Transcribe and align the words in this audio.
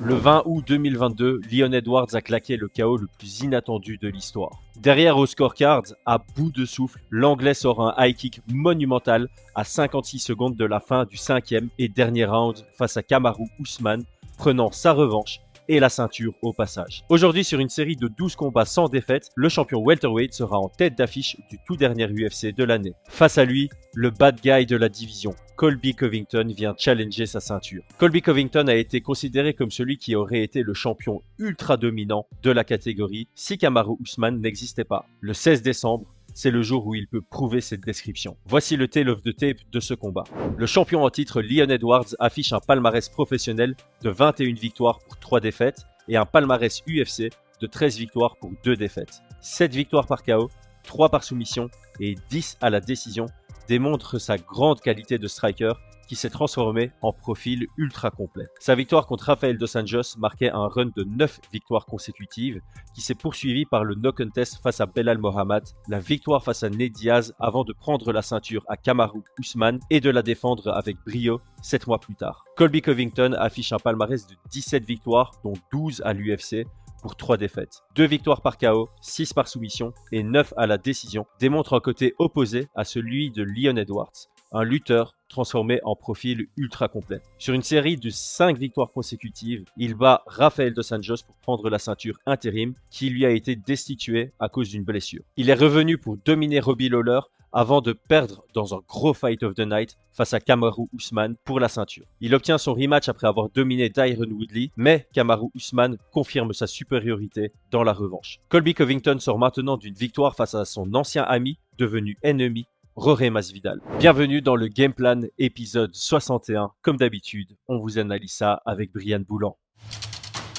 Le 0.00 0.14
20 0.14 0.44
août 0.46 0.64
2022, 0.64 1.40
Leon 1.50 1.72
Edwards 1.72 2.14
a 2.14 2.20
claqué 2.20 2.56
le 2.56 2.68
chaos 2.68 2.98
le 2.98 3.08
plus 3.18 3.40
inattendu 3.40 3.98
de 3.98 4.06
l'histoire. 4.06 4.62
Derrière 4.80 5.18
au 5.18 5.26
scorecards, 5.26 5.94
à 6.06 6.18
bout 6.36 6.52
de 6.52 6.64
souffle, 6.64 7.00
l'Anglais 7.10 7.54
sort 7.54 7.80
un 7.82 7.94
high 7.98 8.14
kick 8.14 8.40
monumental 8.46 9.28
à 9.56 9.64
56 9.64 10.20
secondes 10.20 10.54
de 10.54 10.64
la 10.64 10.78
fin 10.78 11.04
du 11.04 11.16
cinquième 11.16 11.68
et 11.78 11.88
dernier 11.88 12.26
round 12.26 12.64
face 12.76 12.96
à 12.96 13.02
Kamaru 13.02 13.46
Usman, 13.58 14.04
prenant 14.36 14.70
sa 14.70 14.92
revanche 14.92 15.40
et 15.68 15.80
la 15.80 15.88
ceinture 15.88 16.34
au 16.42 16.52
passage. 16.52 17.04
Aujourd'hui, 17.08 17.44
sur 17.44 17.60
une 17.60 17.68
série 17.68 17.96
de 17.96 18.08
12 18.08 18.36
combats 18.36 18.64
sans 18.64 18.88
défaite, 18.88 19.30
le 19.36 19.48
champion 19.48 19.80
welterweight 19.80 20.32
sera 20.32 20.58
en 20.58 20.68
tête 20.68 20.96
d'affiche 20.96 21.36
du 21.50 21.58
tout 21.66 21.76
dernier 21.76 22.06
UFC 22.06 22.54
de 22.54 22.64
l'année. 22.64 22.94
Face 23.08 23.38
à 23.38 23.44
lui, 23.44 23.68
le 23.94 24.10
bad 24.10 24.40
guy 24.40 24.66
de 24.66 24.76
la 24.76 24.88
division, 24.88 25.34
Colby 25.56 25.94
Covington, 25.94 26.52
vient 26.56 26.74
challenger 26.76 27.26
sa 27.26 27.40
ceinture. 27.40 27.82
Colby 27.98 28.22
Covington 28.22 28.68
a 28.68 28.74
été 28.74 29.00
considéré 29.00 29.54
comme 29.54 29.70
celui 29.70 29.98
qui 29.98 30.14
aurait 30.14 30.42
été 30.42 30.62
le 30.62 30.74
champion 30.74 31.22
ultra 31.38 31.76
dominant 31.76 32.26
de 32.42 32.50
la 32.50 32.64
catégorie 32.64 33.28
si 33.34 33.58
Kamaru 33.58 33.96
Usman 34.00 34.40
n'existait 34.40 34.84
pas. 34.84 35.06
Le 35.20 35.34
16 35.34 35.62
décembre, 35.62 36.06
c'est 36.38 36.52
le 36.52 36.62
jour 36.62 36.86
où 36.86 36.94
il 36.94 37.08
peut 37.08 37.20
prouver 37.20 37.60
cette 37.60 37.80
description. 37.80 38.36
Voici 38.46 38.76
le 38.76 38.86
tail 38.86 39.08
of 39.08 39.24
the 39.24 39.34
tape 39.34 39.56
de 39.72 39.80
ce 39.80 39.92
combat. 39.92 40.22
Le 40.56 40.66
champion 40.66 41.02
en 41.02 41.10
titre 41.10 41.42
Leon 41.42 41.68
Edwards 41.68 42.14
affiche 42.20 42.52
un 42.52 42.60
palmarès 42.60 43.08
professionnel 43.08 43.74
de 44.02 44.10
21 44.10 44.54
victoires 44.54 45.00
pour 45.00 45.18
3 45.18 45.40
défaites 45.40 45.80
et 46.06 46.16
un 46.16 46.26
palmarès 46.26 46.80
UFC 46.86 47.30
de 47.60 47.66
13 47.66 47.98
victoires 47.98 48.36
pour 48.36 48.52
2 48.62 48.76
défaites. 48.76 49.20
7 49.40 49.74
victoires 49.74 50.06
par 50.06 50.22
KO, 50.22 50.48
3 50.84 51.08
par 51.08 51.24
soumission 51.24 51.70
et 51.98 52.14
10 52.30 52.58
à 52.60 52.70
la 52.70 52.78
décision 52.78 53.26
démontrent 53.66 54.20
sa 54.20 54.38
grande 54.38 54.80
qualité 54.80 55.18
de 55.18 55.26
striker 55.26 55.72
qui 56.08 56.16
s'est 56.16 56.30
transformé 56.30 56.90
en 57.02 57.12
profil 57.12 57.68
ultra 57.76 58.10
complet. 58.10 58.46
Sa 58.58 58.74
victoire 58.74 59.06
contre 59.06 59.26
Rafael 59.26 59.58
Dos 59.58 59.76
Anjos 59.76 60.16
marquait 60.18 60.50
un 60.50 60.66
run 60.66 60.90
de 60.96 61.04
9 61.04 61.40
victoires 61.52 61.86
consécutives 61.86 62.60
qui 62.94 63.02
s'est 63.02 63.14
poursuivi 63.14 63.66
par 63.66 63.84
le 63.84 63.94
no 63.94 64.12
contest 64.12 64.60
face 64.62 64.80
à 64.80 64.86
Belal 64.86 65.18
Mohamed, 65.18 65.62
la 65.88 66.00
victoire 66.00 66.42
face 66.42 66.62
à 66.62 66.70
Ned 66.70 66.92
Diaz 66.92 67.34
avant 67.38 67.62
de 67.62 67.72
prendre 67.72 68.10
la 68.12 68.22
ceinture 68.22 68.64
à 68.68 68.76
Kamaru 68.76 69.22
Usman 69.38 69.78
et 69.90 70.00
de 70.00 70.10
la 70.10 70.22
défendre 70.22 70.68
avec 70.68 70.96
brio 71.06 71.40
7 71.62 71.86
mois 71.86 71.98
plus 71.98 72.14
tard. 72.14 72.44
Colby 72.56 72.82
Covington 72.82 73.34
affiche 73.38 73.72
un 73.72 73.78
palmarès 73.78 74.26
de 74.26 74.34
17 74.50 74.84
victoires 74.84 75.32
dont 75.44 75.54
12 75.72 76.02
à 76.04 76.14
l'UFC 76.14 76.66
pour 77.02 77.16
3 77.16 77.36
défaites. 77.36 77.82
2 77.94 78.06
victoires 78.06 78.40
par 78.40 78.58
KO, 78.58 78.88
6 79.00 79.32
par 79.32 79.48
soumission 79.48 79.92
et 80.12 80.22
9 80.22 80.54
à 80.56 80.66
la 80.66 80.78
décision 80.78 81.26
démontrent 81.38 81.74
un 81.74 81.80
côté 81.80 82.14
opposé 82.18 82.68
à 82.74 82.84
celui 82.84 83.30
de 83.30 83.42
Leon 83.42 83.76
Edwards, 83.76 84.28
un 84.52 84.64
lutteur 84.64 85.14
transformé 85.28 85.80
en 85.84 85.94
profil 85.94 86.48
ultra 86.56 86.88
complet. 86.88 87.20
Sur 87.38 87.54
une 87.54 87.62
série 87.62 87.96
de 87.96 88.10
5 88.10 88.58
victoires 88.58 88.90
consécutives, 88.92 89.64
il 89.76 89.94
bat 89.94 90.22
Rafael 90.26 90.72
Dos 90.72 90.92
Anjos 90.92 91.22
pour 91.26 91.36
prendre 91.36 91.68
la 91.68 91.78
ceinture 91.78 92.18
intérim 92.26 92.74
qui 92.90 93.10
lui 93.10 93.26
a 93.26 93.30
été 93.30 93.56
destituée 93.56 94.32
à 94.40 94.48
cause 94.48 94.70
d'une 94.70 94.84
blessure. 94.84 95.22
Il 95.36 95.50
est 95.50 95.54
revenu 95.54 95.98
pour 95.98 96.16
dominer 96.16 96.60
Robbie 96.60 96.88
Lawler 96.88 97.20
avant 97.52 97.80
de 97.80 97.92
perdre 97.92 98.44
dans 98.54 98.74
un 98.74 98.80
gros 98.86 99.14
fight 99.14 99.42
of 99.42 99.54
the 99.54 99.66
night 99.66 99.96
face 100.12 100.34
à 100.34 100.40
Kamaru 100.40 100.86
Usman 100.92 101.36
pour 101.44 101.60
la 101.60 101.68
ceinture. 101.68 102.04
Il 102.20 102.34
obtient 102.34 102.58
son 102.58 102.74
rematch 102.74 103.08
après 103.08 103.26
avoir 103.26 103.48
dominé 103.50 103.90
Tyron 103.90 104.30
Woodley, 104.30 104.70
mais 104.76 105.06
Kamaru 105.12 105.48
Usman 105.54 105.96
confirme 106.12 106.52
sa 106.52 106.66
supériorité 106.66 107.52
dans 107.70 107.84
la 107.84 107.92
revanche. 107.92 108.38
Colby 108.48 108.74
Covington 108.74 109.18
sort 109.18 109.38
maintenant 109.38 109.76
d'une 109.76 109.94
victoire 109.94 110.34
face 110.34 110.54
à 110.54 110.64
son 110.64 110.94
ancien 110.94 111.22
ami, 111.22 111.58
devenu 111.78 112.18
ennemi 112.22 112.66
Roré 112.98 113.30
Masvidal. 113.30 113.80
Bienvenue 114.00 114.42
dans 114.42 114.56
le 114.56 114.66
Game 114.66 114.92
Plan 114.92 115.20
épisode 115.38 115.94
61. 115.94 116.72
Comme 116.82 116.96
d'habitude, 116.96 117.56
on 117.68 117.78
vous 117.78 117.96
analyse 117.96 118.32
ça 118.32 118.60
avec 118.66 118.92
Brian 118.92 119.20
Boulan. 119.20 119.56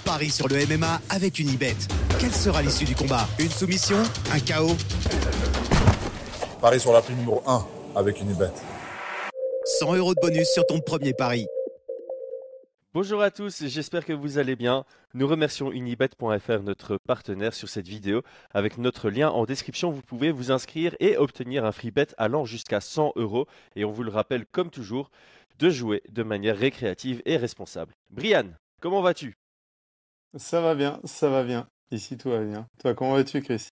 Paris 0.06 0.30
sur 0.30 0.48
le 0.48 0.56
MMA 0.66 1.02
avec 1.10 1.40
une 1.40 1.50
ibet. 1.50 1.76
Quelle 2.18 2.32
sera 2.32 2.62
l'issue 2.62 2.86
du 2.86 2.96
combat? 2.96 3.28
Une 3.40 3.50
soumission? 3.50 3.98
Un 4.32 4.40
chaos? 4.40 4.78
Paris 6.62 6.80
sur 6.80 6.94
la 6.94 7.02
prime 7.02 7.18
numéro 7.18 7.44
1 7.46 7.66
avec 7.98 8.22
une 8.22 8.32
ibet. 8.32 8.52
100 9.80 9.96
euros 9.96 10.14
de 10.14 10.22
bonus 10.22 10.48
sur 10.48 10.66
ton 10.66 10.80
premier 10.80 11.14
pari. 11.14 11.46
Bonjour 12.92 13.22
à 13.22 13.30
tous, 13.30 13.68
j'espère 13.68 14.04
que 14.04 14.14
vous 14.14 14.40
allez 14.40 14.56
bien. 14.56 14.84
Nous 15.14 15.28
remercions 15.28 15.72
unibet.fr, 15.72 16.64
notre 16.64 16.98
partenaire 16.98 17.54
sur 17.54 17.70
cette 17.70 17.88
vidéo. 17.88 18.24
Avec 18.50 18.80
notre 18.80 19.12
lien 19.12 19.30
en 19.30 19.46
description, 19.46 19.92
vous 19.92 20.02
pouvez 20.02 20.32
vous 20.32 20.50
inscrire 20.50 20.96
et 21.00 21.16
obtenir 21.16 21.66
un 21.66 21.72
free 21.72 21.92
bet 21.92 22.08
allant 22.18 22.46
jusqu'à 22.46 22.82
100 22.82 23.14
euros. 23.16 23.46
Et 23.76 23.86
on 23.86 23.92
vous 23.92 24.02
le 24.02 24.10
rappelle, 24.10 24.48
comme 24.48 24.72
toujours, 24.72 25.12
de 25.60 25.70
jouer 25.70 26.02
de 26.10 26.24
manière 26.24 26.58
récréative 26.58 27.22
et 27.26 27.38
responsable. 27.38 27.94
Brian, 28.10 28.56
comment 28.82 29.04
vas-tu? 29.04 29.36
Ça 30.36 30.60
va 30.60 30.74
bien, 30.74 31.00
ça 31.04 31.30
va 31.30 31.44
bien. 31.44 31.68
Ici, 31.92 32.18
tout 32.18 32.32
va 32.32 32.44
bien. 32.44 32.66
Toi, 32.80 32.96
comment 32.96 33.14
vas-tu, 33.14 33.40
Chris? 33.44 33.68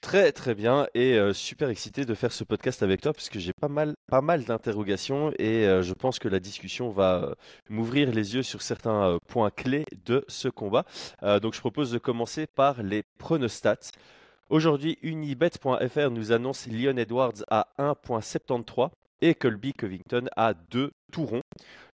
Très 0.00 0.30
très 0.30 0.54
bien 0.54 0.86
et 0.94 1.18
super 1.32 1.68
excité 1.68 2.04
de 2.04 2.14
faire 2.14 2.30
ce 2.30 2.44
podcast 2.44 2.82
avec 2.84 3.00
toi 3.00 3.12
parce 3.12 3.28
que 3.28 3.40
j'ai 3.40 3.52
pas 3.52 3.68
mal 3.68 3.94
pas 4.06 4.20
mal 4.20 4.44
d'interrogations 4.44 5.32
et 5.38 5.64
je 5.82 5.92
pense 5.94 6.20
que 6.20 6.28
la 6.28 6.38
discussion 6.38 6.90
va 6.90 7.34
m'ouvrir 7.68 8.12
les 8.12 8.36
yeux 8.36 8.44
sur 8.44 8.62
certains 8.62 9.18
points 9.26 9.50
clés 9.50 9.84
de 10.04 10.24
ce 10.28 10.46
combat. 10.48 10.84
donc 11.42 11.54
je 11.54 11.60
propose 11.60 11.90
de 11.90 11.98
commencer 11.98 12.46
par 12.46 12.84
les 12.84 13.02
pronostats. 13.18 13.90
Aujourd'hui, 14.48 14.96
unibet.fr 15.02 16.10
nous 16.12 16.30
annonce 16.30 16.68
Leon 16.68 16.96
Edwards 16.98 17.42
à 17.50 17.66
1.73 17.80 18.90
et 19.20 19.34
Colby 19.34 19.72
Covington 19.72 20.26
à 20.36 20.54
2 20.54 20.92
tourons. 21.10 21.42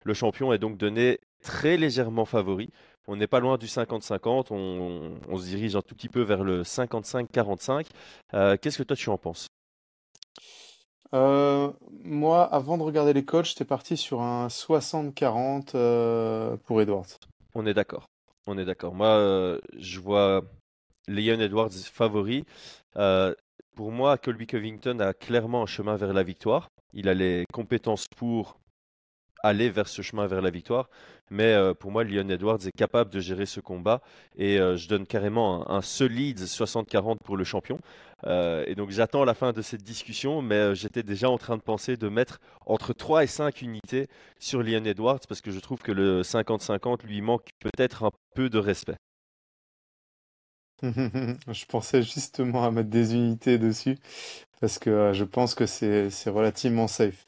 Le 0.03 0.13
champion 0.13 0.51
est 0.51 0.57
donc 0.57 0.78
donné 0.78 1.19
très 1.41 1.78
légèrement 1.78 2.25
favori. 2.25 2.69
On 3.07 3.16
n'est 3.16 3.28
pas 3.28 3.39
loin 3.39 3.57
du 3.57 3.66
50-50, 3.66 4.47
on, 4.51 5.38
se 5.38 5.45
dirige 5.45 5.75
un 5.75 5.81
tout 5.81 5.95
petit 5.95 6.09
peu 6.09 6.22
vers 6.22 6.44
le 6.44 6.62
55-45. 6.63 7.88
Euh, 8.34 8.57
qu'est-ce 8.62 8.78
que 8.78 8.84
toi 8.84 8.95
tu 8.95 9.09
en 9.09 9.17
penses? 9.17 9.47
Euh, 11.13 11.72
Moi, 12.03 12.44
avant 12.44 12.78
de 12.78 12.84
regarder 12.84 13.13
les 13.13 13.25
coachs, 13.25 13.45
j'étais 13.45 13.66
parti 13.66 13.97
sur 13.97 14.22
un 14.22 14.47
60-40 14.47 15.72
euh, 15.73 16.56
pour 16.66 16.81
Edwards. 16.81 17.07
On 17.56 17.66
est 17.66 17.73
d'accord. 17.73 18.06
On 18.47 18.57
est 18.57 18.66
d'accord. 18.66 18.94
Moi, 18.94 19.59
je 19.78 20.00
vois 20.00 20.44
Leon 21.07 21.40
Edwards 21.40 21.72
favori. 21.72 22.45
pour 22.94 23.91
moi, 23.91 24.17
Colby 24.17 24.47
Covington 24.47 25.00
a 25.00 25.13
clairement 25.13 25.63
un 25.63 25.67
chemin 25.67 25.95
vers 25.95 26.13
la 26.13 26.23
victoire. 26.23 26.69
Il 26.94 27.09
a 27.09 27.13
les 27.13 27.45
compétences 27.51 28.06
pour 28.17 28.57
aller 29.44 29.69
vers 29.69 29.88
ce 29.88 30.02
chemin 30.02 30.28
vers 30.28 30.41
la 30.41 30.50
victoire. 30.50 30.90
Mais 31.29 31.53
euh, 31.53 31.74
pour 31.74 31.91
moi, 31.91 32.03
Leon 32.03 32.28
Edwards 32.29 32.59
est 32.66 32.78
capable 32.78 33.09
de 33.09 33.19
gérer 33.19 33.46
ce 33.46 33.62
combat 33.62 34.02
et 34.35 34.59
euh, 34.59 34.75
je 34.75 34.90
donne 34.90 35.06
carrément 35.06 35.69
un, 35.72 35.81
solide 35.81 36.40
60-40 36.41 37.18
pour 37.24 37.38
le 37.38 37.44
champion. 37.44 37.79
Euh, 38.28 38.63
et 38.68 38.75
donc 38.75 38.91
j'attends 38.91 39.24
la 39.24 39.34
fin 39.34 39.53
de 39.53 39.62
cette 39.62 39.81
discussion, 39.81 40.41
mais 40.41 40.75
j'étais 40.75 41.03
déjà 41.03 41.29
en 41.29 41.38
train 41.38 41.57
de 41.57 41.62
penser 41.62 41.97
de 41.97 42.09
mettre 42.09 42.40
entre 42.66 42.94
3 42.94 43.24
et 43.24 43.28
5 43.28 43.62
unités 43.62 44.07
sur 44.40 44.62
Leon 44.62 44.84
Edwards 44.84 45.22
parce 45.28 45.41
que 45.41 45.52
je 45.52 45.59
trouve 45.59 45.79
que 45.79 45.91
le 45.91 46.22
50-50 46.22 47.06
lui 47.06 47.22
manque 47.22 47.50
peut-être 47.59 48.03
un 48.03 48.12
peu 48.35 48.50
de 48.50 48.59
respect. 48.59 48.97
je 50.84 51.66
pensais 51.66 52.02
justement 52.02 52.66
à 52.66 52.72
mettre 52.72 52.90
des 52.90 53.13
unités 53.13 53.58
dessus 53.58 53.97
parce 54.59 54.79
que 54.79 55.13
je 55.13 55.23
pense 55.23 55.56
que 55.56 55.66
c'est 55.66 56.29
relativement 56.29 56.88
safe. 56.88 57.25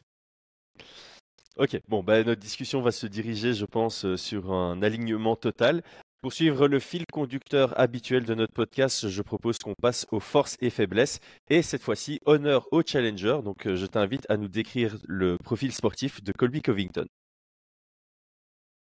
Ok, 1.58 1.80
bon, 1.88 2.02
bah, 2.02 2.24
notre 2.24 2.42
discussion 2.42 2.82
va 2.82 2.92
se 2.92 3.06
diriger, 3.06 3.54
je 3.54 3.66
pense, 3.66 4.06
euh, 4.06 4.18
sur 4.18 4.52
un 4.52 4.82
alignement 4.82 5.36
total. 5.36 5.84
Pour 6.22 6.34
suivre 6.34 6.68
le 6.68 6.80
fil 6.80 7.06
conducteur 7.12 7.80
habituel 7.80 8.26
de 8.26 8.34
notre 8.34 8.54
podcast, 8.54 9.08
je 9.08 9.22
propose 9.22 9.60
qu'on 9.60 9.76
passe 9.76 10.08
aux 10.12 10.20
forces 10.20 10.58
et 10.62 10.72
faiblesses. 10.72 11.20
Et 11.50 11.62
cette 11.62 11.84
fois-ci, 11.84 12.20
honneur 12.26 12.68
au 12.72 12.82
challenger. 12.84 13.40
Donc, 13.44 13.68
euh, 13.68 13.76
je 13.76 13.86
t'invite 13.86 14.26
à 14.30 14.38
nous 14.38 14.48
décrire 14.48 14.98
le 15.06 15.38
profil 15.38 15.72
sportif 15.74 16.24
de 16.24 16.32
Colby 16.32 16.64
Covington. 16.64 17.06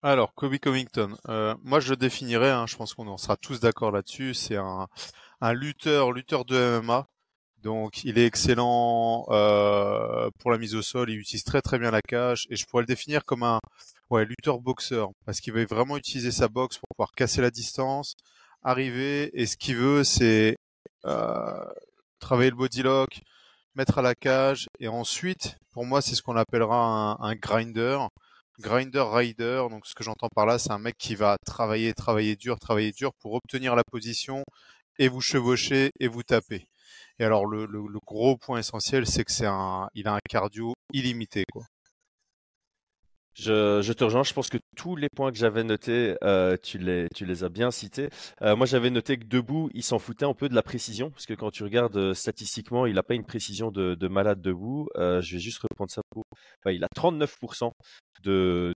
Alors, 0.03 0.35
Colby 0.35 0.59
Covington, 0.59 1.17
euh, 1.29 1.55
moi 1.63 1.81
je 1.81 1.91
le 1.91 1.97
définirais, 1.97 2.51
hein, 2.51 2.67
je 2.67 2.77
pense 2.77 2.95
qu'on 2.95 3.09
en 3.09 3.17
sera 3.17 3.37
tous 3.37 3.61
d'accord 3.61 3.91
là-dessus, 3.91 4.35
c'est 4.35 4.57
un, 4.57 4.87
un 5.41 5.53
lutteur, 5.53 6.13
lutteur 6.13 6.45
de 6.45 6.81
MMA, 6.81 7.09
donc 7.67 8.05
il 8.05 8.17
est 8.17 8.27
excellent 8.27 9.27
euh, 9.31 10.31
pour 10.39 10.53
la 10.53 10.59
mise 10.59 10.77
au 10.77 10.83
sol, 10.83 11.11
il 11.11 11.19
utilise 11.19 11.43
très 11.43 11.61
très 11.61 11.81
bien 11.81 11.91
la 11.91 12.01
cage 12.01 12.47
et 12.49 12.55
je 12.55 12.65
pourrais 12.65 12.85
le 12.85 12.87
définir 12.87 13.25
comme 13.25 13.43
un 13.43 13.59
ouais, 14.09 14.25
lutteur 14.25 14.61
boxeur 14.61 15.11
parce 15.25 15.41
qu'il 15.41 15.53
va 15.53 15.65
vraiment 15.65 15.97
utiliser 15.97 16.31
sa 16.31 16.47
boxe 16.47 16.79
pour 16.79 16.87
pouvoir 16.97 17.11
casser 17.11 17.43
la 17.43 17.51
distance, 17.51 18.15
arriver 18.63 19.31
et 19.35 19.47
ce 19.47 19.57
qu'il 19.57 19.75
veut 19.75 20.05
c'est 20.05 20.57
euh, 21.07 21.65
travailler 22.21 22.51
le 22.51 22.57
body 22.57 22.83
lock, 22.83 23.21
mettre 23.75 23.99
à 23.99 24.03
la 24.03 24.15
cage 24.15 24.69
et 24.79 24.87
ensuite 24.87 25.57
pour 25.73 25.85
moi 25.85 26.01
c'est 26.01 26.15
ce 26.15 26.23
qu'on 26.23 26.37
appellera 26.37 27.17
un, 27.21 27.35
grinder, 27.35 27.99
grinder 28.61 29.07
rider. 29.13 29.67
Donc 29.71 29.87
ce 29.87 29.95
que 29.97 30.05
j'entends 30.05 30.29
par 30.33 30.47
là 30.47 30.61
c'est 30.61 30.71
un 30.71 30.79
mec 30.79 30.95
qui 30.99 31.17
va 31.17 31.37
travailler, 31.45 31.95
travailler 31.95 32.37
dur, 32.37 32.61
travailler 32.61 32.93
dur 32.93 33.11
pour 33.21 33.35
obtenir 33.35 33.75
la 33.75 33.83
position 33.83 34.45
et 35.01 35.09
vous 35.09 35.21
chevaucher 35.21 35.91
et 35.99 36.07
vous 36.07 36.23
taper. 36.23 36.69
Et 37.19 37.25
alors 37.25 37.47
le, 37.47 37.67
gros 38.07 38.37
point 38.37 38.59
essentiel, 38.59 39.07
c'est 39.07 39.25
que 39.25 39.45
a 39.45 39.89
un 39.95 40.19
cardio 40.29 40.75
illimité, 40.93 41.45
quoi. 41.53 41.65
Je, 43.39 43.93
te 43.93 44.05
rejoins. 44.05 44.23
Je 44.23 44.33
pense 44.33 44.49
que 44.49 44.57
tous 44.77 44.97
les 44.97 45.09
points 45.11 45.31
que 45.31 45.37
j'avais 45.37 45.63
notés, 45.63 46.17
euh, 46.25 46.57
tu, 46.63 46.79
les, 46.79 47.45
as 47.45 47.49
bien 47.51 47.71
cités. 47.71 48.09
Euh, 48.41 48.57
moi, 48.57 48.67
j'avais 48.67 48.89
noté 48.91 49.19
que 49.19 49.25
debout, 49.25 49.69
il 49.75 49.83
s'en 49.83 49.99
foutait 49.99 50.25
un 50.25 50.33
peu 50.33 50.49
de 50.49 50.55
la 50.55 50.63
précision, 50.63 51.11
parce 51.11 51.27
que 51.27 51.35
quand 51.35 51.51
tu 51.51 51.63
regardes 51.63 51.97
euh, 51.97 52.15
statistiquement, 52.15 52.87
il 52.87 52.95
n'a 52.95 53.03
pas 53.03 53.15
une 53.15 53.27
précision 53.27 53.71
de, 53.71 53.95
de 53.95 54.09
malade 54.09 54.41
debout. 54.41 54.89
je 54.97 55.33
vais 55.33 55.39
juste 55.39 55.59
reprendre 55.59 55.91
ça 55.91 56.03
pour. 56.11 56.25
il 56.67 56.83
a 56.83 56.89
39% 56.97 57.73
de 58.23 58.73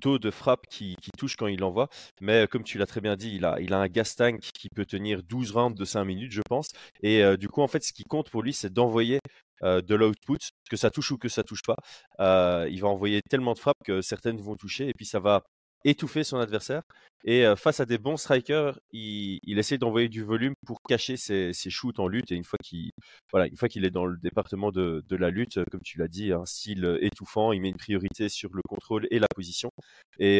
taux 0.00 0.18
de 0.18 0.30
frappe 0.30 0.66
qui, 0.68 0.96
touche 1.18 1.36
quand 1.36 1.46
il 1.46 1.62
envoie. 1.64 1.88
Mais 2.20 2.46
comme 2.48 2.64
tu 2.64 2.78
l'as 2.78 2.86
très 2.86 3.00
bien 3.00 3.16
dit, 3.16 3.36
il 3.36 3.44
a, 3.44 3.78
un 3.78 3.88
gas 3.88 4.14
tank 4.16 4.40
qui 4.40 4.68
peut 4.68 4.86
tenir 4.86 5.22
12 5.22 5.52
rounds 5.52 5.78
de 5.78 5.84
5 5.84 6.04
minutes, 6.04 6.32
je 6.32 6.42
pense. 6.48 6.68
Et 7.02 7.22
du 7.36 7.48
coup, 7.48 7.62
en 7.62 7.68
fait, 7.68 7.84
ce 7.84 7.92
qui 7.92 8.04
compte 8.04 8.30
pour 8.30 8.42
lui, 8.42 8.52
c'est 8.52 8.72
d'envoyer 8.72 9.20
euh, 9.62 9.82
de 9.82 9.94
l'output, 9.94 10.38
que 10.70 10.76
ça 10.76 10.90
touche 10.90 11.10
ou 11.10 11.18
que 11.18 11.28
ça 11.28 11.42
touche 11.42 11.62
pas. 11.62 11.76
Euh, 12.20 12.66
il 12.70 12.80
va 12.80 12.88
envoyer 12.88 13.20
tellement 13.28 13.52
de 13.52 13.58
frappes 13.58 13.82
que 13.84 14.00
certaines 14.00 14.40
vont 14.40 14.56
toucher 14.56 14.88
et 14.88 14.94
puis 14.94 15.04
ça 15.04 15.20
va 15.20 15.42
étouffer 15.84 16.24
son 16.24 16.38
adversaire. 16.38 16.82
Et 17.24 17.44
face 17.56 17.80
à 17.80 17.84
des 17.84 17.98
bons 17.98 18.16
strikers, 18.16 18.80
il, 18.92 19.58
essaie 19.58 19.76
d'envoyer 19.76 20.08
du 20.08 20.24
volume 20.24 20.54
pour 20.66 20.80
cacher 20.88 21.18
ses, 21.18 21.52
shoots 21.52 21.98
en 21.98 22.08
lutte. 22.08 22.32
Et 22.32 22.34
une 22.34 22.44
fois 22.44 22.58
qu'il 22.64 22.90
voilà, 23.30 23.46
est 23.46 23.90
dans 23.90 24.06
le 24.06 24.16
département 24.16 24.70
de, 24.70 25.02
la 25.10 25.28
lutte, 25.28 25.62
comme 25.70 25.82
tu 25.82 25.98
l'as 25.98 26.08
dit, 26.08 26.32
un 26.32 26.46
style 26.46 26.98
étouffant, 27.02 27.52
il 27.52 27.60
met 27.60 27.68
une 27.68 27.76
priorité 27.76 28.30
sur 28.30 28.48
le 28.54 28.62
contrôle 28.66 29.06
et 29.10 29.18
la 29.18 29.28
position. 29.34 29.70
Et, 30.18 30.38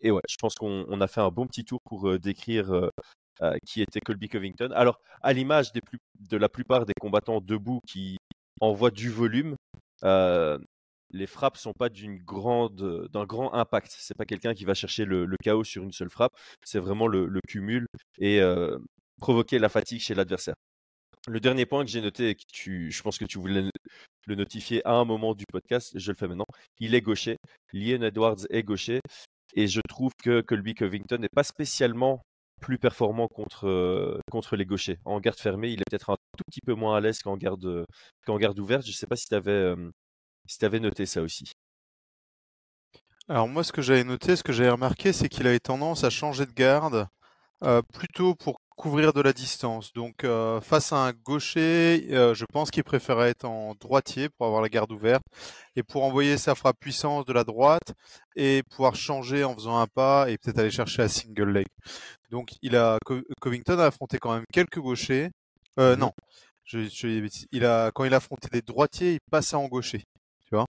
et 0.00 0.10
ouais, 0.10 0.22
je 0.26 0.36
pense 0.40 0.54
qu'on 0.54 1.00
a 1.00 1.06
fait 1.06 1.20
un 1.20 1.30
bon 1.30 1.46
petit 1.46 1.66
tour 1.66 1.80
pour 1.84 2.18
décrire 2.18 2.90
euh, 3.40 3.56
qui 3.66 3.80
était 3.82 4.00
Colby 4.00 4.28
Covington. 4.28 4.70
Alors, 4.72 5.00
à 5.22 5.32
l'image 5.32 5.72
de 5.72 6.36
la 6.36 6.48
plupart 6.48 6.84
des 6.84 6.92
combattants 7.00 7.40
debout 7.40 7.80
qui 7.88 8.18
envoient 8.60 8.90
du 8.90 9.08
volume, 9.08 9.56
les 11.12 11.26
frappes 11.26 11.56
sont 11.56 11.72
pas 11.72 11.88
d'une 11.88 12.18
grande, 12.18 13.08
d'un 13.12 13.24
grand 13.24 13.52
impact. 13.54 13.94
C'est 13.98 14.16
pas 14.16 14.24
quelqu'un 14.24 14.54
qui 14.54 14.64
va 14.64 14.74
chercher 14.74 15.04
le, 15.04 15.28
chaos 15.42 15.64
sur 15.64 15.82
une 15.82 15.92
seule 15.92 16.10
frappe. 16.10 16.32
C'est 16.64 16.78
vraiment 16.78 17.06
le, 17.06 17.40
cumul 17.46 17.86
et 18.18 18.40
euh, 18.40 18.78
provoquer 19.18 19.58
la 19.58 19.68
fatigue 19.68 20.00
chez 20.00 20.14
l'adversaire. 20.14 20.54
Le 21.28 21.38
dernier 21.38 21.66
point 21.66 21.84
que 21.84 21.90
j'ai 21.90 22.00
noté, 22.00 22.30
et 22.30 22.34
que 22.34 22.90
je 22.90 23.02
pense 23.02 23.18
que 23.18 23.24
tu 23.24 23.38
voulais 23.38 23.70
le 24.26 24.34
notifier 24.34 24.84
à 24.86 24.94
un 24.94 25.04
moment 25.04 25.34
du 25.34 25.44
podcast, 25.52 25.92
je 25.94 26.10
le 26.10 26.16
fais 26.16 26.26
maintenant. 26.26 26.46
Il 26.80 26.94
est 26.94 27.00
gaucher. 27.00 27.36
Liam 27.72 28.02
Edwards 28.02 28.44
est 28.50 28.64
gaucher. 28.64 29.00
Et 29.54 29.68
je 29.68 29.80
trouve 29.88 30.12
que 30.22 30.40
Colby 30.40 30.74
Covington 30.74 31.18
n'est 31.18 31.28
pas 31.28 31.44
spécialement 31.44 32.22
plus 32.60 32.78
performant 32.78 33.28
contre, 33.28 33.68
euh, 33.68 34.18
contre 34.30 34.56
les 34.56 34.64
gauchers. 34.64 34.98
En 35.04 35.20
garde 35.20 35.38
fermée, 35.38 35.70
il 35.70 35.80
est 35.80 35.84
peut-être 35.90 36.10
un 36.10 36.16
tout 36.36 36.44
petit 36.46 36.60
peu 36.64 36.74
moins 36.74 36.96
à 36.96 37.00
l'aise 37.00 37.20
qu'en 37.20 37.36
garde, 37.36 37.84
qu'en 38.24 38.38
garde 38.38 38.58
ouverte. 38.58 38.84
Je 38.84 38.90
ne 38.90 38.94
sais 38.94 39.06
pas 39.06 39.16
si 39.16 39.26
tu 39.26 39.34
avais, 39.34 39.74
si 40.46 40.64
avais 40.64 40.80
noté 40.80 41.06
ça 41.06 41.22
aussi. 41.22 41.52
Alors 43.28 43.48
moi, 43.48 43.64
ce 43.64 43.72
que 43.72 43.82
j'avais 43.82 44.04
noté, 44.04 44.36
ce 44.36 44.42
que 44.42 44.52
j'avais 44.52 44.70
remarqué, 44.70 45.12
c'est 45.12 45.28
qu'il 45.28 45.46
avait 45.46 45.60
tendance 45.60 46.04
à 46.04 46.10
changer 46.10 46.44
de 46.46 46.52
garde 46.52 47.06
euh, 47.62 47.80
plutôt 47.94 48.34
pour 48.34 48.60
couvrir 48.76 49.12
de 49.12 49.20
la 49.20 49.32
distance. 49.32 49.92
Donc 49.92 50.24
euh, 50.24 50.60
face 50.60 50.92
à 50.92 50.96
un 50.96 51.12
gaucher, 51.12 52.08
euh, 52.10 52.34
je 52.34 52.44
pense 52.52 52.70
qu'il 52.70 52.84
préférait 52.84 53.30
être 53.30 53.44
en 53.44 53.74
droitier 53.80 54.28
pour 54.28 54.46
avoir 54.46 54.62
la 54.62 54.68
garde 54.68 54.90
ouverte 54.90 55.22
et 55.76 55.82
pour 55.82 56.04
envoyer 56.04 56.36
sa 56.38 56.54
frappe 56.54 56.78
puissance 56.80 57.24
de 57.24 57.32
la 57.32 57.44
droite 57.44 57.94
et 58.36 58.62
pouvoir 58.70 58.96
changer 58.96 59.44
en 59.44 59.54
faisant 59.54 59.78
un 59.78 59.86
pas 59.86 60.28
et 60.30 60.38
peut-être 60.38 60.58
aller 60.58 60.70
chercher 60.70 61.02
un 61.02 61.08
single 61.08 61.50
leg. 61.50 61.66
Donc 62.30 62.54
il 62.62 62.76
a 62.76 62.98
Covington 63.40 63.78
a 63.78 63.86
affronté 63.86 64.18
quand 64.18 64.34
même 64.34 64.44
quelques 64.52 64.80
gauchers. 64.80 65.30
Euh, 65.78 65.96
non, 65.96 66.12
je, 66.64 66.78
il 67.52 67.64
a 67.64 67.90
quand 67.94 68.04
il 68.04 68.14
a 68.14 68.18
affronté 68.18 68.48
des 68.52 68.62
droitiers, 68.62 69.14
il 69.14 69.20
passait 69.30 69.56
en 69.56 69.68
gaucher. 69.68 70.02
Tu 70.52 70.56
vois? 70.56 70.66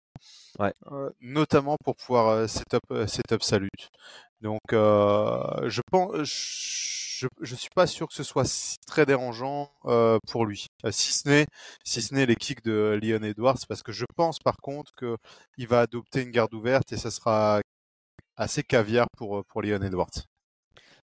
Ouais. 0.60 0.72
notamment 1.20 1.76
pour 1.82 1.96
pouvoir 1.96 2.48
setup 2.48 2.82
setup 3.08 3.42
sa 3.42 3.58
lutte. 3.58 3.88
Donc 4.40 4.60
je 4.70 5.80
pense 5.90 6.92
je 7.40 7.52
ne 7.52 7.58
suis 7.58 7.70
pas 7.74 7.86
sûr 7.86 8.08
que 8.08 8.14
ce 8.14 8.22
soit 8.22 8.78
très 8.86 9.06
dérangeant 9.06 9.70
euh, 9.86 10.18
pour 10.28 10.46
lui. 10.46 10.66
Euh, 10.84 10.90
si 10.90 11.12
ce 11.12 11.28
n'est 11.28 11.46
si 11.84 12.02
ce 12.02 12.14
n'est 12.14 12.26
les 12.26 12.36
kicks 12.36 12.64
de 12.64 12.98
Leon 13.02 13.22
Edwards, 13.22 13.58
parce 13.68 13.82
que 13.82 13.92
je 13.92 14.04
pense 14.16 14.38
par 14.38 14.56
contre 14.56 14.92
qu'il 14.96 15.68
va 15.68 15.80
adopter 15.80 16.22
une 16.22 16.30
garde 16.30 16.54
ouverte 16.54 16.92
et 16.92 16.96
ça 16.96 17.10
sera 17.10 17.60
assez 18.36 18.62
caviar 18.62 19.06
pour 19.16 19.38
euh, 19.38 19.42
pour 19.48 19.62
Leon 19.62 19.82
Edwards. 19.82 20.10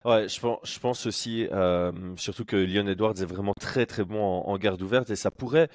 Ouais, 0.05 0.29
je 0.29 0.39
pense, 0.39 0.59
je 0.63 0.79
pense 0.79 1.05
aussi, 1.05 1.45
surtout 2.15 2.45
que 2.45 2.55
Leon 2.55 2.87
Edwards 2.87 3.21
est 3.21 3.25
vraiment 3.25 3.53
très 3.59 3.85
très 3.85 4.05
bon 4.05 4.23
en, 4.23 4.57
garde 4.57 4.81
ouverte 4.81 5.09
et 5.09 5.17
ça 5.17 5.29
pourrait 5.29 5.67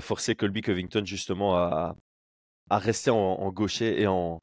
forcer 0.00 0.36
Colby 0.36 0.60
Covington 0.60 1.04
justement 1.04 1.56
à, 1.56 1.96
à 2.70 2.78
rester 2.78 3.10
en, 3.10 3.50
gaucher 3.52 4.00
et 4.00 4.06
en, 4.06 4.40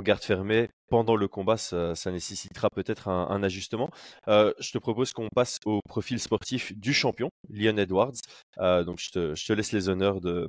garde 0.00 0.22
fermée 0.22 0.68
pendant 0.88 1.16
le 1.16 1.28
combat, 1.28 1.56
ça, 1.56 1.94
nécessitera 2.06 2.70
peut-être 2.70 3.08
un, 3.08 3.42
ajustement. 3.42 3.90
Euh, 4.28 4.52
je 4.60 4.70
te 4.72 4.78
propose 4.78 5.12
qu'on 5.12 5.28
passe 5.34 5.58
au 5.64 5.80
profil 5.88 6.20
sportif 6.20 6.76
du 6.76 6.92
champion, 6.92 7.30
Leon 7.50 7.76
Edwards. 7.76 8.14
Euh, 8.58 8.84
donc 8.84 8.98
je 9.00 9.10
te, 9.10 9.52
laisse 9.52 9.72
les 9.72 9.88
honneurs 9.88 10.20
de 10.20 10.48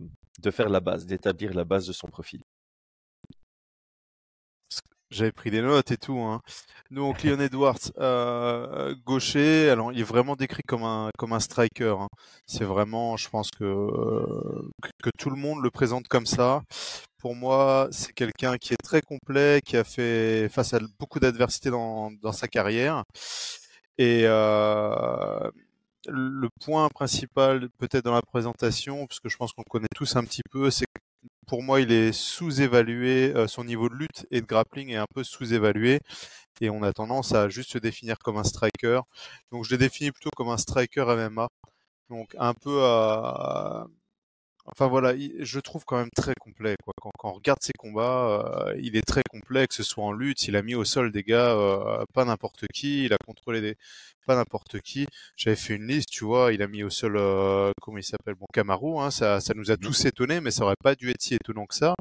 faire 0.52 0.70
la 0.70 0.80
base, 0.80 1.06
d'établir 1.06 1.54
la 1.54 1.66
base 1.66 1.88
de 1.88 1.94
son 1.94 2.08
profil. 2.08 2.42
J'avais 5.12 5.32
pris 5.32 5.52
des 5.52 5.62
notes 5.62 5.92
et 5.92 5.98
tout. 5.98 6.18
Hein. 6.20 6.42
Donc 6.92 7.24
Leon 7.24 7.40
Edwards, 7.40 7.92
euh, 8.00 8.96
gaucher, 9.06 9.70
alors 9.70 9.92
il 9.94 10.00
est 10.00 10.04
vraiment 10.04 10.36
décrit 10.36 10.64
comme 10.68 10.84
un 10.84 11.10
comme 11.18 11.34
un 11.34 11.40
striker. 11.40 11.96
Hein. 12.00 12.08
C'est 12.48 12.64
vraiment, 12.64 13.16
je 13.18 13.30
pense 13.30 13.52
que, 13.52 13.66
que, 15.04 15.10
tout 15.18 15.30
le 15.30 15.36
monde 15.38 15.62
le 15.64 15.70
présente 15.72 16.08
comme 16.08 16.26
ça. 16.26 16.62
Pour 17.20 17.36
moi, 17.36 17.88
c'est 17.92 18.14
quelqu'un 18.14 18.58
qui 18.58 18.74
est 18.74 18.84
très 18.84 19.02
complet, 19.02 19.62
qui 19.66 19.78
a 19.78 19.84
fait 19.84 20.50
face 20.50 20.74
à 20.74 20.80
beaucoup 21.00 21.20
d'adversités 21.20 21.70
dans, 21.72 22.12
dans 22.22 22.32
sa 22.32 22.48
carrière. 22.48 23.04
Et 23.98 24.24
euh, 24.26 25.50
le 26.08 26.50
point 26.64 26.90
principal, 26.90 27.70
peut-être 27.78 28.06
dans 28.06 28.14
la 28.14 28.22
présentation, 28.22 29.08
parce 29.08 29.20
que 29.20 29.30
je 29.30 29.38
pense 29.38 29.54
qu'on 29.54 29.64
connaît 29.64 29.88
tous 29.96 30.16
un 30.16 30.24
petit 30.24 30.42
peu, 30.52 30.70
c'est 30.72 30.86
pour 31.48 31.64
moi, 31.64 31.82
il 31.82 31.92
est 31.92 32.12
sous-évalué. 32.12 33.34
Euh, 33.36 33.48
son 33.48 33.64
niveau 33.64 33.90
de 33.90 33.96
lutte 33.96 34.26
et 34.32 34.42
de 34.42 34.46
grappling 34.46 34.90
est 34.92 34.96
un 34.98 35.06
peu 35.14 35.24
sous-évalué. 35.24 36.00
Et 36.62 36.70
on 36.70 36.84
a 36.84 36.94
tendance 36.94 37.34
à 37.34 37.50
juste 37.50 37.72
se 37.72 37.78
définir 37.78 38.18
comme 38.20 38.38
un 38.38 38.44
striker. 38.44 39.02
Donc, 39.52 39.66
je 39.66 39.72
l'ai 39.72 39.78
défini 39.78 40.12
plutôt 40.12 40.32
comme 40.36 40.50
un 40.50 40.58
striker 40.58 41.06
MMA. 41.08 41.50
Donc, 42.10 42.36
un 42.40 42.54
peu 42.54 42.84
à, 42.84 43.88
Enfin 44.68 44.88
voilà, 44.88 45.14
je 45.40 45.60
trouve 45.60 45.86
quand 45.86 45.98
même 45.98 46.10
très 46.16 46.34
complet. 46.40 46.76
Quoi. 46.84 46.94
Quand, 47.00 47.12
quand 47.18 47.30
on 47.30 47.34
regarde 47.34 47.60
ses 47.62 47.74
combats, 47.78 48.72
euh, 48.72 48.76
il 48.82 48.96
est 48.98 49.06
très 49.06 49.22
complet, 49.30 49.68
que 49.68 49.74
ce 49.76 49.84
soit 49.84 50.04
en 50.04 50.12
lutte, 50.12 50.48
il 50.48 50.56
a 50.56 50.62
mis 50.64 50.76
au 50.76 50.84
sol 50.86 51.12
des 51.12 51.24
gars, 51.24 51.52
euh, 51.56 52.04
pas 52.14 52.26
n'importe 52.26 52.66
qui, 52.74 53.06
il 53.06 53.14
a 53.14 53.18
contrôlé 53.26 53.62
des, 53.62 53.76
pas 54.26 54.36
n'importe 54.36 54.82
qui. 54.82 55.06
J'avais 55.38 55.56
fait 55.56 55.76
une 55.76 55.88
liste, 55.88 56.10
tu 56.10 56.26
vois, 56.26 56.52
il 56.52 56.62
a 56.64 56.68
mis 56.68 56.84
au 56.84 56.90
sol, 56.90 57.16
euh, 57.18 57.72
comment 57.82 58.00
il 58.00 58.04
s'appelle, 58.04 58.36
bon 58.36 58.48
Camaro, 58.54 59.02
hein, 59.02 59.12
ça, 59.12 59.40
ça 59.40 59.54
nous 59.56 59.72
a 59.72 59.78
tous 59.78 60.06
étonnés, 60.06 60.42
mais 60.42 60.52
ça 60.52 60.64
aurait 60.64 60.76
pas 60.82 60.96
dû 60.96 61.10
être 61.12 61.22
si 61.22 61.36
étonnant 61.36 61.68
que 61.68 61.76
ça, 61.76 61.94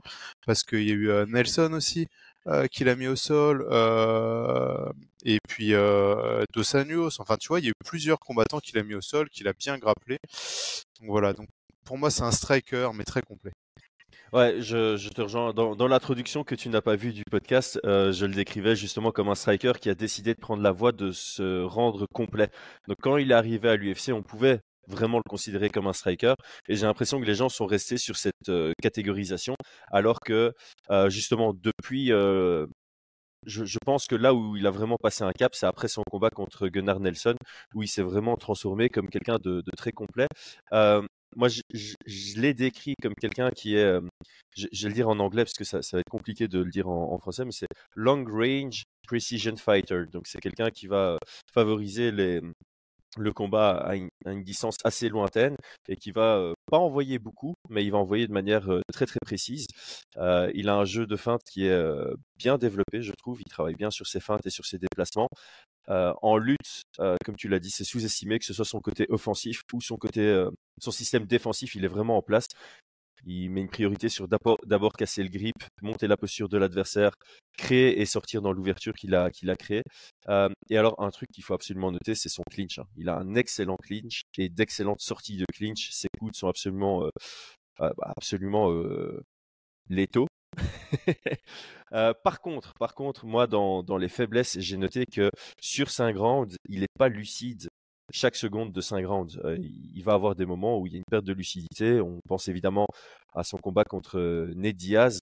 parce 0.47 0.63
qu'il 0.63 0.89
y 0.89 0.91
a 0.91 0.95
eu 0.95 1.27
Nelson 1.27 1.73
aussi. 1.75 2.09
Euh, 2.47 2.67
qu'il 2.67 2.91
a 2.91 2.95
mis 2.95 3.07
au 3.07 3.17
sol, 3.17 3.67
euh, 3.71 4.93
et 5.25 5.39
puis 5.49 5.73
euh, 5.73 6.45
Dos 6.53 6.77
Anjos. 6.77 7.19
Enfin, 7.19 7.39
tu 7.39 7.49
vois, 7.49 7.59
il 7.59 7.65
y 7.65 7.69
a 7.69 7.71
eu 7.71 7.75
plusieurs 7.87 8.19
combattants 8.19 8.61
qu'il 8.61 8.77
a 8.79 8.83
mis 8.83 8.95
au 8.95 9.01
sol, 9.01 9.31
qu'il 9.31 9.49
a 9.49 9.55
bien 9.55 9.79
grappelé. 9.79 10.19
Donc 11.01 11.09
voilà. 11.11 11.33
Donc 11.33 11.49
pour 11.85 11.99
moi, 11.99 12.11
c'est 12.11 12.23
un 12.23 12.33
striker, 12.33 12.91
mais 12.95 13.05
très 13.05 13.23
complet. 13.23 13.53
Ouais, 14.33 14.61
je, 14.61 15.09
te 15.11 15.23
rejoins. 15.23 15.53
Dans, 15.53 15.87
l'introduction 15.87 16.43
que 16.43 16.57
tu 16.57 16.69
n'as 16.69 16.81
pas 16.81 16.97
vue 16.97 17.13
du 17.13 17.23
podcast, 17.31 17.79
euh, 17.85 18.13
je 18.13 18.27
le 18.27 18.35
décrivais 18.35 18.75
justement 18.75 19.13
comme 19.13 19.29
un 19.29 19.37
striker 19.37 19.75
qui 19.81 19.89
a 19.91 19.95
décidé 19.95 20.35
de 20.35 20.41
prendre 20.41 20.63
la 20.63 20.73
voie 20.73 20.91
de 20.91 21.13
se 21.13 21.63
rendre 21.63 22.07
complet. 22.13 22.49
Donc 22.89 22.97
quand 23.01 23.17
il 23.17 23.31
est 23.31 23.35
arrivé 23.35 23.69
à 23.69 23.77
l'UFC, 23.77 24.11
on 24.13 24.23
pouvait 24.23 24.61
vraiment 24.89 25.19
le 25.19 25.29
considérer 25.29 25.71
comme 25.71 25.87
un 25.87 25.93
striker. 25.93 26.35
Et 26.69 26.75
j'ai 26.75 26.87
l'impression 26.87 27.21
que 27.21 27.27
les 27.27 27.37
gens 27.37 27.49
sont 27.49 27.67
restés 27.67 27.97
sur 27.97 28.17
cette 28.17 28.49
euh, 28.49 28.73
catégorisation, 28.83 29.55
alors 29.93 30.19
que 30.21 30.53
euh, 30.91 31.09
justement 31.11 31.55
depuis 31.55 32.11
je, 33.47 33.79
pense 33.85 34.07
que 34.07 34.17
là 34.17 34.35
où 34.35 34.57
il 34.57 34.67
a 34.67 34.71
vraiment 34.71 34.97
passé 34.97 35.23
un 35.23 35.33
cap, 35.33 35.55
c'est 35.55 35.67
après 35.67 35.89
son 35.89 36.03
combat 36.11 36.31
contre 36.31 36.67
Gunnar 36.69 36.99
Nelson, 36.99 37.37
où 37.75 37.83
il 37.83 37.89
s'est 37.89 38.03
vraiment 38.03 38.37
transformé 38.37 38.89
comme 38.89 39.09
quelqu'un 39.11 39.37
de, 39.39 39.63
très 39.77 39.93
complet 39.93 40.27
moi, 41.37 41.49
je, 41.49 42.41
l'ai 42.41 42.55
décrit 42.55 42.95
comme 43.03 43.15
quelqu'un 43.15 43.51
qui 43.51 43.77
est, 43.77 43.99
je, 44.57 44.67
vais 44.67 44.89
le 44.89 44.95
dire 44.95 45.09
en 45.09 45.19
anglais 45.19 45.45
parce 45.45 45.55
que 45.55 45.65
ça, 45.65 45.81
va 45.93 46.01
être 46.01 46.11
compliqué 46.11 46.49
de 46.49 46.59
le 46.61 46.71
dire 46.71 46.89
en, 46.89 47.19
français, 47.19 47.45
mais 47.45 47.53
c'est 47.53 47.67
long 47.95 48.25
range 48.25 48.85
precision 49.07 49.57
fighter. 49.57 50.05
Donc, 50.13 50.27
c'est 50.27 50.41
quelqu'un 50.41 50.71
qui 50.71 50.87
va 50.87 51.19
favoriser 51.53 52.11
les, 52.11 52.41
le 53.19 53.33
combat 53.33 53.77
à 53.77 53.97
une, 53.97 54.11
distance 54.43 54.77
assez 54.85 55.09
lointaine 55.09 55.57
et 55.89 55.97
qui 55.97 56.11
va 56.11 56.53
pas 56.71 56.79
envoyer 56.79 57.19
beaucoup, 57.19 57.55
mais 57.69 57.85
il 57.85 57.91
va 57.91 57.99
envoyer 57.99 58.27
de 58.27 58.33
manière 58.33 58.69
très 58.93 59.07
très 59.07 59.21
précise. 59.25 59.67
il 60.17 60.69
a 60.69 60.77
un 60.77 60.85
jeu 60.85 61.07
de 61.07 61.17
feinte 61.17 61.43
qui 61.45 61.67
est 61.67 61.85
bien 62.37 62.59
développé, 62.59 63.03
je 63.03 63.13
trouve. 63.13 63.41
Il 63.41 63.51
travaille 63.51 63.77
bien 63.77 63.91
sur 63.91 64.07
ses 64.07 64.21
feintes 64.21 64.47
et 64.47 64.51
sur 64.51 64.67
ses 64.67 64.79
déplacements. 64.79 65.29
En 65.89 66.37
lutte, 66.37 66.83
comme 66.99 67.37
tu 67.37 67.49
l'as 67.49 67.61
dit, 67.61 67.71
c'est 67.71 67.85
sous-estimé 67.85 68.39
que 68.39 68.45
ce 68.45 68.55
soit 68.55 68.65
son 68.65 68.81
côté 68.81 69.07
offensif 69.09 69.63
ou 69.73 69.81
son 69.81 69.97
côté, 69.97 70.47
son 70.81 70.91
système 70.91 71.27
défensif, 71.27 71.75
il 71.75 71.85
est 71.85 71.89
vraiment 71.89 72.17
en 72.17 72.23
place. 72.23 72.49
Il 73.27 73.51
met 73.51 73.63
une 73.63 73.69
priorité 73.69 74.09
sur 74.09 74.29
d'abord 74.29 74.93
casser 74.93 75.23
le 75.23 75.31
grip, 75.31 75.57
monter 75.83 76.07
la 76.07 76.17
posture 76.17 76.49
de 76.49 76.59
l'adversaire, 76.59 77.13
créer 77.57 78.01
et 78.01 78.07
sortir 78.07 78.43
dans 78.43 78.53
l'ouverture 78.53 78.93
qu'il 78.95 79.15
a, 79.15 79.31
qu'il 79.31 79.51
a 79.51 79.57
créée. 79.57 79.83
Euh, 80.29 80.49
et 80.69 80.77
alors, 80.77 80.95
un 81.03 81.11
truc 81.11 81.31
qu'il 81.33 81.45
faut 81.45 81.55
absolument 81.55 81.91
noter, 81.91 82.15
c'est 82.15 82.29
son 82.29 82.43
clinch. 82.51 82.79
Hein. 82.79 82.87
Il 82.97 83.09
a 83.09 83.17
un 83.17 83.35
excellent 83.35 83.77
clinch 83.77 84.23
et 84.39 84.49
d'excellentes 84.49 85.01
sorties 85.01 85.39
de 85.39 85.47
clinch. 85.55 85.91
Ses 85.91 86.09
coudes 86.19 86.37
sont 86.37 86.49
absolument, 86.49 87.05
euh, 87.05 87.11
euh, 87.81 87.91
bah, 87.97 88.13
létaux. 90.55 92.15
par 92.25 92.41
contre, 92.41 92.73
par 92.79 92.95
contre, 92.95 93.27
moi, 93.27 93.47
dans, 93.47 93.97
les 93.97 94.09
faiblesses, 94.09 94.59
j'ai 94.59 94.77
noté 94.77 95.07
que 95.07 95.31
sur 95.61 95.91
5 95.91 96.17
rounds, 96.17 96.57
il 96.69 96.81
n'est 96.81 96.87
pas 96.99 97.09
lucide 97.09 97.69
chaque 98.13 98.37
seconde 98.37 98.73
de 98.73 98.81
5 98.81 99.07
rounds. 99.07 99.41
il 99.59 100.03
va 100.03 100.15
avoir 100.15 100.35
des 100.35 100.47
moments 100.47 100.79
où 100.79 100.87
il 100.87 100.93
y 100.93 100.97
a 100.97 100.99
une 100.99 101.05
perte 101.11 101.25
de 101.25 101.33
lucidité. 101.33 102.01
On 102.01 102.21
pense 102.29 102.49
évidemment 102.49 102.87
à 103.35 103.45
son 103.45 103.59
combat 103.59 103.85
contre 103.85 104.51
Ned 104.55 104.77
Diaz. 104.77 105.21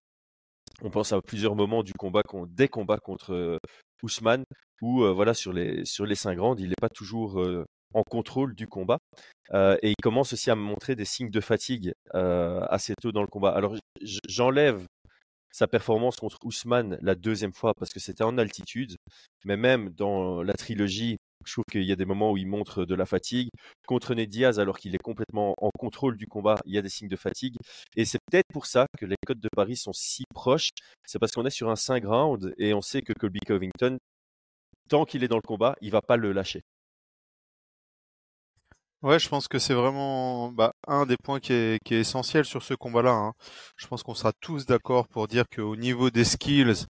On 0.83 0.91
pense 0.91 1.13
à 1.13 1.21
plusieurs 1.21 1.55
moments 1.55 1.83
du 1.83 1.93
combat, 1.93 2.23
des 2.49 2.69
combats 2.69 2.99
contre 2.99 3.59
Ousmane, 4.03 4.45
où 4.81 5.05
voilà 5.15 5.35
sur 5.35 5.53
les 5.53 5.85
sur 5.85 6.07
les 6.07 6.15
5 6.15 6.39
rounds, 6.39 6.61
il 6.61 6.69
n'est 6.69 6.75
pas 6.81 6.89
toujours 6.89 7.41
en 7.95 8.03
contrôle 8.03 8.55
du 8.55 8.67
combat. 8.67 8.99
et 9.55 9.91
il 9.91 9.95
commence 10.03 10.33
aussi 10.33 10.51
à 10.51 10.57
montrer 10.57 10.97
des 10.97 11.05
signes 11.05 11.31
de 11.31 11.41
fatigue 11.41 11.93
assez 12.13 12.95
tôt 13.01 13.13
dans 13.13 13.23
le 13.23 13.29
combat. 13.29 13.51
Alors 13.51 13.77
j'enlève 14.29 14.87
sa 15.53 15.67
performance 15.69 16.17
contre 16.17 16.39
Ousmane 16.45 16.99
la 17.03 17.15
deuxième 17.15 17.53
fois 17.53 17.75
parce 17.75 17.93
que 17.93 18.01
c'était 18.01 18.25
en 18.25 18.39
altitude, 18.39 18.97
mais 19.45 19.57
même 19.57 19.91
dans 19.91 20.43
la 20.43 20.55
trilogie, 20.55 21.19
je 21.45 21.53
trouve 21.53 21.65
qu'il 21.71 21.83
y 21.83 21.93
a 21.93 21.97
des 21.97 22.05
moments 22.05 22.33
où 22.33 22.37
il 22.37 22.47
montre 22.47 22.85
de 22.85 22.95
la 22.95 23.07
fatigue. 23.07 23.49
Contre 23.87 24.15
Ned 24.15 24.29
Diaz, 24.31 24.61
alors 24.61 24.79
qu'il 24.79 24.95
est 24.95 25.03
complètement 25.03 25.55
en 25.59 25.71
contrôle 25.77 26.17
du 26.17 26.27
combat, 26.27 26.59
il 26.67 26.75
y 26.75 26.79
a 26.79 26.83
des 26.83 26.89
signes 26.89 27.09
de 27.09 27.17
fatigue. 27.17 27.57
Et 27.97 28.05
c'est 28.05 28.19
peut-être 28.31 28.49
pour 28.53 28.67
ça 28.67 28.87
que 28.99 29.07
les 29.07 29.17
codes 29.27 29.41
de 29.41 29.49
Paris 29.55 29.77
sont 29.77 29.93
si 29.93 30.25
proches. 30.35 30.71
C'est 31.07 31.19
parce 31.19 31.33
qu'on 31.33 31.45
est 31.45 31.51
sur 31.51 31.71
un 31.71 31.77
5 31.77 32.05
rounds 32.05 32.53
et 32.59 32.75
on 32.75 32.81
sait 32.81 33.03
que 33.03 33.13
Colby 33.13 33.41
Covington, 33.41 33.99
tant 34.89 35.05
qu'il 35.05 35.25
est 35.25 35.29
dans 35.29 35.37
le 35.37 35.43
combat, 35.43 35.77
il 35.81 35.91
va 35.91 36.01
pas 36.01 36.17
le 36.17 36.33
lâcher. 36.33 36.63
Ouais, 39.03 39.19
je 39.19 39.29
pense 39.29 39.49
que 39.49 39.59
c'est 39.59 39.75
vraiment 39.75 40.53
bah, 40.53 40.75
un 40.87 41.07
des 41.07 41.17
points 41.17 41.41
qui 41.41 41.53
est, 41.53 41.83
qui 41.85 41.95
est 41.95 42.01
essentiel 42.01 42.45
sur 42.45 42.63
ce 42.63 42.75
combat-là. 42.75 43.11
Hein. 43.13 43.33
Je 43.77 43.87
pense 43.89 44.03
qu'on 44.05 44.15
sera 44.15 44.33
tous 44.33 44.65
d'accord 44.65 45.09
pour 45.09 45.27
dire 45.27 45.45
qu'au 45.53 45.75
niveau 45.75 46.11
des 46.11 46.25
skills, 46.25 46.87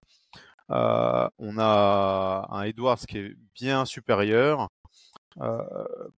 euh, 0.70 1.28
on 1.38 1.58
a 1.58 2.46
un 2.50 2.62
Edwards 2.64 2.98
qui 2.98 3.18
est 3.18 3.36
bien 3.54 3.86
supérieur. 3.86 4.68
Euh, 5.40 5.62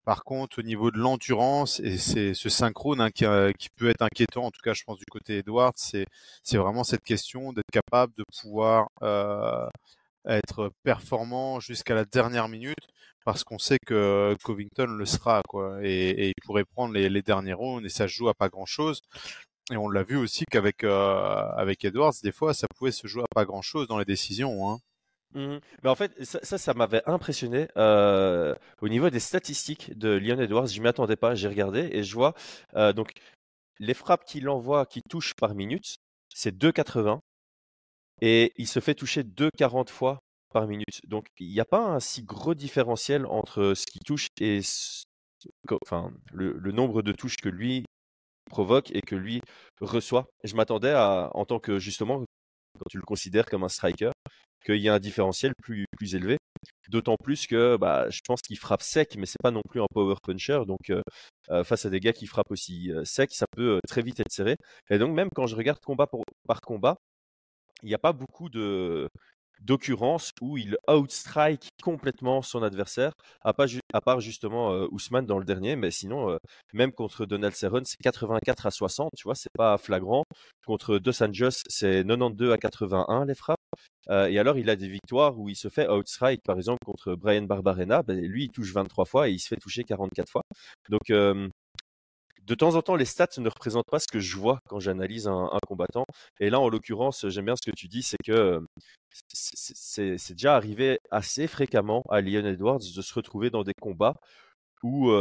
par 0.06 0.24
contre, 0.24 0.60
au 0.60 0.64
niveau 0.64 0.92
de 0.92 0.98
l'endurance 0.98 1.80
et 1.82 1.98
c'est 1.98 2.34
ce 2.34 2.50
synchrone 2.50 3.02
hein, 3.02 3.12
qui, 3.12 3.26
euh, 3.26 3.52
peut 3.78 3.90
être 3.90 4.02
inquiétant, 4.02 4.46
en 4.46 4.52
tout 4.52 4.62
cas, 4.64 4.74
je 4.74 4.84
pense 4.84 4.98
du 4.98 5.06
côté 5.12 5.40
Edwards, 5.40 5.74
c'est 5.76 6.08
c'est 6.44 6.58
vraiment 6.58 6.84
cette 6.84 7.04
question 7.04 7.54
d'être 7.54 7.70
capable 7.72 8.14
de 8.18 8.24
pouvoir 8.42 8.90
euh, 9.04 9.68
être 10.28 10.72
performant 10.84 11.60
jusqu'à 11.60 11.96
la 11.96 12.06
dernière 12.06 12.50
minute 12.50 12.88
parce 13.26 13.44
qu'on 13.44 13.60
sait 13.60 13.78
que 13.86 14.36
Covington 14.44 14.88
le 14.88 15.06
sera 15.06 15.42
quoi 15.48 15.80
et, 15.84 16.30
il 16.30 16.42
pourrait 16.46 16.66
prendre 16.66 16.94
les, 16.94 17.22
derniers 17.22 17.54
rounds 17.54 17.86
et 17.86 17.90
ça 17.90 18.08
se 18.08 18.14
joue 18.14 18.30
à 18.30 18.34
pas 18.34 18.50
grand 18.50 18.66
chose 18.66 19.02
et 19.72 19.78
on 19.78 19.90
l'a 19.90 20.04
vu 20.04 20.18
aussi 20.18 20.46
qu'avec 20.50 20.84
euh, 20.84 21.74
Edwards 21.82 22.14
des 22.24 22.32
fois 22.32 22.54
ça 22.54 22.68
pouvait 22.76 22.92
se 22.92 23.08
jouer 23.08 23.24
à 23.24 23.34
pas 23.34 23.46
grand 23.46 23.62
chose 23.62 23.88
dans 23.88 23.98
les 23.98 24.06
décisions 24.06 24.70
hein. 24.70 24.80
Mmh 25.36 25.58
Mais 25.84 25.90
en 25.90 25.96
fait, 25.96 26.12
ça, 26.24 26.58
ça, 26.60 26.74
m'avait 26.74 27.02
impressionné 27.08 27.68
euh, 27.78 28.54
au 28.82 28.88
niveau 28.88 29.10
des 29.10 29.20
statistiques 29.20 29.98
de 29.98 30.10
Leon 30.10 30.40
Edwards. 30.40 30.68
Je 30.68 30.80
m'y 30.80 30.88
attendais 30.88 31.16
pas. 31.16 31.34
J'ai 31.34 31.48
regardé 31.48 31.90
et 31.92 32.04
je 32.04 32.14
vois 32.14 32.36
euh, 32.76 32.94
donc 32.94 33.14
les 33.80 33.94
frappes 33.94 34.26
qu'il 34.26 34.48
envoie, 34.50 34.86
qui 34.86 35.02
touchent 35.10 35.34
par 35.34 35.56
minute, 35.56 35.96
c'est 36.30 36.56
2,80 36.56 37.20
et 38.22 38.54
il 38.58 38.68
se 38.68 38.80
fait 38.80 38.96
toucher 38.96 39.24
2,40 39.24 39.90
fois 39.90 40.20
par 40.54 40.68
minute. 40.68 41.02
Donc 41.08 41.26
il 41.40 41.50
n'y 41.50 41.60
a 41.60 41.66
pas 41.66 41.86
un 41.86 42.00
si 42.00 42.24
gros 42.24 42.56
différentiel 42.56 43.26
entre 43.26 43.74
ce 43.76 43.86
qui 43.86 44.00
touche 44.00 44.28
et 44.40 44.62
enfin, 45.82 46.12
le, 46.32 46.72
nombre 46.72 47.02
de 47.02 47.12
touches 47.12 47.38
que 47.38 47.50
lui 47.50 47.86
provoque 48.50 48.92
et 48.92 49.02
que 49.02 49.16
lui 49.16 49.42
reçoit. 49.82 50.28
je 50.44 50.56
m'attendais 50.56 50.92
à, 50.92 51.30
en 51.34 51.46
tant 51.46 51.60
que 51.60 51.80
justement, 51.80 52.20
quand 52.20 52.90
tu 52.90 52.98
le 52.98 53.04
considères 53.04 53.46
comme 53.46 53.64
un 53.64 53.70
striker, 53.70 54.12
qu'il 54.66 54.78
y 54.78 54.90
a 54.90 54.94
un 54.94 55.00
différentiel 55.00 55.54
plus, 55.62 55.86
élevé. 56.14 56.38
D'autant 56.90 57.16
plus 57.22 57.48
que 57.48 57.78
bah, 57.78 58.10
je 58.10 58.20
pense 58.26 58.42
qu'il 58.42 58.58
frappe 58.58 58.82
sec, 58.82 59.16
mais 59.18 59.26
c'est 59.26 59.42
pas 59.42 59.52
non 59.52 59.62
plus 59.70 59.82
un 59.82 59.88
power 59.94 60.16
puncher. 60.24 60.60
Donc 60.68 60.90
euh, 60.90 61.02
euh, 61.50 61.64
face 61.64 61.86
à 61.86 61.90
des 61.90 62.00
gars 62.00 62.14
qui 62.14 62.28
frappent 62.28 62.52
aussi 62.52 62.92
euh, 62.92 63.04
sec, 63.06 63.32
ça 63.34 63.46
peut 63.52 63.80
très 63.88 64.02
vite 64.02 64.20
être 64.20 64.32
serré. 64.32 64.56
Et 64.90 64.98
donc 64.98 65.14
même 65.14 65.30
quand 65.36 65.48
je 65.48 65.56
regarde 65.56 65.80
combat 65.80 66.08
par 66.48 66.62
combat, 66.62 66.98
il 67.84 67.88
n'y 67.88 67.96
a 67.96 68.00
pas 68.00 68.14
beaucoup 68.14 68.50
de 68.50 69.10
d'occurrences 69.62 70.32
où 70.42 70.58
il 70.58 70.78
outstrike 70.90 71.70
complètement 71.82 72.42
son 72.42 72.64
adversaire, 72.64 73.12
à, 73.44 73.54
part 73.54 74.20
justement 74.20 74.72
Ousmane 74.92 75.26
dans 75.26 75.40
le 75.40 75.46
dernier, 75.46 75.76
mais 75.76 75.92
sinon, 75.92 76.38
même 76.74 76.92
contre 76.92 77.26
Donald 77.26 77.56
Cerrone, 77.56 77.86
c'est 77.86 77.98
84 78.02 78.66
à 78.66 78.72
60, 78.72 79.10
tu 79.16 79.24
vois, 79.24 79.36
c'est 79.36 79.52
pas 79.56 79.78
flagrant. 79.78 80.24
Contre 80.66 80.98
Dos 80.98 81.24
Anjos, 81.24 81.64
c'est 81.68 82.04
92 82.06 82.52
à 82.52 82.58
81 82.58 83.26
les 83.26 83.36
frappes. 83.36 83.58
et 84.10 84.40
alors, 84.40 84.58
il 84.58 84.70
a 84.70 84.76
des 84.76 84.90
victoires 84.90 85.40
où 85.40 85.50
il 85.50 85.56
se 85.56 85.70
fait 85.70 85.90
outstrike, 85.90 86.42
par 86.44 86.58
exemple, 86.58 86.80
contre 86.86 87.16
Brian 87.16 87.44
Barbarena, 87.44 88.04
ben, 88.04 88.20
lui, 88.20 88.46
il 88.46 88.50
touche 88.50 88.74
23 88.74 89.06
fois 89.06 89.30
et 89.30 89.34
il 89.34 89.40
se 89.40 89.48
fait 89.48 89.58
toucher 89.58 89.84
44 89.84 90.30
fois. 90.30 90.44
Donc, 90.90 91.12
de 92.46 92.56
temps 92.56 92.76
en 92.76 92.82
temps, 92.82 92.96
les 92.96 93.06
stats 93.06 93.28
ne 93.38 93.50
représentent 93.50 93.90
pas 93.90 94.00
ce 94.00 94.08
que 94.08 94.20
je 94.20 94.38
vois 94.38 94.60
quand 94.68 94.80
j'analyse 94.80 95.28
un, 95.28 95.50
combattant. 95.68 96.06
Et 96.40 96.50
là, 96.50 96.60
en 96.60 96.70
l'occurrence, 96.70 97.28
j'aime 97.30 97.46
bien 97.46 97.56
ce 97.56 97.70
que 97.70 97.76
tu 97.76 97.88
dis, 97.88 98.04
c'est 98.04 98.18
que 98.24 98.60
c'est 99.30 100.34
déjà 100.34 100.56
arrivé 100.56 101.00
assez 101.12 101.48
fréquemment 101.48 102.04
à 102.10 102.22
Leon 102.22 102.46
Edwards 102.46 102.80
de 102.80 103.02
se 103.02 103.14
retrouver 103.14 103.50
dans 103.50 103.64
des 103.64 103.74
combats 103.80 104.16
où 104.84 105.12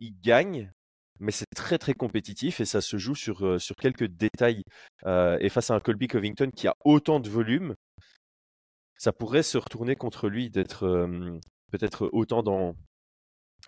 il 0.00 0.20
gagne, 0.20 0.70
mais 1.20 1.32
c'est 1.32 1.46
très 1.56 1.78
très 1.78 1.94
compétitif 1.94 2.60
et 2.60 2.64
ça 2.64 2.80
se 2.80 2.98
joue 2.98 3.14
sur, 3.14 3.60
sur 3.60 3.76
quelques 3.76 4.06
détails. 4.06 4.62
et 5.06 5.48
face 5.48 5.70
à 5.70 5.74
un 5.74 5.80
Colby 5.80 6.08
Covington 6.08 6.50
qui 6.54 6.68
a 6.68 6.74
autant 6.84 7.20
de 7.20 7.30
volume, 7.30 7.74
ça 8.98 9.12
pourrait 9.12 9.42
se 9.42 9.58
retourner 9.58 9.96
contre 9.96 10.28
lui 10.28 10.50
d'être 10.50 11.08
peut-être 11.70 12.10
autant 12.12 12.42
dans, 12.42 12.74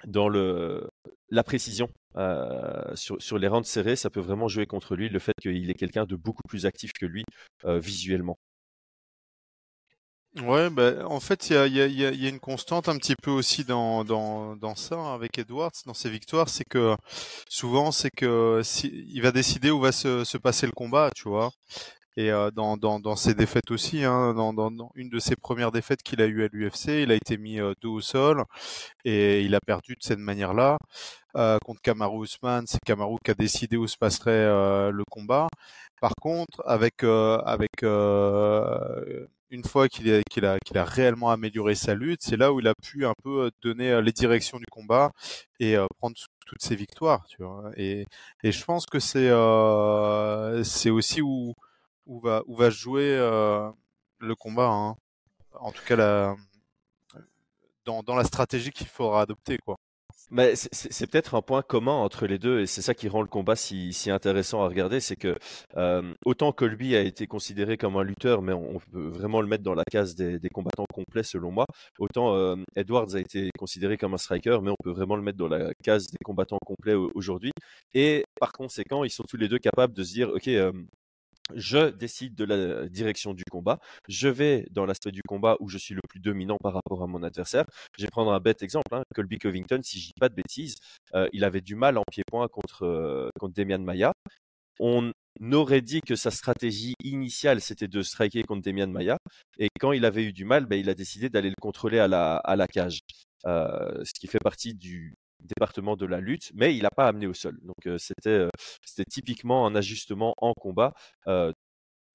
dans 0.06 0.28
le, 0.28 0.88
la 1.30 1.44
précision 1.44 1.88
euh, 2.16 2.94
sur, 2.94 3.20
sur, 3.22 3.38
les 3.38 3.48
rounds 3.48 3.68
serrés, 3.68 3.96
ça 3.96 4.10
peut 4.10 4.20
vraiment 4.20 4.48
jouer 4.48 4.66
contre 4.66 4.96
lui, 4.96 5.08
le 5.08 5.18
fait 5.18 5.34
qu'il 5.40 5.70
est 5.70 5.74
quelqu'un 5.74 6.04
de 6.04 6.16
beaucoup 6.16 6.42
plus 6.48 6.66
actif 6.66 6.92
que 6.92 7.06
lui 7.06 7.24
euh, 7.64 7.78
visuellement. 7.78 8.38
Ouais, 10.36 10.70
bah, 10.70 11.06
en 11.06 11.18
fait, 11.18 11.50
il 11.50 11.54
y 11.54 11.56
a, 11.56 11.66
y, 11.66 11.80
a, 11.80 11.86
y 11.88 12.26
a, 12.26 12.28
une 12.28 12.38
constante 12.38 12.88
un 12.88 12.96
petit 12.96 13.16
peu 13.16 13.32
aussi 13.32 13.64
dans, 13.64 14.04
dans, 14.04 14.54
dans 14.54 14.76
ça 14.76 14.94
hein, 14.94 15.12
avec 15.12 15.36
Edwards, 15.38 15.72
dans 15.86 15.94
ses 15.94 16.08
victoires, 16.08 16.48
c'est 16.48 16.64
que 16.64 16.94
souvent, 17.48 17.90
c'est 17.90 18.10
que 18.10 18.60
si, 18.62 19.06
il 19.08 19.22
va 19.22 19.32
décider 19.32 19.72
où 19.72 19.80
va 19.80 19.90
se, 19.90 20.22
se 20.22 20.38
passer 20.38 20.66
le 20.66 20.72
combat, 20.72 21.10
tu 21.16 21.28
vois. 21.28 21.50
Et 22.16 22.30
euh, 22.32 22.50
dans, 22.50 22.76
dans, 22.76 23.16
ses 23.16 23.34
défaites 23.34 23.70
aussi, 23.70 24.04
hein, 24.04 24.34
dans, 24.34 24.90
une 24.94 25.08
de 25.08 25.18
ses 25.18 25.36
premières 25.36 25.70
défaites 25.70 26.02
qu'il 26.02 26.20
a 26.20 26.26
eues 26.26 26.44
à 26.44 26.48
l'UFC, 26.52 27.02
il 27.02 27.12
a 27.12 27.14
été 27.14 27.36
mis 27.38 27.60
euh, 27.60 27.72
dos 27.80 27.94
au 27.94 28.00
sol 28.00 28.44
et 29.04 29.42
il 29.42 29.54
a 29.54 29.60
perdu 29.60 29.94
de 29.94 30.02
cette 30.02 30.18
manière-là. 30.18 30.76
Euh, 31.36 31.58
contre 31.64 31.80
Kamaru 31.82 32.24
Usman, 32.24 32.66
c'est 32.66 32.80
Kamaru 32.84 33.18
qui 33.24 33.30
a 33.30 33.34
décidé 33.34 33.76
où 33.76 33.86
se 33.86 33.96
passerait 33.96 34.30
euh, 34.32 34.90
le 34.90 35.04
combat. 35.08 35.48
Par 36.00 36.14
contre, 36.20 36.62
avec 36.66 37.02
une 39.50 39.64
fois 39.64 39.88
qu'il 39.88 40.10
a, 40.10 40.84
réellement 40.84 41.30
amélioré 41.30 41.74
sa 41.74 41.94
lutte, 41.94 42.22
c'est 42.22 42.36
là 42.36 42.52
où 42.52 42.60
il 42.60 42.66
a 42.68 42.74
pu 42.74 43.06
un 43.06 43.14
peu 43.22 43.50
donner 43.62 44.00
les 44.02 44.12
directions 44.12 44.58
du 44.58 44.64
combat 44.70 45.10
et 45.60 45.76
prendre 45.98 46.16
toutes 46.46 46.62
ses 46.62 46.74
victoires. 46.74 47.24
Et, 47.76 48.06
je 48.42 48.64
pense 48.64 48.86
que 48.86 48.98
c'est 48.98 49.30
aussi 50.90 51.20
où 51.20 51.54
où 52.10 52.20
va, 52.20 52.70
jouer 52.70 53.16
euh, 53.16 53.70
le 54.18 54.34
combat. 54.34 54.68
Hein. 54.68 54.96
En 55.60 55.70
tout 55.72 55.84
cas, 55.86 56.34
dans, 57.84 58.16
la 58.16 58.24
stratégie 58.24 58.70
qu'il 58.70 58.86
faudra 58.86 59.22
adopter. 59.22 59.58
Mais 60.32 60.54
c'est 60.54 61.10
peut-être 61.10 61.34
un 61.34 61.42
point 61.42 61.62
commun 61.62 61.92
entre 61.92 62.26
les 62.26 62.38
deux 62.38 62.60
et 62.60 62.66
c'est 62.66 62.82
ça 62.82 62.94
qui 62.94 63.08
rend 63.08 63.20
le 63.20 63.26
combat 63.26 63.56
si, 63.56 63.92
intéressant 64.10 64.62
à 64.62 64.68
regarder, 64.68 65.00
c'est 65.00 65.16
que 65.16 65.36
euh, 65.76 66.14
autant 66.24 66.52
Colby 66.52 66.94
a 66.94 67.00
été 67.00 67.26
considéré 67.26 67.76
comme 67.76 67.96
un 67.96 68.04
lutteur, 68.04 68.40
mais 68.40 68.52
on, 68.52 68.78
peut 68.92 69.08
vraiment 69.08 69.40
le 69.40 69.48
mettre 69.48 69.64
dans 69.64 69.74
la 69.74 69.82
case 69.90 70.14
des, 70.14 70.38
des 70.38 70.48
combattants 70.48 70.86
complets 70.92 71.24
selon 71.24 71.50
moi, 71.50 71.66
autant 71.98 72.36
euh, 72.36 72.54
Edwards 72.76 73.16
a 73.16 73.18
été 73.18 73.50
considéré 73.58 73.96
comme 73.96 74.14
un 74.14 74.18
striker, 74.18 74.58
mais 74.62 74.70
on 74.70 74.76
peut 74.84 74.92
vraiment 74.92 75.16
le 75.16 75.22
mettre 75.22 75.38
dans 75.38 75.48
la 75.48 75.72
case 75.82 76.06
des 76.06 76.18
combattants 76.24 76.58
complets 76.64 76.94
aujourd'hui. 76.94 77.50
Et 77.94 78.24
par 78.38 78.52
conséquent, 78.52 79.02
ils 79.02 79.10
sont 79.10 79.24
tous 79.28 79.36
les 79.36 79.48
deux 79.48 79.58
capables 79.58 79.94
de 79.94 80.04
se 80.04 80.12
dire, 80.12 80.28
ok, 80.28 80.46
euh, 80.46 80.70
je 81.54 81.90
décide 81.90 82.34
de 82.34 82.44
la 82.44 82.88
direction 82.88 83.34
du 83.34 83.44
combat. 83.50 83.78
Je 84.08 84.28
vais 84.28 84.66
dans 84.70 84.86
l'aspect 84.86 85.12
du 85.12 85.22
combat 85.26 85.56
où 85.60 85.68
je 85.68 85.78
suis 85.78 85.94
le 85.94 86.00
plus 86.08 86.20
dominant 86.20 86.56
par 86.62 86.74
rapport 86.74 87.02
à 87.02 87.06
mon 87.06 87.22
adversaire. 87.22 87.64
Je 87.98 88.04
vais 88.04 88.10
prendre 88.10 88.32
un 88.32 88.40
bête 88.40 88.62
exemple. 88.62 88.94
Hein. 88.94 89.02
Colby 89.14 89.38
Covington, 89.38 89.80
si 89.82 90.00
je 90.00 90.06
dis 90.06 90.12
pas 90.18 90.28
de 90.28 90.34
bêtises, 90.34 90.76
euh, 91.14 91.28
il 91.32 91.44
avait 91.44 91.60
du 91.60 91.74
mal 91.74 91.98
en 91.98 92.04
pied-point 92.10 92.48
contre, 92.48 92.84
euh, 92.84 93.28
contre 93.38 93.54
Demian 93.54 93.80
Maya. 93.80 94.12
On, 94.78 95.12
n'aurait 95.38 95.80
dit 95.80 96.00
que 96.00 96.16
sa 96.16 96.30
stratégie 96.30 96.94
initiale, 97.04 97.60
c'était 97.60 97.88
de 97.88 98.02
striker 98.02 98.42
contre 98.42 98.62
Demian 98.62 98.88
Maya. 98.88 99.16
Et 99.58 99.68
quand 99.78 99.92
il 99.92 100.04
avait 100.04 100.24
eu 100.24 100.32
du 100.32 100.44
mal, 100.44 100.66
ben, 100.66 100.78
il 100.78 100.90
a 100.90 100.94
décidé 100.94 101.28
d'aller 101.28 101.50
le 101.50 101.60
contrôler 101.60 101.98
à 101.98 102.08
la, 102.08 102.66
cage. 102.66 103.00
Euh, 103.46 104.02
ce 104.04 104.12
qui 104.18 104.26
fait 104.26 104.38
partie 104.38 104.74
du 104.74 105.14
département 105.42 105.96
de 105.96 106.06
la 106.06 106.20
lutte, 106.20 106.50
mais 106.54 106.76
il 106.76 106.82
n'a 106.82 106.90
pas 106.90 107.08
amené 107.08 107.26
au 107.26 107.34
sol. 107.34 107.58
Donc 107.62 107.86
euh, 107.86 107.98
c'était 107.98 108.30
euh, 108.30 108.48
c'était 108.84 109.08
typiquement 109.08 109.66
un 109.66 109.74
ajustement 109.74 110.34
en 110.38 110.52
combat 110.54 110.92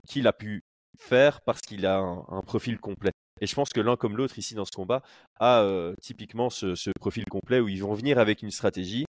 qu'il 0.07 0.27
a 0.27 0.33
pu 0.33 0.63
faire 0.99 1.41
parce 1.41 1.61
qu'il 1.61 1.85
a 1.85 1.97
un, 1.99 2.41
profil 2.41 2.79
complet. 2.79 3.11
Et 3.41 3.47
je 3.47 3.55
pense 3.55 3.69
que 3.69 3.81
l'un 3.81 3.95
comme 3.97 4.17
l'autre 4.17 4.37
ici 4.37 4.53
dans 4.55 4.65
ce 4.65 4.71
combat 4.71 5.01
a 5.39 5.67
typiquement 6.01 6.49
ce, 6.49 6.75
ce, 6.75 6.91
profil 6.99 7.25
complet 7.25 7.59
où 7.59 7.67
ils 7.67 7.81
vont 7.81 7.93
venir 7.93 8.19
avec 8.19 8.43
une 8.43 8.51
stratégie 8.51 9.05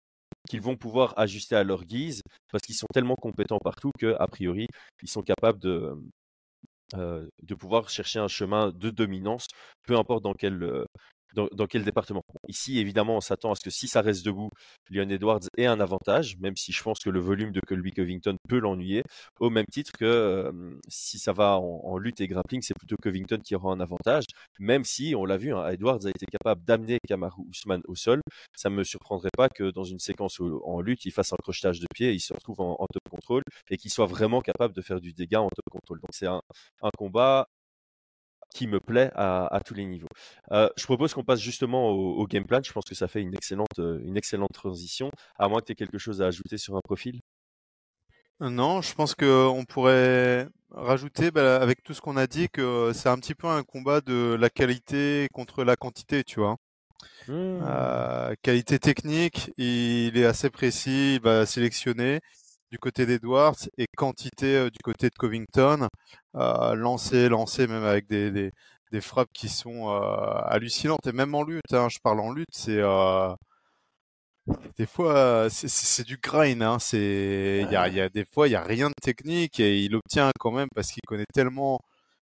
qu'ils 0.49 0.61
vont 0.61 0.77
pouvoir 0.77 1.15
ajuster 1.19 1.55
à 1.55 1.65
leur 1.65 1.85
guise 1.85 2.23
parce 2.51 2.63
qu'ils 2.63 2.75
sont 2.75 2.87
tellement 2.93 3.15
compétents 3.15 3.61
partout 3.63 3.93
que 3.99 4.17
a 4.19 4.27
priori 4.27 4.67
ils 5.03 5.09
sont 5.09 5.23
capables 5.23 5.61
de 5.61 5.95
de 6.95 7.55
pouvoir 7.55 7.89
chercher 7.89 8.19
un 8.19 8.29
chemin 8.29 8.73
de 8.73 8.91
dominance, 8.91 9.47
peu 9.87 9.97
importe 9.97 10.25
dans 10.25 10.35
quel, 10.35 10.87
dans, 11.35 11.67
quel 11.67 11.85
département? 11.85 12.23
Ici, 12.49 12.79
évidemment, 12.79 13.17
on 13.17 13.21
s'attend 13.21 13.53
à 13.53 13.55
ce 13.55 13.61
que 13.61 13.71
si 13.71 13.89
ça 13.89 14.01
reste 14.01 14.25
debout, 14.25 14.51
Leon 14.91 15.09
Edwards 15.09 15.41
ait 15.57 15.67
un 15.67 15.81
avantage, 15.81 16.37
même 16.39 16.57
si 16.57 16.73
je 16.73 16.83
pense 16.83 16.99
que 17.01 17.11
le 17.11 17.21
volume 17.21 17.53
de 17.53 17.61
Colby 17.61 17.93
Covington 17.93 18.37
peut 18.49 18.59
l'ennuyer, 18.59 19.03
au 19.39 19.51
même 19.51 19.67
titre 19.71 19.93
que 19.93 20.53
si 20.89 21.19
ça 21.19 21.33
va 21.33 21.59
en, 21.59 21.99
lutte 21.99 22.21
et 22.21 22.29
grappling, 22.29 22.63
c'est 22.63 22.75
plutôt 22.75 22.97
Covington 23.03 23.39
qui 23.45 23.55
aura 23.55 23.73
un 23.73 23.81
avantage, 23.81 24.25
même 24.59 24.85
si, 24.85 25.15
on 25.17 25.25
l'a 25.25 25.37
vu, 25.37 25.55
hein, 25.55 25.69
Edwards 25.69 26.07
a 26.07 26.11
été 26.11 26.27
capable 26.27 26.65
d'amener 26.65 26.99
Kamaru 27.07 27.43
Usman 27.51 27.81
au 27.87 27.95
sol. 27.95 28.21
Ça 28.57 28.71
ne 28.71 28.77
me 28.77 28.85
surprendrait 28.85 29.31
pas 29.37 29.49
que 29.49 29.71
dans 29.71 29.85
une 29.85 29.99
séquence 29.99 30.41
en 30.41 30.81
lutte, 30.81 31.05
il 31.05 31.13
fasse 31.13 31.33
un 31.33 31.37
crochetage 31.37 31.81
de 31.81 31.87
pied, 31.95 32.13
il 32.13 32.21
se 32.21 32.33
retrouve 32.33 32.61
en, 32.61 32.87
top 32.93 33.03
contrôle 33.11 33.43
et 33.71 33.77
qu'il 33.77 33.91
soit 33.91 34.07
vraiment 34.07 34.41
capable 34.41 34.75
de 34.75 34.83
faire 34.83 35.01
du 35.01 35.13
dégât 35.13 35.41
en 35.41 35.49
top 35.49 35.65
contrôle. 35.71 36.01
Donc 36.01 36.11
c'est 36.13 36.27
un 36.27 36.41
combat 36.97 37.47
qui 38.53 38.67
me 38.67 38.81
plaît 38.81 39.11
à, 39.15 39.61
tous 39.65 39.75
les 39.75 39.85
niveaux. 39.85 40.09
Euh, 40.53 40.69
je 40.77 40.85
propose 40.85 41.15
qu'on 41.15 41.25
passe 41.25 41.41
justement 41.41 41.91
au, 41.91 42.27
game 42.27 42.45
plan. 42.45 42.61
Je 42.63 42.73
pense 42.73 42.85
que 42.85 42.95
ça 42.95 43.09
fait 43.09 43.23
une 43.23 43.35
excellente, 43.35 43.79
euh, 43.79 44.01
une 44.05 44.17
excellente 44.17 44.53
transition. 44.53 45.11
À 45.39 45.49
moins 45.49 45.61
que 45.61 45.67
tu 45.67 45.73
aies 45.73 45.77
quelque 45.77 45.99
chose 45.99 46.21
à 46.21 46.27
ajouter 46.27 46.59
sur 46.59 46.77
un 46.77 46.81
profil. 46.81 47.21
Euh, 48.43 48.51
non, 48.51 48.83
je 48.83 48.95
pense 48.95 49.15
qu'on 49.15 49.65
pourrait 49.69 50.49
rajouter, 50.71 51.31
bah, 51.31 51.61
avec 51.61 51.83
tout 51.83 51.95
ce 51.95 52.01
qu'on 52.01 52.17
a 52.17 52.27
dit, 52.27 52.49
que 52.49 52.93
c'est 52.95 53.09
un 53.09 53.19
petit 53.19 53.35
peu 53.35 53.47
un 53.47 53.63
combat 53.63 54.01
de 54.01 54.37
la 54.39 54.51
qualité 54.51 55.29
contre 55.33 55.65
la 55.65 55.77
quantité, 55.77 56.25
tu 56.25 56.41
vois. 56.41 56.57
Mmh. 57.29 58.35
qualité 58.43 58.79
technique, 58.79 59.53
il 59.57 60.19
est 60.19 60.25
assez 60.25 60.51
précis, 60.51 61.15
il 61.15 61.21
va 61.23 61.47
sélectionner 61.47 62.21
du 62.71 62.79
côté 62.79 63.07
d'Edwards 63.07 63.57
et 63.79 63.87
quantité 63.97 64.57
euh, 64.57 64.71
du 64.71 64.79
côté 64.83 65.09
de 65.09 65.15
Covington. 65.15 65.89
Euh, 66.37 66.75
lancer, 66.75 67.29
lancer 67.29 67.67
même 67.67 67.85
avec 67.85 68.07
des, 68.09 68.53
des, 68.93 69.01
frappes 69.01 69.33
qui 69.33 69.49
sont 69.49 69.91
euh, 69.91 70.01
hallucinantes. 70.47 71.07
Et 71.07 71.13
même 71.13 71.35
en 71.35 71.43
lutte, 71.43 71.73
hein, 71.73 71.89
je 71.91 71.99
parle 72.03 72.21
en 72.21 72.33
lutte, 72.33 72.49
c'est... 72.53 72.81
Des 74.77 74.87
fois, 74.87 75.49
c'est 75.51 76.05
du 76.05 76.17
grind. 76.17 76.63
Hein, 76.63 76.79
c'est, 76.81 77.61
il 77.65 77.73
y 77.73 77.77
a, 77.77 77.89
y 77.89 78.11
des 78.11 78.25
fois, 78.25 78.49
il 78.49 78.53
y 78.53 78.57
a 78.57 78.63
rien 78.63 78.89
de 78.89 78.95
technique 79.01 79.61
et 79.61 79.79
il 79.81 79.95
obtient 79.95 80.31
quand 80.41 80.51
même 80.51 80.69
parce 80.75 80.91
qu'il 80.91 81.03
connaît 81.07 81.25
tellement 81.33 81.79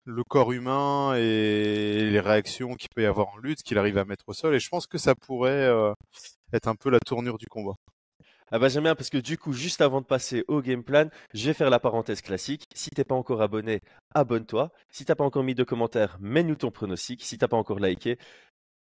le 0.06 0.24
corps 0.24 0.52
humain 0.52 1.16
et 1.16 2.10
les 2.12 2.20
réactions 2.20 2.76
qu'il 2.76 2.90
peut 2.96 3.04
y 3.04 3.06
avoir 3.06 3.30
en 3.30 3.38
lutte 3.38 3.64
qu'il 3.64 3.78
arrive 3.78 3.98
à 3.98 4.06
mettre 4.06 4.26
au 4.28 4.34
sol. 4.34 4.56
Et 4.56 4.60
je 4.60 4.70
pense 4.70 4.88
que 4.88 4.98
ça 4.98 5.16
pourrait 5.16 5.70
être 6.54 6.68
un 6.68 6.76
peu 6.76 6.90
la 6.90 7.00
tournure 7.00 7.38
du 7.38 7.48
combat. 7.48 7.76
Ah 8.52 8.60
bah 8.60 8.68
j'aime 8.68 8.84
bien 8.84 8.96
parce 8.96 9.10
que 9.10 9.18
du 9.18 9.38
coup, 9.38 9.54
juste 9.54 9.80
avant 9.82 10.02
de 10.02 10.06
passer 10.06 10.44
au 10.50 10.62
game 10.62 10.84
plan, 10.84 11.10
je 11.34 11.46
vais 11.48 11.54
faire 11.54 11.70
la 11.70 11.80
parenthèse 11.80 12.22
classique. 12.22 12.66
Si 12.76 12.90
t'es 12.90 13.06
pas 13.06 13.16
encore 13.16 13.42
abonné, 13.42 13.80
abonne-toi. 14.14 14.72
Si 14.90 15.06
t'as 15.06 15.16
pas 15.16 15.24
encore 15.24 15.44
mis 15.44 15.56
de 15.56 15.64
commentaires, 15.64 16.18
mets-nous 16.20 16.56
ton 16.56 16.70
pronostic. 16.70 17.24
Si 17.24 17.38
t'as 17.38 17.48
pas 17.48 17.56
encore 17.58 17.80
liké, 17.80 18.18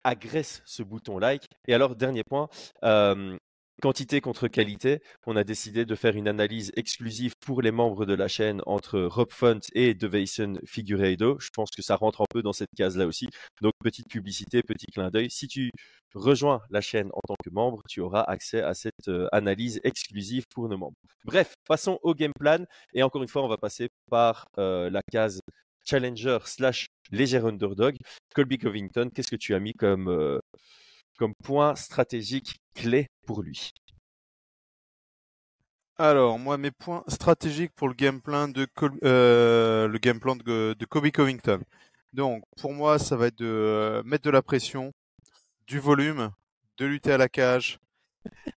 agresse 0.05 0.63
ce 0.67 0.83
bouton 0.83 1.19
like. 1.19 1.49
Et 1.69 1.75
alors, 1.75 1.97
dernier 1.97 2.25
point, 2.25 2.49
euh, 2.85 3.39
quantité 3.83 4.21
contre 4.21 4.49
qualité, 4.49 5.01
on 5.27 5.37
a 5.37 5.45
décidé 5.45 5.85
de 5.85 5.95
faire 5.95 6.17
une 6.17 6.29
analyse 6.29 6.73
exclusive 6.77 7.35
pour 7.41 7.63
les 7.63 7.71
membres 7.71 8.07
de 8.07 8.15
la 8.15 8.29
chaîne 8.29 8.63
entre 8.67 9.01
Rob 9.01 9.31
Font 9.31 9.61
et 9.75 9.95
Devason 9.95 10.59
Figueiredo. 10.67 11.39
Je 11.41 11.51
pense 11.53 11.71
que 11.71 11.83
ça 11.83 11.97
rentre 11.97 12.23
un 12.23 12.27
peu 12.31 12.43
dans 12.43 12.53
cette 12.53 12.71
case-là 12.77 13.07
aussi. 13.07 13.29
Donc, 13.61 13.73
petite 13.83 14.09
publicité, 14.09 14.63
petit 14.63 14.87
clin 14.87 15.11
d'œil. 15.11 15.31
Si 15.31 15.49
tu 15.49 15.71
rejoins 16.15 16.63
la 16.71 16.81
chaîne 16.81 17.11
en 17.13 17.21
tant 17.27 17.37
que 17.43 17.51
membre, 17.51 17.83
tu 17.89 18.01
auras 18.01 18.23
accès 18.23 18.63
à 18.63 18.75
cette 18.75 19.09
euh, 19.09 19.29
analyse 19.33 19.81
exclusive 19.85 20.45
pour 20.55 20.69
nos 20.69 20.79
membres. 20.79 20.97
Bref, 21.25 21.55
passons 21.67 21.99
au 22.03 22.15
game 22.15 22.33
plan. 22.39 22.65
Et 22.93 23.03
encore 23.03 23.23
une 23.23 23.29
fois, 23.29 23.43
on 23.43 23.49
va 23.49 23.57
passer 23.57 23.89
par 24.11 24.47
euh, 24.59 24.91
la 24.91 25.03
case 25.11 25.41
challenger 25.85 26.39
slash 26.45 26.87
léger 27.11 27.39
underdog. 27.39 27.97
Colby 28.35 28.59
Covington, 28.59 29.11
qu'est-ce 29.15 29.31
que 29.31 29.37
tu 29.37 29.55
as 29.55 29.61
mis 29.61 29.75
comme, 29.75 30.09
euh, 30.09 30.39
comme 31.19 31.35
point 31.43 31.75
stratégique 31.77 32.57
clé 32.75 33.09
pour 33.27 33.43
lui 33.43 33.73
alors, 35.97 36.41
moi, 36.41 36.59
mes 36.59 36.73
points 36.73 37.05
stratégiques 37.07 37.73
pour 37.77 37.87
le 37.89 37.95
game 37.95 38.21
plan 38.21 38.49
de, 38.49 38.67
euh, 39.05 39.87
le 39.87 39.99
game 39.99 40.19
plan 40.19 40.35
de, 40.35 40.75
de, 40.77 40.85
Kobe 40.87 41.09
Covington. 41.11 41.61
Donc, 42.13 42.43
pour 42.61 42.73
moi, 42.73 42.99
ça 42.99 43.17
va 43.17 43.29
être 43.29 43.39
de 43.39 43.47
euh, 43.47 44.03
mettre 44.05 44.25
de 44.25 44.31
la 44.31 44.43
pression, 44.43 44.93
du 45.69 45.79
volume, 45.79 46.31
de 46.79 46.87
lutter 46.87 47.13
à 47.13 47.19
la 47.19 47.29
cage 47.29 47.79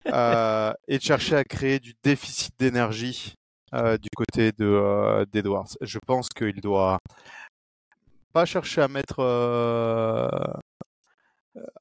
euh, 0.07 0.73
et 0.87 0.97
de 0.97 1.03
chercher 1.03 1.35
à 1.35 1.43
créer 1.43 1.79
du 1.79 1.93
déficit 2.03 2.53
d'énergie 2.57 3.35
du 4.01 4.09
côté 4.15 4.51
de 4.53 5.25
d'Edwards. 5.31 5.77
Je 5.81 5.99
pense 6.07 6.29
qu'il 6.29 6.59
doit 6.61 6.99
pas 8.33 8.45
chercher 8.45 8.81
à 8.81 8.87
mettre 8.87 9.21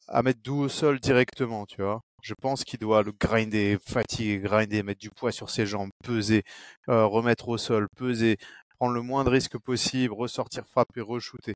à 0.09 0.23
mettre 0.23 0.41
doux 0.43 0.61
au 0.62 0.69
sol 0.69 1.01
directement, 1.01 1.67
tu 1.67 1.83
vois. 1.83 2.03
Je 2.23 2.35
pense 2.35 2.65
qu'il 2.65 2.79
doit 2.81 3.03
le 3.03 3.12
grinder, 3.12 3.79
fatiguer, 3.85 4.39
grinder, 4.39 4.83
mettre 4.83 5.01
du 5.01 5.11
poids 5.11 5.33
sur 5.33 5.51
ses 5.51 5.67
jambes, 5.67 5.91
peser, 6.05 6.43
euh, 6.89 7.07
remettre 7.07 7.49
au 7.49 7.59
sol, 7.59 7.89
peser, 7.97 8.37
prendre 8.79 8.95
le 8.95 9.03
moins 9.03 9.25
de 9.25 9.31
risques 9.31 9.59
possible, 9.59 10.15
ressortir, 10.15 10.67
frapper, 10.67 11.03
re-shooter, 11.03 11.55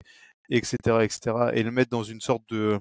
etc., 0.50 0.76
etc. 1.02 1.50
Et 1.54 1.62
le 1.62 1.70
mettre 1.70 1.90
dans 1.90 2.04
une 2.04 2.20
sorte 2.20 2.42
de, 2.50 2.78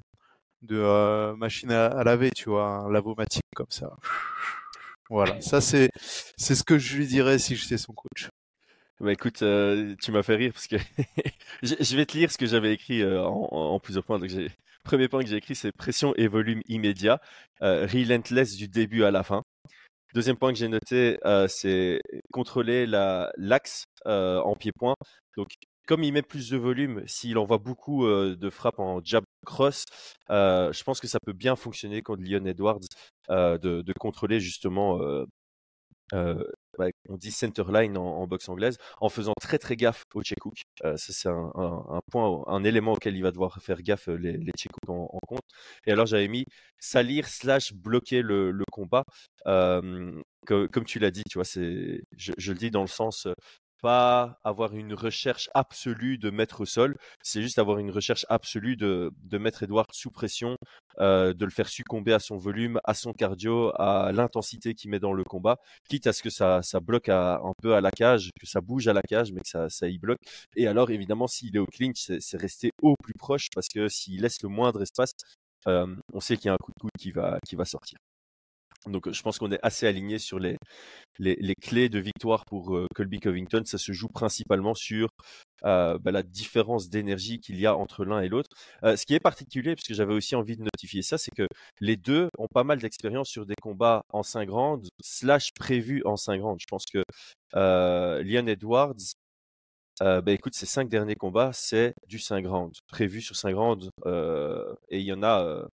de 0.61 0.77
euh, 0.77 1.35
machine 1.35 1.71
à, 1.71 2.03
laver, 2.03 2.31
tu 2.31 2.49
vois, 2.49 2.67
un 2.67 2.91
lavomatique 2.91 3.43
comme 3.55 3.69
ça. 3.69 3.95
Voilà, 5.09 5.41
ça 5.41 5.59
c'est 5.59 5.89
c'est 6.37 6.53
ce 6.53 6.63
que 6.63 6.77
je 6.77 6.97
lui 6.97 7.07
dirais 7.07 7.39
si 7.39 7.55
j'étais 7.55 7.79
son 7.79 7.93
coach. 7.93 8.29
Bah 8.99 9.13
écoute, 9.13 9.41
euh, 9.43 9.95
tu 10.01 10.11
m'as 10.11 10.23
fait 10.23 10.35
rire 10.35 10.51
parce 10.53 10.67
que 10.67 10.75
je 11.63 11.95
vais 11.95 12.05
te 12.05 12.17
lire 12.17 12.31
ce 12.31 12.37
que 12.37 12.45
j'avais 12.45 12.73
écrit 12.73 13.03
en, 13.05 13.47
en, 13.51 13.79
plusieurs 13.79 14.03
points. 14.03 14.19
Donc 14.19 14.29
Premier 14.83 15.07
point 15.07 15.21
que 15.21 15.29
j'ai 15.29 15.35
écrit, 15.35 15.55
c'est 15.55 15.71
pression 15.71 16.13
et 16.15 16.27
volume 16.27 16.61
immédiat, 16.67 17.21
euh, 17.61 17.85
relentless 17.85 18.55
du 18.55 18.67
début 18.67 19.03
à 19.03 19.11
la 19.11 19.23
fin. 19.23 19.43
Deuxième 20.13 20.37
point 20.37 20.51
que 20.51 20.57
j'ai 20.57 20.67
noté, 20.67 21.19
euh, 21.25 21.47
c'est 21.47 21.99
contrôler 22.33 22.87
l'axe 22.87 23.83
euh, 24.07 24.39
en 24.39 24.55
pied-point. 24.55 24.95
Donc, 25.37 25.49
comme 25.87 26.03
il 26.03 26.13
met 26.13 26.23
plus 26.23 26.49
de 26.49 26.57
volume, 26.57 27.03
s'il 27.07 27.37
envoie 27.37 27.59
beaucoup 27.59 28.07
de 28.07 28.49
frappes 28.49 28.79
en 28.79 28.99
jab 29.03 29.23
cross, 29.45 29.85
je 30.29 30.83
pense 30.83 30.99
que 30.99 31.07
ça 31.07 31.19
peut 31.23 31.33
bien 31.33 31.55
fonctionner 31.55 32.01
contre 32.01 32.23
Leon 32.23 32.45
Edwards 32.45 32.79
de, 33.29 33.93
contrôler 33.99 34.39
justement 34.39 34.99
on 37.09 37.17
dit 37.17 37.31
center 37.31 37.63
line 37.71 37.97
en, 37.97 38.25
boxe 38.27 38.47
anglaise, 38.49 38.77
en 39.01 39.09
faisant 39.09 39.33
très 39.39 39.57
très 39.57 39.75
gaffe 39.75 40.05
au 40.13 40.21
check. 40.21 40.37
Euh, 40.85 40.95
c'est 40.97 41.27
un, 41.27 42.01
point, 42.11 42.43
un 42.47 42.63
élément 42.63 42.93
auquel 42.93 43.15
il 43.15 43.23
va 43.23 43.31
devoir 43.31 43.61
faire 43.61 43.81
gaffe 43.81 44.09
euh, 44.09 44.15
les, 44.15 44.33
les 44.37 44.51
check 44.57 44.71
en, 44.87 45.07
compte. 45.27 45.41
Et 45.85 45.91
alors 45.91 46.05
j'avais 46.05 46.27
mis 46.27 46.45
salir 46.79 47.27
slash 47.27 47.73
bloquer 47.73 48.21
le, 48.21 48.53
combat. 48.71 49.03
Euh, 49.47 50.21
comme 50.45 50.85
tu 50.85 50.99
l'as 50.99 51.11
dit, 51.11 51.23
tu 51.29 51.37
vois, 51.37 51.45
c'est, 51.45 52.01
je, 52.17 52.51
le 52.51 52.57
dis 52.57 52.71
dans 52.71 52.81
le 52.81 52.87
sens, 52.87 53.27
pas 53.81 54.39
avoir 54.43 54.75
une 54.75 54.93
recherche 54.93 55.49
absolue 55.53 56.17
de 56.17 56.29
mettre 56.29 56.61
au 56.61 56.65
sol, 56.65 56.95
c'est 57.21 57.41
juste 57.41 57.59
avoir 57.59 57.79
une 57.79 57.91
recherche 57.91 58.25
absolue 58.29 58.75
de, 58.75 59.11
de 59.23 59.37
mettre 59.37 59.63
Edward 59.63 59.87
sous 59.93 60.11
pression, 60.11 60.55
euh, 60.99 61.33
de 61.33 61.45
le 61.45 61.51
faire 61.51 61.69
succomber 61.69 62.13
à 62.13 62.19
son 62.19 62.37
volume, 62.37 62.79
à 62.83 62.93
son 62.93 63.13
cardio, 63.13 63.71
à 63.75 64.11
l'intensité 64.11 64.73
qu'il 64.73 64.91
met 64.91 64.99
dans 64.99 65.13
le 65.13 65.23
combat, 65.23 65.57
quitte 65.89 66.07
à 66.07 66.13
ce 66.13 66.23
que 66.23 66.29
ça, 66.29 66.61
ça 66.61 66.79
bloque 66.79 67.09
un 67.09 67.53
peu 67.61 67.75
à 67.75 67.81
la 67.81 67.91
cage, 67.91 68.31
que 68.39 68.47
ça 68.47 68.61
bouge 68.61 68.87
à 68.87 68.93
la 68.93 69.01
cage, 69.01 69.31
mais 69.31 69.41
que 69.41 69.49
ça, 69.49 69.69
ça 69.69 69.87
y 69.87 69.97
bloque. 69.97 70.19
Et 70.55 70.67
alors, 70.67 70.91
évidemment, 70.91 71.27
s'il 71.27 71.55
est 71.55 71.59
au 71.59 71.65
clinch, 71.65 72.11
c'est 72.19 72.37
rester 72.37 72.71
au 72.81 72.95
plus 73.01 73.13
proche, 73.13 73.47
parce 73.53 73.67
que 73.67 73.87
s'il 73.87 74.21
laisse 74.21 74.41
le 74.43 74.49
moindre 74.49 74.81
espace, 74.81 75.13
euh, 75.67 75.95
on 76.13 76.19
sait 76.19 76.37
qu'il 76.37 76.47
y 76.47 76.49
a 76.49 76.53
un 76.53 76.57
coup 76.57 76.71
de 76.75 76.79
coude 76.79 76.91
qui 76.99 77.11
va, 77.11 77.39
qui 77.47 77.55
va 77.55 77.65
sortir. 77.65 77.97
Donc 78.87 79.11
je 79.11 79.21
pense 79.21 79.37
qu'on 79.37 79.51
est 79.51 79.59
assez 79.61 79.87
aligné 79.87 80.19
sur 80.19 80.39
les, 80.39 80.57
les, 81.19 81.55
clés 81.55 81.89
de 81.89 81.99
victoire 81.99 82.45
pour 82.45 82.75
euh, 82.75 82.87
Colby 82.95 83.19
Covington. 83.19 83.61
Ça 83.65 83.77
se 83.77 83.91
joue 83.91 84.07
principalement 84.07 84.73
sur 84.73 85.09
euh, 85.65 85.97
bah, 85.99 86.11
la 86.11 86.23
différence 86.23 86.89
d'énergie 86.89 87.39
qu'il 87.39 87.59
y 87.59 87.65
a 87.65 87.75
entre 87.75 88.05
l'un 88.05 88.21
et 88.21 88.29
l'autre. 88.29 88.49
Euh, 88.83 88.95
ce 88.95 89.05
qui 89.05 89.13
est 89.15 89.19
particulier, 89.19 89.75
puisque 89.75 89.93
j'avais 89.93 90.13
aussi 90.13 90.35
envie 90.35 90.55
de 90.55 90.63
notifier 90.63 91.01
ça, 91.01 91.17
c'est 91.17 91.31
que 91.35 91.47
les 91.81 91.97
deux 91.97 92.29
ont 92.37 92.47
pas 92.47 92.63
mal 92.63 92.79
d'expérience 92.79 93.29
sur 93.29 93.45
des 93.45 93.55
combats 93.61 94.03
en 94.09 94.23
5 94.23 94.49
rounds, 94.49 94.89
slash 95.01 95.51
prévus 95.53 96.01
en 96.05 96.15
5 96.15 96.41
rounds. 96.41 96.61
Je 96.61 96.67
pense 96.69 96.85
que 96.85 97.03
Leon 97.53 98.47
Edwards, 98.47 98.95
bah 99.99 100.31
écoute, 100.31 100.55
ces 100.55 100.65
cinq 100.65 100.87
derniers 100.87 101.15
combats, 101.15 101.51
c'est 101.53 101.93
du 102.07 102.19
5 102.19 102.45
rounds, 102.47 102.79
prévu 102.87 103.21
sur 103.21 103.35
5 103.35 103.55
rounds, 103.55 103.89
et 104.89 104.99
il 104.99 105.05
y 105.05 105.11
en 105.11 105.23
a 105.23 105.67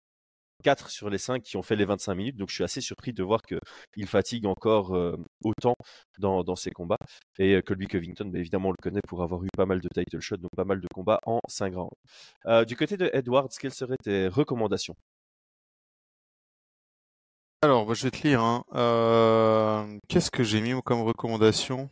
4 0.63 0.89
sur 0.89 1.09
les 1.09 1.17
5 1.17 1.43
qui 1.43 1.57
ont 1.57 1.61
fait 1.61 1.75
les 1.75 1.85
25 1.85 2.15
minutes. 2.15 2.37
Donc 2.37 2.49
je 2.49 2.55
suis 2.55 2.63
assez 2.63 2.81
surpris 2.81 3.13
de 3.13 3.23
voir 3.23 3.41
qu'il 3.43 4.07
fatigue 4.07 4.45
encore 4.45 4.95
euh, 4.95 5.15
autant 5.43 5.75
dans, 6.19 6.43
dans, 6.43 6.55
ses 6.55 6.71
combats. 6.71 6.97
Et 7.37 7.55
euh, 7.55 7.61
Colby 7.61 7.87
Covington, 7.87 8.25
bah, 8.25 8.39
évidemment, 8.39 8.69
on 8.69 8.71
le 8.71 8.81
connaît 8.81 9.01
pour 9.07 9.21
avoir 9.23 9.43
eu 9.43 9.49
pas 9.55 9.65
mal 9.65 9.79
de 9.81 9.89
title 9.89 10.19
shots, 10.19 10.37
donc 10.37 10.51
pas 10.55 10.65
mal 10.65 10.81
de 10.81 10.87
combats 10.93 11.19
en 11.25 11.39
5 11.47 11.75
rounds. 11.75 11.91
Euh, 12.47 12.65
du 12.65 12.75
côté 12.75 12.97
de 12.97 13.09
Edwards, 13.13 13.49
quelles 13.59 13.73
seraient 13.73 13.97
tes 14.03 14.27
recommandations? 14.27 14.95
Alors, 17.61 17.85
bah, 17.85 17.93
je 17.93 18.03
vais 18.03 18.11
te 18.11 18.27
lire. 18.27 18.41
Hein. 18.41 19.99
Qu'est-ce 20.07 20.31
que 20.31 20.43
j'ai 20.43 20.61
mis 20.61 20.73
comme 20.83 21.01
recommandation? 21.01 21.89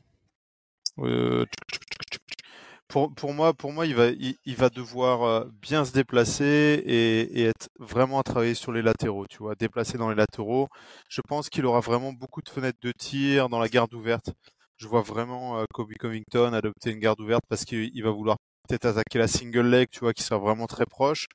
Pour, 2.92 3.14
pour, 3.14 3.34
moi, 3.34 3.54
pour 3.54 3.72
moi, 3.72 3.86
il 3.86 3.96
va, 3.96 4.10
il, 4.10 4.56
va 4.58 4.70
devoir 4.70 5.24
euh, 5.24 5.46
bien 5.62 5.86
se 5.86 5.94
déplacer 5.94 6.84
et, 6.86 7.44
être 7.46 7.70
vraiment 7.80 8.20
à 8.20 8.24
travailler 8.24 8.54
sur 8.54 8.74
les 8.74 8.82
latéraux, 8.82 9.28
tu 9.28 9.38
vois, 9.38 9.56
déplacer 9.56 9.98
dans 9.98 10.10
les 10.10 10.16
latéraux. 10.16 10.68
Je 11.08 11.22
pense 11.22 11.50
qu'il 11.50 11.66
aura 11.66 11.80
vraiment 11.80 12.12
beaucoup 12.12 12.42
de 12.42 12.50
fenêtres 12.50 12.80
de 12.82 12.92
tir 12.92 13.48
dans 13.48 13.60
la 13.60 13.70
garde 13.70 13.94
ouverte. 13.94 14.34
Je 14.76 14.88
vois 14.88 15.02
vraiment 15.04 15.60
euh, 15.60 15.66
Kobe 15.74 15.94
Covington 16.00 16.52
adopter 16.54 16.92
une 16.92 17.00
garde 17.00 17.22
ouverte 17.22 17.46
parce 17.48 17.64
qu'il 17.64 18.04
va 18.04 18.12
vouloir 18.12 18.36
peut-être 18.68 18.86
attaquer 18.86 19.20
la 19.20 19.28
single 19.30 19.68
leg, 19.70 19.88
tu 19.90 20.02
vois, 20.02 20.14
qui 20.14 20.24
sera 20.24 20.40
vraiment 20.40 20.68
très 20.68 20.86
proche. 20.86 21.28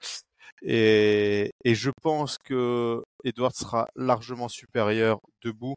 Et, 0.62 1.52
je 1.64 1.90
pense 2.02 2.38
que 2.38 3.02
Edward 3.24 3.54
sera 3.54 3.88
largement 3.96 4.48
supérieur 4.48 5.20
debout. 5.42 5.74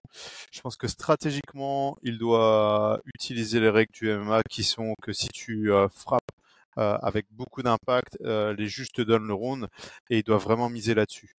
Je 0.52 0.62
pense 0.62 0.78
que 0.78 0.88
stratégiquement, 0.88 1.98
il 2.04 2.18
doit 2.18 3.00
utiliser 3.16 3.60
les 3.60 3.70
règles 3.70 3.92
du 3.94 4.12
MMA 4.12 4.42
qui 4.50 4.64
sont 4.64 4.94
que 5.02 5.14
si 5.14 5.28
tu 5.30 5.72
euh, 5.72 5.88
frappes 5.90 6.22
euh, 6.78 6.98
avec 7.02 7.26
beaucoup 7.32 7.62
d'impact, 7.64 8.18
euh, 8.22 8.54
les 8.54 8.68
juges 8.68 8.92
te 8.92 9.02
donnent 9.02 9.28
le 9.28 9.34
round 9.34 9.68
et 10.10 10.20
il 10.20 10.24
doit 10.24 10.38
vraiment 10.38 10.70
miser 10.70 10.94
là-dessus. 10.96 11.36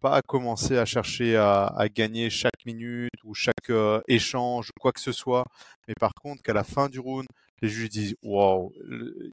Pas 0.00 0.22
commencer 0.22 0.78
à 0.78 0.86
chercher 0.86 1.36
à, 1.36 1.66
à, 1.66 1.88
gagner 1.88 2.30
chaque 2.30 2.64
minute 2.64 3.12
ou 3.24 3.34
chaque 3.34 3.70
échange 4.08 4.70
ou 4.70 4.80
quoi 4.80 4.92
que 4.92 5.00
ce 5.00 5.12
soit, 5.12 5.44
mais 5.86 5.94
par 6.00 6.14
contre 6.14 6.42
qu'à 6.42 6.54
la 6.54 6.64
fin 6.64 6.88
du 6.88 7.00
round, 7.00 7.26
les 7.62 7.68
juges 7.68 7.88
disent 7.90 8.16
waouh, 8.22 8.72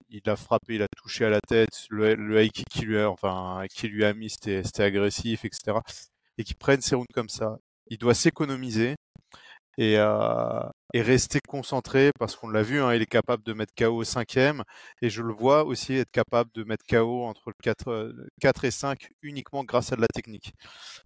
il 0.10 0.22
a 0.30 0.36
frappé, 0.36 0.76
il 0.76 0.82
a 0.82 0.88
touché 0.98 1.26
à 1.26 1.30
la 1.30 1.42
tête, 1.42 1.86
le, 1.90 2.16
le 2.16 2.48
kick 2.48 2.66
qui 2.70 2.82
lui 2.86 3.00
a, 3.00 3.10
enfin, 3.10 3.66
qui 3.74 3.88
lui 3.88 4.06
a 4.06 4.14
mis, 4.14 4.30
c'était 4.30 4.84
agressif, 4.84 5.46
etc. 5.46 5.78
Et 6.38 6.44
qui 6.44 6.54
prennent 6.54 6.82
ses 6.82 6.96
rounds 6.96 7.08
comme 7.14 7.30
ça. 7.30 7.58
Il 7.88 7.98
doit 7.98 8.14
s'économiser 8.14 8.96
et, 9.78 9.96
euh, 9.98 10.62
et 10.94 11.02
rester 11.02 11.40
concentré 11.48 12.12
parce 12.20 12.36
qu'on 12.36 12.50
l'a 12.50 12.64
vu, 12.64 12.82
hein, 12.82 12.94
il 12.94 13.02
est 13.02 13.06
capable 13.06 13.44
de 13.44 13.54
mettre 13.54 13.74
KO 13.78 13.98
au 13.98 14.04
cinquième 14.04 14.64
et 15.02 15.10
je 15.10 15.22
le 15.22 15.34
vois 15.34 15.66
aussi 15.66 15.94
être 15.96 16.12
capable 16.12 16.50
de 16.54 16.64
mettre 16.64 16.84
KO 16.90 17.26
entre 17.26 17.50
le 17.50 17.56
4, 17.64 18.14
4 18.42 18.66
et 18.66 18.72
5 18.72 19.10
uniquement 19.22 19.64
grâce 19.64 19.92
à 19.94 19.96
de 19.96 20.02
la 20.02 20.08
technique, 20.08 20.54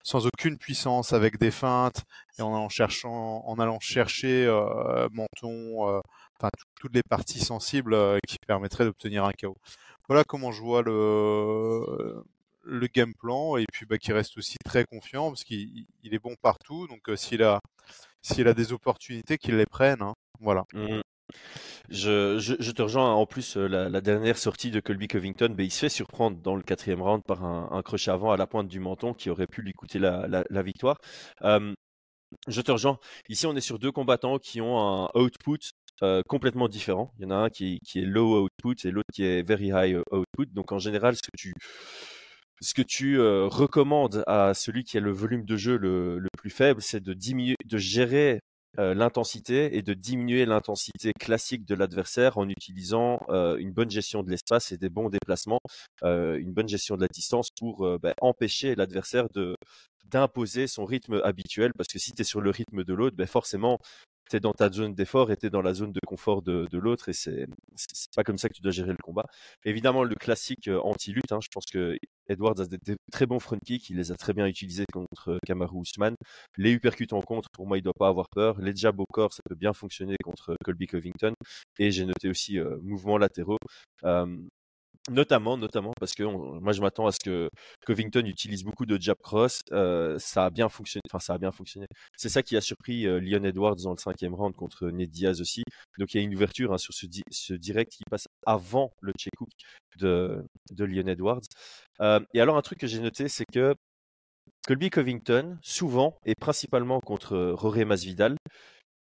sans 0.04 0.26
aucune 0.26 0.58
puissance, 0.58 1.14
avec 1.14 1.38
des 1.38 1.52
feintes 1.52 2.04
et 2.40 2.42
en 2.42 2.54
allant, 2.56 2.70
cherchant, 2.70 3.44
en 3.46 3.60
allant 3.60 3.80
chercher 3.80 4.46
euh, 4.46 5.10
menton, 5.12 5.90
euh, 5.90 6.02
enfin 6.42 6.50
toutes 6.80 6.96
les 6.96 7.04
parties 7.04 7.40
sensibles 7.40 7.94
euh, 7.94 8.18
qui 8.28 8.38
permettraient 8.48 8.86
d'obtenir 8.86 9.26
un 9.26 9.32
KO. 9.32 9.56
Voilà 10.08 10.24
comment 10.24 10.52
je 10.52 10.62
vois 10.62 10.82
le 10.82 12.24
game 12.88 13.14
plan 13.14 13.58
et 13.58 13.66
puis 13.72 13.86
bah, 13.86 13.98
qui 13.98 14.12
reste 14.12 14.38
aussi 14.38 14.58
très 14.66 14.86
confiant 14.86 15.30
parce 15.30 15.44
qu'il 15.44 15.86
est 16.04 16.20
bon 16.20 16.36
partout. 16.42 16.88
Donc 16.88 17.10
euh, 17.10 17.16
s'il 17.16 17.44
a 17.44 17.60
s'il 18.22 18.48
a 18.48 18.54
des 18.54 18.72
opportunités, 18.72 19.38
qu'il 19.38 19.56
les 19.56 19.66
prenne. 19.66 20.02
Hein. 20.02 20.14
Voilà. 20.40 20.66
Mmh. 20.74 21.02
Je, 21.90 22.72
te 22.72 22.82
rejoins 22.82 23.14
en 23.14 23.26
plus 23.26 23.58
euh, 23.58 23.68
la, 23.68 24.02
dernière 24.02 24.38
sortie 24.38 24.70
de 24.70 24.80
Colby 24.80 25.08
Covington, 25.08 25.54
mais 25.58 25.66
il 25.66 25.72
se 25.72 25.80
fait 25.80 25.90
surprendre 25.90 26.38
dans 26.38 26.56
le 26.56 26.62
quatrième 26.62 27.02
round 27.02 27.24
par 27.24 27.44
un, 27.44 27.70
un, 27.72 27.82
crochet 27.82 28.12
avant 28.12 28.32
à 28.32 28.38
la 28.38 28.48
pointe 28.48 28.68
du 28.68 28.80
menton 28.80 29.14
qui 29.14 29.30
aurait 29.30 29.48
pu 29.48 29.62
lui 29.62 29.74
coûter 29.74 29.98
la, 29.98 30.62
victoire. 30.62 30.98
je 32.48 32.62
te 32.62 32.72
rejoins. 32.72 33.00
Ici, 33.30 33.46
on 33.48 33.56
est 33.56 33.62
sur 33.62 33.80
deux 33.80 33.92
combattants 33.92 34.38
qui 34.40 34.62
ont 34.62 34.78
un 34.80 35.10
output 35.16 35.60
euh, 36.04 36.22
complètement 36.28 36.68
différent. 36.68 37.12
Il 37.20 37.24
y 37.24 37.26
en 37.26 37.32
a 37.32 37.36
un 37.36 37.50
qui, 37.50 37.80
est 37.96 38.02
low 38.02 38.44
output 38.44 38.76
et 38.86 38.92
l'autre 38.92 39.10
qui 39.14 39.24
est 39.24 39.44
very 39.44 39.68
high 39.74 39.98
output. 40.12 40.48
Donc 40.54 40.72
en 40.72 40.80
général, 40.80 41.16
ce 41.16 41.22
que 41.22 41.38
tu 41.38 41.54
ce 42.62 42.74
que 42.74 42.82
tu 42.84 43.20
euh, 43.20 43.48
recommandes 43.48 44.24
à 44.28 44.54
celui 44.54 44.84
qui 44.84 44.98
a 44.98 45.02
le 45.02 45.12
volume 45.12 45.46
de 45.46 45.58
jeu 45.58 45.78
le, 45.78 46.20
le 46.20 46.30
plus 46.38 46.52
faible, 46.52 46.82
c'est 46.82 47.02
de 47.02 47.14
de 47.14 47.78
gérer 47.78 48.40
euh, 48.80 48.94
l'intensité 48.94 49.76
et 49.78 49.82
de 49.82 49.94
diminuer 49.94 50.46
l'intensité 50.46 51.12
classique 51.20 51.66
de 51.66 51.76
l'adversaire 51.76 52.38
en 52.38 52.48
utilisant 52.48 53.20
euh, 53.30 53.58
une 53.58 53.72
bonne 53.72 53.90
gestion 53.90 54.24
de 54.24 54.30
l'espace 54.30 54.72
et 54.72 54.78
des 54.78 54.90
bons 54.90 55.10
déplacements, 55.10 55.60
une 56.04 56.54
bonne 56.54 56.70
gestion 56.70 56.96
de 56.96 57.02
la 57.02 57.08
distance 57.08 57.50
pour 57.58 57.88
bah, 58.00 58.14
empêcher 58.22 58.76
l'adversaire 58.76 59.28
de 59.34 59.56
d'imposer 60.06 60.68
son 60.68 60.86
rythme 60.86 61.22
habituel 61.24 61.72
parce 61.78 61.88
que 61.88 62.00
si 62.00 62.12
tu 62.12 62.22
es 62.22 62.26
sur 62.26 62.42
le 62.42 62.50
rythme 62.50 62.84
de 62.84 62.94
l'autre, 62.94 63.16
ben 63.16 63.28
forcément 63.28 63.80
tu 64.32 64.40
dans 64.40 64.54
ta 64.54 64.72
zone 64.72 64.94
d'effort 64.96 65.32
et 65.32 65.38
tu 65.38 65.50
dans 65.50 65.62
la 65.62 65.74
zone 65.74 65.92
de 65.92 66.00
confort 66.06 66.42
de, 66.42 66.68
l'autre 66.74 67.10
et 67.10 67.14
c'est 67.14 67.48
pas 68.16 68.24
comme 68.24 68.38
ça 68.38 68.50
que 68.50 68.54
tu 68.54 68.62
dois 68.62 68.72
gérer 68.72 68.92
le 68.92 69.04
combat. 69.04 69.26
Évidemment, 69.66 70.04
le 70.04 70.16
classique 70.16 70.68
euh, 70.68 70.80
anti-lutte, 70.82 71.32
hein, 71.32 71.40
je 71.42 71.50
pense 71.54 71.66
que 71.66 71.98
Edwards 72.28 72.60
a 72.60 72.66
des, 72.66 72.96
très 73.12 73.26
bons 73.26 73.40
front 73.40 73.58
kicks, 73.66 73.90
il 73.90 73.98
les 73.98 74.12
a 74.12 74.16
très 74.16 74.34
bien 74.34 74.48
utilisés 74.48 74.86
contre 74.92 75.32
euh, 75.32 75.38
Kamaru 75.46 75.82
Usman. 75.82 76.16
Les 76.58 76.72
uppercuts 76.72 77.08
en 77.12 77.22
contre, 77.22 77.50
pour 77.52 77.68
moi, 77.68 77.78
il 77.78 77.82
doit 77.82 77.94
pas 77.94 78.08
avoir 78.08 78.30
peur. 78.30 78.60
Les 78.62 78.76
jabs 78.76 79.00
au 79.00 79.06
corps, 79.06 79.34
ça 79.34 79.42
peut 79.48 79.56
bien 79.56 79.74
fonctionner 79.74 80.16
contre 80.24 80.56
Colby 80.64 80.88
Covington. 80.88 81.34
Et 81.80 81.92
j'ai 81.92 82.06
noté 82.06 82.30
aussi 82.30 82.60
euh, 82.60 82.78
mouvements 82.82 83.18
latéraux. 83.18 83.58
Notamment, 85.10 85.58
notamment 85.58 85.94
parce 86.00 86.14
que 86.14 86.22
moi 86.24 86.74
je 86.74 86.82
m'attends 86.82 87.08
à 87.08 87.12
ce 87.12 87.18
que 87.20 87.50
Covington 87.88 88.24
utilise 88.24 88.64
beaucoup 88.64 88.86
de 88.86 89.02
jab 89.02 89.18
cross. 89.18 89.62
Euh, 89.72 90.20
ça 90.20 90.46
a 90.46 90.50
bien 90.52 90.70
fonctionné. 90.70 91.02
Enfin, 91.10 91.20
ça 91.20 91.34
a 91.34 91.38
bien 91.40 91.52
fonctionné. 91.52 91.88
C'est 92.16 92.30
ça 92.30 92.44
qui 92.44 92.56
a 92.56 92.62
surpris 92.62 93.08
euh, 93.08 93.20
Leon 93.20 93.44
Edwards 93.44 93.78
dans 93.78 93.92
le 93.92 93.98
cinquième 93.98 94.36
round 94.36 94.56
contre 94.56 94.90
Ned 94.92 95.10
Diaz 95.10 95.42
aussi. 95.42 95.64
Donc 95.98 96.14
il 96.14 96.18
y 96.18 96.20
a 96.20 96.24
une 96.24 96.36
ouverture 96.36 96.72
hein, 96.72 96.78
sur 96.78 96.94
ce, 96.94 97.54
direct 97.56 97.92
qui 97.92 98.04
passe 98.12 98.28
avant 98.46 98.92
le 99.02 99.12
check 99.18 99.34
hook 99.42 99.50
de, 99.98 100.46
de 100.70 100.86
Leon 100.86 101.08
Edwards. 101.08 101.42
Euh, 102.02 102.20
et 102.36 102.42
alors 102.42 102.58
un 102.58 102.62
truc 102.62 102.78
que 102.78 102.88
j'ai 102.88 103.00
noté, 103.00 103.28
c'est 103.28 103.46
que 103.52 103.74
Colby 104.68 104.92
Covington, 104.92 105.58
souvent 105.64 106.16
et 106.26 106.36
principalement 106.36 107.00
contre 107.00 107.38
Roré 107.58 107.86
Masvidal, 107.86 108.38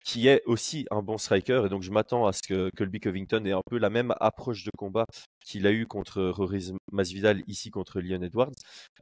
qui 0.05 0.29
est 0.29 0.43
aussi 0.47 0.87
un 0.91 1.03
bon 1.03 1.19
striker. 1.19 1.63
Et 1.67 1.69
donc, 1.69 1.83
je 1.83 1.91
m'attends 1.91 2.27
à 2.27 2.33
ce 2.33 2.41
que 2.43 2.71
Colby 2.77 3.01
Covington 3.01 3.45
ait 3.45 3.53
un 3.53 3.63
peu 3.69 3.79
la 3.79 3.91
même 3.91 4.15
approche 4.21 4.65
de 4.65 4.71
combat 4.77 5.07
qu'il 5.45 5.67
a 5.67 5.73
eu 5.73 5.87
contre 5.87 6.23
Rory 6.23 6.73
Masvidal, 6.93 7.43
ici 7.47 7.71
contre 7.71 8.01
Leon 8.01 8.23
Edwards. 8.23 8.53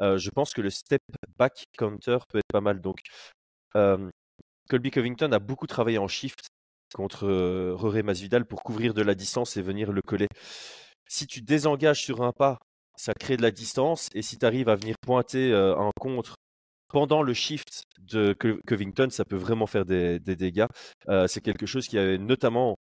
Euh, 0.01 0.19
je 0.19 0.31
pense 0.31 0.53
que 0.53 0.61
le 0.61 0.71
step 0.71 1.03
back 1.39 1.65
counter 1.77 2.19
peut 2.29 2.39
être 2.39 2.53
pas 2.53 2.61
mal. 2.61 2.81
Donc, 2.81 3.01
euh, 3.77 4.09
Colby 4.69 4.91
Covington 4.91 5.33
a 5.33 5.39
beaucoup 5.39 5.67
travaillé 5.67 5.99
en 5.99 6.09
shift 6.09 6.49
contre 6.95 7.27
euh, 7.27 7.75
Rory 7.75 8.03
Masvidal 8.03 8.45
pour 8.47 8.63
couvrir 8.63 8.95
de 8.95 9.03
la 9.03 9.15
distance 9.15 9.57
et 9.57 9.63
venir 9.63 9.93
le 9.93 10.03
coller. 10.03 10.29
Si 11.09 11.27
tu 11.27 11.43
désengages 11.43 12.03
sur 12.03 12.23
un 12.23 12.33
pas, 12.33 12.59
ça 12.97 13.15
crée 13.15 13.37
de 13.37 13.43
la 13.43 13.51
distance. 13.51 14.09
Et 14.15 14.23
si 14.23 14.39
tu 14.39 14.45
arrives 14.45 14.69
à 14.69 14.75
venir 14.75 14.97
pointer 15.01 15.55
un 15.55 15.91
contre 15.99 16.35
pendant 16.89 17.23
le 17.23 17.35
shift 17.35 17.85
de 17.99 18.35
Covington, 18.67 19.09
ça 19.11 19.25
peut 19.25 19.37
vraiment 19.37 19.67
faire 19.67 19.85
des, 19.85 20.19
dégâts. 20.21 20.67
Euh, 21.09 21.27
c'est 21.27 21.41
quelque 21.41 21.67
chose 21.67 21.89
qui 21.89 21.99
avait 21.99 22.19
notamment 22.19 22.77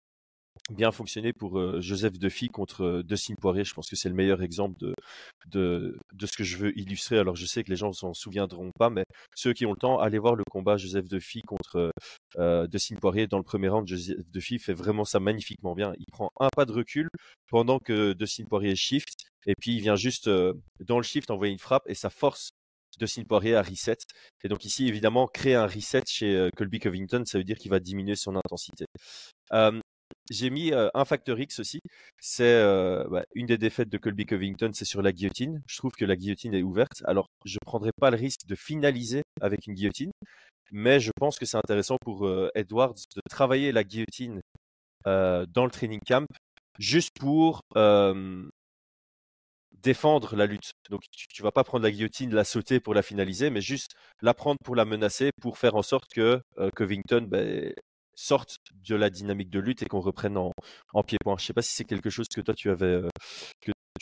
bien 0.71 0.91
fonctionné 0.91 1.33
pour 1.33 1.59
euh, 1.59 1.79
Joseph 1.81 2.17
Duffy 2.17 2.49
contre 2.49 2.83
euh, 2.83 3.03
Dustin 3.03 3.35
Poirier. 3.35 3.63
Je 3.63 3.73
pense 3.73 3.89
que 3.89 3.95
c'est 3.95 4.09
le 4.09 4.15
meilleur 4.15 4.41
exemple 4.41 4.77
de, 4.79 5.97
de, 6.13 6.25
ce 6.25 6.37
que 6.37 6.43
je 6.43 6.57
veux 6.57 6.77
illustrer. 6.77 7.17
Alors 7.19 7.35
je 7.35 7.45
sais 7.45 7.63
que 7.63 7.69
les 7.69 7.75
gens 7.75 7.89
ne 7.89 7.93
s'en 7.93 8.13
souviendront 8.13 8.71
pas, 8.77 8.89
mais 8.89 9.03
ceux 9.35 9.53
qui 9.53 9.65
ont 9.65 9.71
le 9.71 9.77
temps, 9.77 9.99
allez 9.99 10.17
voir 10.17 10.35
le 10.35 10.43
combat 10.49 10.77
Joseph 10.77 11.07
Duffy 11.07 11.41
contre 11.41 11.91
euh, 12.37 12.67
Dustin 12.67 12.95
Poirier. 12.95 13.27
Dans 13.27 13.37
le 13.37 13.43
premier 13.43 13.67
round, 13.69 13.87
Joseph 13.87 14.17
Duffy 14.31 14.59
fait 14.59 14.73
vraiment 14.73 15.05
ça 15.05 15.19
magnifiquement 15.19 15.75
bien. 15.75 15.93
Il 15.99 16.05
prend 16.11 16.31
un 16.39 16.49
pas 16.55 16.65
de 16.65 16.71
recul 16.71 17.09
pendant 17.49 17.79
que 17.79 18.13
Dustin 18.13 18.45
Poirier 18.45 18.75
shift, 18.75 19.25
et 19.45 19.53
puis 19.59 19.75
il 19.75 19.81
vient 19.81 19.95
juste 19.95 20.29
dans 20.79 20.97
le 20.97 21.03
shift 21.03 21.29
envoyer 21.29 21.53
une 21.53 21.59
frappe, 21.59 21.83
et 21.87 21.95
ça 21.95 22.09
force 22.09 22.49
de 22.97 23.23
Poirier 23.23 23.55
à 23.55 23.61
reset. 23.61 23.97
Et 24.43 24.47
donc 24.47 24.65
ici, 24.65 24.87
évidemment, 24.87 25.27
créer 25.27 25.55
un 25.55 25.67
reset 25.67 26.03
chez 26.07 26.35
euh, 26.35 26.49
Colby 26.55 26.79
Covington, 26.79 27.23
ça 27.25 27.37
veut 27.37 27.43
dire 27.43 27.57
qu'il 27.57 27.71
va 27.71 27.79
diminuer 27.79 28.15
son 28.15 28.35
intensité. 28.35 28.85
j'ai 30.31 30.49
mis 30.49 30.71
euh, 30.71 30.89
un 30.93 31.05
facteur 31.05 31.39
X 31.39 31.59
aussi. 31.59 31.79
C'est 32.19 32.43
euh, 32.43 33.05
bah, 33.09 33.23
une 33.35 33.45
des 33.45 33.57
défaites 33.57 33.89
de 33.89 33.97
Colby 33.97 34.25
Covington, 34.25 34.71
c'est 34.73 34.85
sur 34.85 35.01
la 35.01 35.11
guillotine. 35.11 35.61
Je 35.67 35.77
trouve 35.77 35.91
que 35.93 36.05
la 36.05 36.15
guillotine 36.15 36.53
est 36.53 36.63
ouverte. 36.63 37.03
Alors, 37.05 37.27
je 37.45 37.55
ne 37.55 37.65
prendrai 37.65 37.91
pas 37.99 38.11
le 38.11 38.17
risque 38.17 38.45
de 38.47 38.55
finaliser 38.55 39.21
avec 39.41 39.67
une 39.67 39.73
guillotine, 39.73 40.11
mais 40.71 40.99
je 40.99 41.11
pense 41.17 41.37
que 41.37 41.45
c'est 41.45 41.57
intéressant 41.57 41.97
pour 42.01 42.29
Edwards 42.55 42.95
de 43.15 43.21
travailler 43.29 43.71
la 43.71 43.83
guillotine 43.83 44.41
dans 45.05 45.65
le 45.65 45.69
training 45.69 45.99
camp 46.07 46.25
juste 46.79 47.11
pour 47.19 47.61
défendre 49.85 50.35
la 50.35 50.47
lutte. 50.47 50.71
Donc 50.89 51.01
tu, 51.11 51.27
ne 51.39 51.43
vas 51.43 51.51
pas 51.51 51.63
prendre 51.63 51.83
la 51.83 51.91
guillotine, 51.91 52.33
la 52.33 52.43
sauter 52.43 52.79
pour 52.79 52.95
la 52.95 53.03
finaliser, 53.03 53.51
mais 53.51 53.61
juste 53.61 53.91
la 54.21 54.33
prendre 54.33 54.57
pour 54.65 54.75
la 54.75 54.83
menacer, 54.83 55.29
pour 55.41 55.59
faire 55.59 55.75
en 55.75 55.83
sorte 55.83 56.11
que 56.11 56.41
Covington 56.75 57.27
ben, 57.29 57.71
sorte 58.15 58.57
de 58.73 58.95
la 58.95 59.09
dynamique 59.09 59.51
de 59.51 59.59
lutte 59.59 59.83
et 59.83 59.85
qu'on 59.85 59.99
reprenne 60.01 60.37
en, 60.37 61.03
pied-point. 61.03 61.37
Je 61.37 61.45
sais 61.45 61.53
pas 61.53 61.61
si 61.61 61.73
c'est 61.73 61.85
quelque 61.85 62.09
chose 62.09 62.27
que 62.33 62.41
toi 62.41 62.55
tu 62.55 62.69
avais 62.69 63.01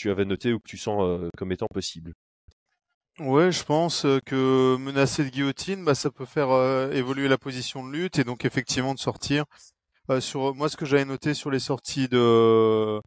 avais 0.05 0.25
noté 0.25 0.53
ou 0.53 0.59
que 0.59 0.67
tu 0.67 0.77
sens 0.77 1.29
comme 1.37 1.51
étant 1.51 1.67
possible. 1.67 2.13
Ouais, 3.19 3.51
je 3.51 3.63
pense 3.63 4.07
que 4.25 4.75
menacer 4.77 5.23
de 5.23 5.29
guillotine, 5.29 5.85
bah, 5.85 5.95
ça 5.95 6.09
peut 6.09 6.25
faire 6.25 6.49
évoluer 6.93 7.27
la 7.27 7.37
position 7.37 7.85
de 7.85 7.91
lutte 7.91 8.19
et 8.19 8.23
donc 8.23 8.45
effectivement 8.45 8.93
de 8.93 8.99
sortir. 8.99 9.43
moi, 10.07 10.69
ce 10.69 10.77
que 10.77 10.85
j'avais 10.85 11.05
noté 11.05 11.33
sur 11.33 11.51
les 11.51 11.59
sorties 11.59 12.07
de 12.07 12.99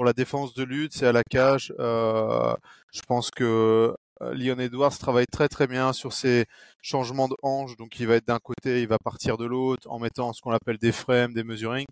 pour 0.00 0.06
la 0.06 0.14
défense 0.14 0.54
de 0.54 0.64
lutte, 0.64 0.94
c'est 0.94 1.06
à 1.06 1.12
la 1.12 1.22
cage. 1.22 1.74
je 1.78 3.02
pense 3.06 3.30
que 3.30 3.94
Leon 4.22 4.58
Edwards 4.58 4.96
travaille 4.96 5.26
très 5.26 5.46
très 5.46 5.66
bien 5.66 5.92
sur 5.92 6.14
ses 6.14 6.46
changements 6.80 7.28
de 7.28 7.36
hanche. 7.42 7.76
Donc 7.76 8.00
il 8.00 8.06
va 8.06 8.14
être 8.14 8.26
d'un 8.26 8.38
côté, 8.38 8.80
il 8.80 8.88
va 8.88 8.96
partir 8.98 9.36
de 9.36 9.44
l'autre 9.44 9.90
en 9.90 9.98
mettant 9.98 10.32
ce 10.32 10.40
qu'on 10.40 10.52
appelle 10.52 10.78
des 10.78 10.92
frames, 10.92 11.34
des 11.34 11.44
mesurings. 11.44 11.84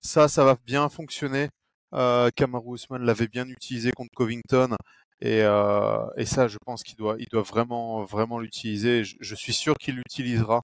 Ça, 0.00 0.26
ça 0.26 0.42
va 0.42 0.56
bien 0.66 0.88
fonctionner. 0.88 1.48
Euh, 1.94 2.30
Kamaru 2.34 2.78
l'avait 2.98 3.28
bien 3.28 3.46
utilisé 3.46 3.92
contre 3.92 4.10
Covington 4.16 4.74
et, 5.20 5.42
euh, 5.42 6.04
et 6.16 6.24
ça, 6.26 6.48
je 6.48 6.58
pense 6.66 6.82
qu'il 6.82 6.96
doit, 6.96 7.14
il 7.20 7.26
doit 7.30 7.42
vraiment, 7.42 8.02
vraiment 8.02 8.40
l'utiliser. 8.40 9.04
Je, 9.04 9.34
suis 9.36 9.52
sûr 9.52 9.76
qu'il 9.76 9.94
l'utilisera. 9.94 10.62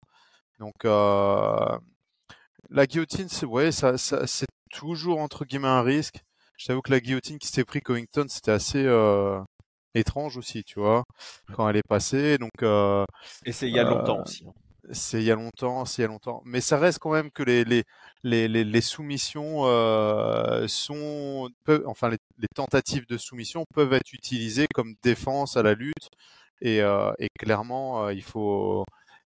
Donc, 0.58 0.84
euh, 0.84 1.78
la 2.70 2.86
guillotine, 2.88 3.28
c'est 3.28 3.46
c'est 4.26 4.46
toujours 4.72 5.20
entre 5.20 5.44
guillemets 5.44 5.68
un 5.68 5.82
risque. 5.82 6.24
Je 6.62 6.68
t'avoue 6.68 6.81
que 6.81 6.92
la 6.92 7.01
guillotine 7.01 7.40
qui 7.40 7.48
s'était 7.48 7.64
pris 7.64 7.81
Covington, 7.81 8.25
c'était 8.29 8.53
assez 8.53 8.85
euh, 8.87 9.40
étrange 9.96 10.37
aussi, 10.37 10.62
tu 10.62 10.79
vois, 10.79 11.03
quand 11.55 11.68
elle 11.68 11.77
est 11.77 11.88
passée. 11.88 12.38
Donc, 12.38 12.62
euh, 12.62 13.05
et 13.44 13.51
c'est 13.51 13.66
il 13.66 13.75
y 13.75 13.81
a 13.81 13.83
longtemps 13.83 14.20
euh, 14.20 14.22
aussi. 14.22 14.46
Hein. 14.46 14.53
C'est 14.92 15.18
il 15.18 15.25
y 15.25 15.33
a 15.33 15.35
longtemps, 15.35 15.85
c'est 15.85 16.03
il 16.03 16.05
y 16.05 16.05
a 16.05 16.09
longtemps. 16.09 16.40
Mais 16.44 16.61
ça 16.61 16.79
reste 16.79 17.01
quand 17.01 17.11
même 17.11 17.33
que 17.33 17.42
les, 17.42 17.64
les, 17.64 17.83
les, 18.22 18.46
les, 18.46 18.81
soumissions 18.81 19.66
euh, 19.66 20.68
sont, 20.68 21.51
peuvent, 21.64 21.83
enfin 21.87 22.11
les, 22.11 22.18
les, 22.38 22.46
tentatives 22.55 23.07
de 23.09 23.18
soumission 23.18 23.64
peuvent 23.75 23.92
être 23.94 24.12
utilisées 24.12 24.68
comme 24.72 24.94
défense 25.03 25.57
à 25.57 25.64
la 25.64 25.75
lutte. 25.75 26.11
Et, 26.61 26.81
euh, 26.81 27.11
et 27.18 27.29
clairement, 27.40 28.07
euh, 28.07 28.12
il 28.14 28.22
faut, 28.22 28.85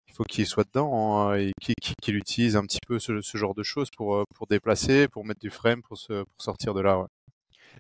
il 0.09 0.15
faut 0.15 0.25
qu'il 0.25 0.47
soit 0.47 0.65
dedans 0.65 1.29
hein, 1.29 1.37
et 1.37 1.53
qu'il 2.01 2.17
utilise 2.17 2.57
un 2.57 2.63
petit 2.63 2.81
peu 2.87 2.99
ce, 2.99 3.21
ce, 3.21 3.37
genre 3.37 3.55
de 3.55 3.63
choses 3.63 3.91
pour, 3.95 4.25
pour 4.35 4.47
déplacer, 4.47 5.07
pour 5.09 5.27
mettre 5.27 5.41
du 5.41 5.51
frame, 5.51 5.83
pour, 5.83 5.99
se, 5.99 6.23
pour 6.23 6.43
sortir 6.43 6.73
de 6.73 6.81
là. 6.81 6.99
Ouais. 7.01 7.07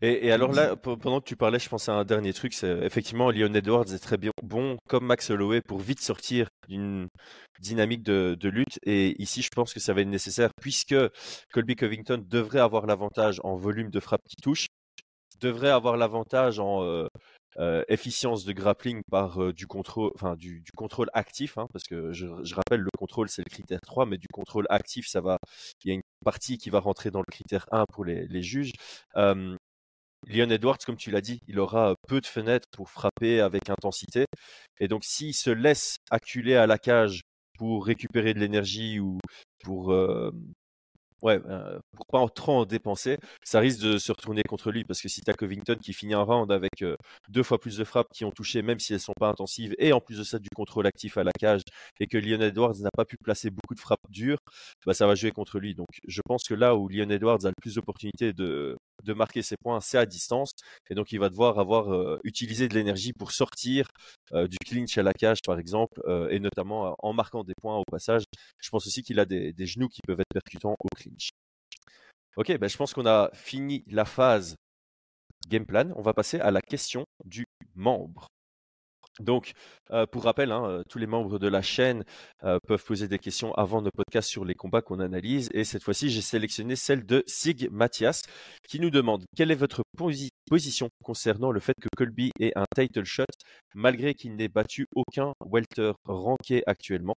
Et, 0.03 0.31
alors 0.31 0.53
là, 0.53 0.77
pendant 0.77 1.21
que 1.21 1.27
tu 1.27 1.37
parlais, 1.37 1.59
je 1.59 1.69
pensais 1.69 1.91
à 1.91 1.95
un 1.95 2.05
dernier 2.05 2.33
truc. 2.35 2.53
C'est 2.53 2.71
effectivement, 2.83 3.31
Leon 3.31 3.55
Edwards 3.55 3.93
est 3.93 3.99
très 3.99 4.19
bon, 4.43 4.77
comme 4.89 5.07
Max 5.07 5.31
Holloway, 5.31 5.63
pour 5.63 5.81
vite 5.81 6.01
sortir 6.01 6.49
d'une 6.69 7.09
dynamique 7.61 8.03
de, 8.03 8.49
lutte. 8.49 8.79
Et 8.85 9.21
ici, 9.23 9.43
je 9.43 9.49
pense 9.49 9.73
que 9.73 9.81
ça 9.81 9.95
va 9.95 10.03
être 10.03 10.09
nécessaire, 10.09 10.51
puisque 10.61 10.97
Colby 11.53 11.77
Covington 11.77 12.23
devrait 12.27 12.61
avoir 12.61 12.87
l'avantage 12.87 13.41
en 13.43 13.57
volume 13.57 13.91
de 13.91 14.01
frappe 14.01 14.23
qui 14.29 14.37
touche, 14.37 14.67
devrait 15.41 15.71
avoir 15.71 15.97
l'avantage 15.97 16.59
en 16.59 16.83
euh, 16.83 17.07
euh, 17.59 17.83
efficience 17.89 18.45
de 18.45 18.53
grappling 18.53 19.01
par 19.11 19.43
euh, 19.43 19.53
du 19.53 19.67
contrôle, 19.67 20.11
enfin 20.15 20.35
du, 20.37 20.63
contrôle 20.77 21.09
actif, 21.15 21.57
hein, 21.59 21.67
parce 21.73 21.85
que 21.85 22.13
je, 22.13 22.27
rappelle 22.55 22.81
le 22.81 22.91
contrôle 22.99 23.29
c'est 23.29 23.43
le 23.47 23.51
critère 23.51 23.81
3, 23.83 24.07
mais 24.07 24.19
du 24.19 24.29
contrôle 24.33 24.67
actif 24.71 25.07
ça 25.09 25.21
va, 25.21 25.39
il 25.85 25.89
y 25.89 25.91
a 25.91 25.95
une 25.95 26.03
partie 26.25 26.59
qui 26.59 26.71
va 26.71 26.81
rentrer 26.81 27.11
dans 27.11 27.21
le 27.21 27.31
critère 27.31 27.67
1 27.71 27.85
pour 27.93 28.05
les, 28.05 28.27
les 28.29 28.43
juges. 28.43 28.73
Leon 30.27 30.51
Edwards, 30.51 30.79
comme 30.85 30.97
tu 30.97 31.11
l'as 31.11 31.21
dit, 31.21 31.41
il 31.49 31.59
aura 31.59 31.95
peu 32.09 32.21
de 32.21 32.27
fenêtres 32.27 32.69
pour 32.73 32.91
frapper 32.91 33.41
avec 33.41 33.71
intensité. 33.71 34.27
Et 34.81 34.89
donc, 34.89 35.05
s'il 35.05 35.35
se 35.35 35.51
laisse 35.51 35.97
acculer 36.11 36.57
à 36.57 36.67
la 36.67 36.79
cage 36.79 37.23
pour 37.59 37.87
récupérer 37.87 38.35
de 38.35 38.41
l'énergie 38.41 39.01
ou 39.01 39.19
pour, 39.63 39.93
ouais, 41.23 41.41
euh, 41.47 41.79
pour 41.97 42.07
pas 42.07 42.27
trop 42.29 42.53
en 42.53 42.65
dépenser, 42.65 43.19
ça 43.43 43.61
risque 43.61 43.81
de 43.81 43.99
se 43.99 44.13
retourner 44.13 44.43
contre 44.43 44.71
lui 44.71 44.85
parce 44.85 45.01
que 45.01 45.09
si 45.09 45.21
tu 45.23 45.31
as 45.31 45.35
Covington 45.35 45.77
qui 45.77 45.93
finit 45.93 46.15
un 46.15 46.23
round 46.23 46.51
avec 46.53 46.83
euh, 46.83 46.97
deux 47.29 47.43
fois 47.43 47.59
plus 47.59 47.77
de 47.79 47.85
frappes 47.85 48.09
qui 48.15 48.25
ont 48.25 48.31
touché, 48.31 48.63
même 48.63 48.79
si 48.79 48.95
elles 48.95 49.01
sont 49.01 49.15
pas 49.19 49.29
intensives, 49.29 49.75
et 49.79 49.93
en 49.93 50.01
plus 50.01 50.19
de 50.19 50.25
ça 50.25 50.39
du 50.39 50.49
contrôle 50.55 50.87
actif 50.87 51.17
à 51.19 51.25
la 51.25 51.33
cage, 51.33 51.63
et 52.01 52.07
que 52.07 52.19
Leon 52.19 52.41
Edwards 52.41 52.77
n'a 52.81 52.91
pas 52.97 53.05
pu 53.05 53.17
placer 53.17 53.51
beaucoup 53.51 53.75
de 53.75 53.81
frappes 53.81 54.01
dures, 54.11 54.39
bah, 54.87 54.95
ça 54.95 55.07
va 55.07 55.15
jouer 55.15 55.33
contre 55.33 55.59
lui. 55.59 55.75
Donc 55.75 55.89
je 56.07 56.21
pense 56.25 56.45
que 56.45 56.55
là 56.55 56.77
où 56.77 56.89
Leon 56.89 57.11
Edwards 57.11 57.45
a 57.45 57.49
le 57.49 57.55
plus 57.61 57.75
d'opportunités 57.77 58.33
de, 58.33 58.77
de 59.07 59.15
marquer 59.15 59.43
ses 59.43 59.57
points, 59.57 59.81
c'est 59.81 59.99
à 59.99 60.07
distance, 60.07 60.51
et 60.91 60.95
donc 60.95 61.13
il 61.13 61.21
va 61.21 61.29
devoir 61.29 61.59
avoir 61.59 62.19
utilisé 62.25 62.69
de 62.69 62.75
l'énergie 62.75 63.13
pour 63.13 63.33
sortir 63.33 63.87
du 64.33 64.57
clinch 64.67 64.99
à 64.99 65.03
la 65.03 65.13
cage 65.13 65.39
par 65.47 65.59
exemple, 65.59 66.01
et 66.31 66.41
notamment 66.41 66.95
en 66.99 67.13
marquant 67.13 67.45
des 67.45 67.55
points 67.61 67.77
au 67.77 67.85
passage. 67.91 68.25
Je 68.59 68.69
pense 68.71 68.87
aussi 68.87 69.03
qu'il 69.03 69.21
a 69.21 69.25
des, 69.25 69.53
des 69.53 69.67
genoux 69.67 69.89
qui 69.89 70.01
peuvent 70.07 70.21
être 70.21 70.33
percutants 70.33 70.75
au 70.79 70.89
clinch. 70.97 71.31
Ok, 72.37 72.57
ben 72.59 72.69
je 72.69 72.77
pense 72.77 72.93
qu'on 72.93 73.07
a 73.07 73.31
fini 73.33 73.83
la 73.87 74.05
phase 74.05 74.57
game 75.49 75.65
plan. 75.65 75.91
On 75.97 76.03
va 76.03 76.13
passer 76.13 76.39
à 76.41 76.51
la 76.51 76.61
question 76.61 77.05
du 77.25 77.45
membre. 77.75 78.27
Donc, 79.21 79.53
euh, 79.91 80.07
pour 80.07 80.25
rappel, 80.25 80.53
hein, 80.53 80.65
euh, 80.67 80.83
tous 80.89 80.99
les 80.99 81.07
membres 81.07 81.39
de 81.39 81.49
la 81.49 81.63
chaîne 81.63 82.05
euh, 82.45 82.59
peuvent 82.67 82.85
poser 82.85 83.09
des 83.09 83.19
questions 83.19 83.53
avant 83.55 83.81
nos 83.81 83.91
podcasts 83.91 84.29
sur 84.29 84.45
les 84.45 84.55
combats 84.55 84.83
qu'on 84.83 85.01
analyse. 85.01 85.49
Et 85.55 85.65
cette 85.65 85.83
fois-ci, 85.83 86.11
j'ai 86.11 86.21
sélectionné 86.21 86.77
celle 86.77 87.07
de 87.07 87.23
Sig 87.27 87.71
Mathias 87.71 88.23
qui 88.69 88.79
nous 88.79 88.91
demande 88.91 89.25
quelle 89.35 89.51
est 89.51 89.55
votre 89.57 89.83
position 90.49 90.89
concernant 91.03 91.51
le 91.51 91.61
fait 91.61 91.75
que 91.81 91.89
Colby 91.97 92.31
ait 92.41 92.53
un 92.57 92.65
title 92.75 93.05
shot 93.05 93.25
malgré 93.75 94.15
qu'il 94.15 94.37
n'ait 94.37 94.49
battu 94.49 94.87
aucun 94.95 95.33
welter 95.45 95.93
ranké 96.05 96.63
actuellement? 96.67 97.17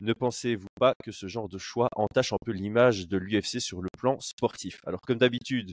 Ne 0.00 0.12
pensez-vous 0.12 0.66
pas 0.78 0.94
que 1.04 1.12
ce 1.12 1.26
genre 1.26 1.48
de 1.48 1.58
choix 1.58 1.88
entache 1.96 2.32
un 2.32 2.38
peu 2.44 2.52
l'image 2.52 3.08
de 3.08 3.16
l'UFC 3.16 3.60
sur 3.60 3.80
le 3.80 3.88
plan 3.96 4.18
sportif? 4.20 4.78
Alors, 4.84 5.00
comme 5.00 5.18
d'habitude, 5.18 5.70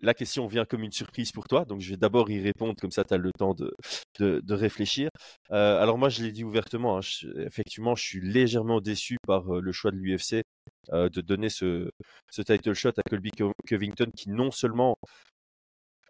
la 0.00 0.14
question 0.14 0.46
vient 0.46 0.64
comme 0.64 0.82
une 0.82 0.92
surprise 0.92 1.32
pour 1.32 1.46
toi, 1.48 1.64
donc 1.64 1.80
je 1.80 1.90
vais 1.90 1.96
d'abord 1.96 2.30
y 2.30 2.40
répondre, 2.40 2.74
comme 2.80 2.90
ça 2.90 3.04
tu 3.04 3.14
as 3.14 3.18
le 3.18 3.32
temps 3.32 3.54
de, 3.54 4.52
réfléchir. 4.52 5.10
Euh, 5.50 5.80
alors 5.80 5.98
moi, 5.98 6.08
je 6.08 6.22
l'ai 6.22 6.32
dit 6.32 6.44
ouvertement, 6.44 6.98
hein, 6.98 7.00
effectivement, 7.36 7.94
je 7.94 8.04
suis 8.04 8.20
légèrement 8.20 8.80
déçu 8.80 9.16
par 9.26 9.54
euh, 9.54 9.60
le 9.60 9.72
choix 9.72 9.90
de 9.90 9.96
l'UFC 9.96 10.42
de 10.92 11.20
donner 11.20 11.50
ce, 11.50 11.90
title 12.32 12.74
shot 12.74 12.90
à 12.96 13.02
Colby 13.08 13.30
Covington, 13.68 14.10
qui 14.16 14.30
non 14.30 14.50
seulement 14.50 14.96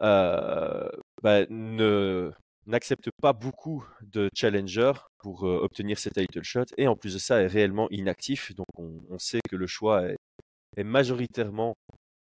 bah, 0.00 1.44
n'accepte 2.66 3.10
pas 3.20 3.32
beaucoup 3.32 3.84
de 4.02 4.30
challengers 4.34 4.92
pour 5.18 5.46
euh, 5.46 5.60
obtenir 5.62 5.98
ses 5.98 6.10
title 6.10 6.42
shots 6.42 6.72
et 6.76 6.88
en 6.88 6.96
plus 6.96 7.14
de 7.14 7.18
ça 7.18 7.42
est 7.42 7.46
réellement 7.46 7.88
inactif. 7.90 8.54
Donc 8.54 8.66
on, 8.76 9.18
sait 9.18 9.40
que 9.48 9.56
le 9.56 9.66
choix 9.66 10.04
est, 10.76 10.84
majoritairement 10.84 11.74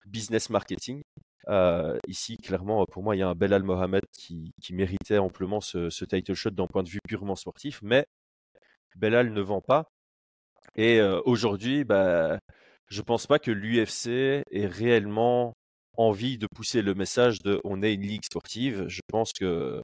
business 0.07 0.51
marketing. 0.51 1.03
Euh, 1.49 1.99
ici, 2.07 2.37
clairement, 2.37 2.85
pour 2.87 3.03
moi, 3.03 3.17
il 3.17 3.21
y 3.21 3.23
a 3.23 3.29
un 3.29 3.35
Belal 3.35 3.63
Mohamed 3.63 4.03
qui, 4.13 4.53
méritait 4.71 5.19
amplement 5.19 5.61
ce, 5.61 6.05
title 6.05 6.35
shot 6.35 6.51
d'un 6.51 6.67
point 6.67 6.83
de 6.83 6.89
vue 6.89 7.01
purement 7.09 7.37
sportif, 7.37 7.81
mais 7.83 8.07
Belal 8.97 9.33
ne 9.33 9.41
vend 9.41 9.61
pas. 9.61 9.91
Et 10.77 11.01
euh, 11.01 11.21
aujourd'hui, 11.25 11.85
bah, 11.85 12.39
je 12.89 13.03
pense 13.03 13.27
pas 13.27 13.39
que 13.39 13.51
l'UFC 13.51 14.45
ait 14.51 14.67
réellement 14.67 15.55
envie 15.99 16.39
de 16.39 16.47
pousser 16.47 16.81
le 16.81 16.95
message 16.95 17.41
de 17.41 17.61
on 17.65 17.83
est 17.83 17.93
une 17.93 18.03
ligue 18.03 18.25
sportive. 18.25 18.87
Je 18.89 19.01
pense 19.09 19.33
que 19.33 19.83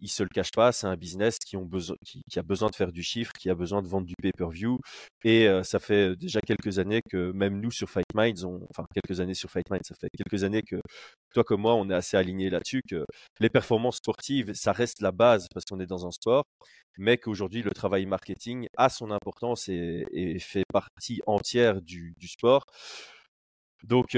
ils 0.00 0.08
se 0.08 0.22
le 0.22 0.28
cachent 0.28 0.52
pas, 0.52 0.72
c'est 0.72 0.86
un 0.86 0.96
business 0.96 1.38
qui, 1.38 1.56
a 1.56 2.42
besoin 2.42 2.70
de 2.70 2.74
faire 2.76 2.92
du 2.92 3.02
chiffre, 3.02 3.32
qui 3.32 3.50
a 3.50 3.54
besoin 3.54 3.82
de 3.82 3.88
vendre 3.88 4.06
du 4.06 4.14
pay-per-view. 4.22 4.78
Et 5.24 5.48
euh, 5.48 5.62
ça 5.64 5.80
fait 5.80 6.14
déjà 6.16 6.40
quelques 6.40 6.78
années 6.78 7.00
que 7.10 7.32
même 7.32 7.60
nous 7.60 7.70
sur 7.70 7.90
Fight 7.90 8.06
Minds, 8.14 8.44
enfin 8.70 8.84
quelques 8.94 9.20
années 9.20 9.34
sur 9.34 9.50
Fight 9.50 9.68
Minds, 9.70 9.82
ça 9.84 9.94
fait 10.00 10.08
quelques 10.16 10.44
années 10.44 10.62
que 10.62 10.76
toi 11.34 11.42
comme 11.44 11.62
moi, 11.62 11.74
on 11.74 11.90
est 11.90 11.94
assez 11.94 12.16
alignés 12.16 12.50
là-dessus, 12.50 12.82
que 12.88 13.04
les 13.40 13.50
performances 13.50 13.96
sportives, 13.96 14.52
ça 14.54 14.72
reste 14.72 15.00
la 15.00 15.12
base 15.12 15.46
parce 15.52 15.64
qu'on 15.64 15.80
est 15.80 15.86
dans 15.86 16.06
un 16.06 16.12
sport, 16.12 16.44
mais 16.98 17.18
qu'aujourd'hui 17.18 17.62
le 17.62 17.72
travail 17.72 18.06
marketing 18.06 18.66
a 18.76 18.88
son 18.88 19.10
importance 19.10 19.68
et, 19.68 20.38
fait 20.40 20.64
partie 20.72 21.20
entière 21.26 21.82
du, 21.82 22.14
sport. 22.22 22.64
Donc, 23.82 24.14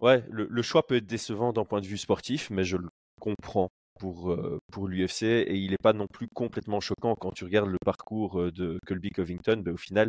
ouais, 0.00 0.24
le, 0.30 0.62
choix 0.62 0.86
peut 0.86 0.96
être 0.96 1.06
décevant 1.06 1.52
d'un 1.52 1.64
point 1.64 1.80
de 1.80 1.86
vue 1.86 1.98
sportif, 1.98 2.50
mais 2.50 2.64
je 2.64 2.76
le 2.76 2.88
comprends 3.20 3.70
pour, 3.98 4.32
euh, 4.32 4.58
pour 4.72 4.88
l'UFC 4.88 5.22
et 5.22 5.56
il 5.56 5.70
n'est 5.70 5.76
pas 5.82 5.92
non 5.92 6.06
plus 6.12 6.28
complètement 6.34 6.80
choquant 6.80 7.14
quand 7.14 7.32
tu 7.32 7.44
regardes 7.44 7.70
le 7.70 7.78
parcours 7.84 8.40
euh, 8.40 8.50
de 8.50 8.78
Colby 8.86 9.10
Covington. 9.10 9.62
Ben, 9.64 9.74
au 9.74 9.76
final, 9.76 10.08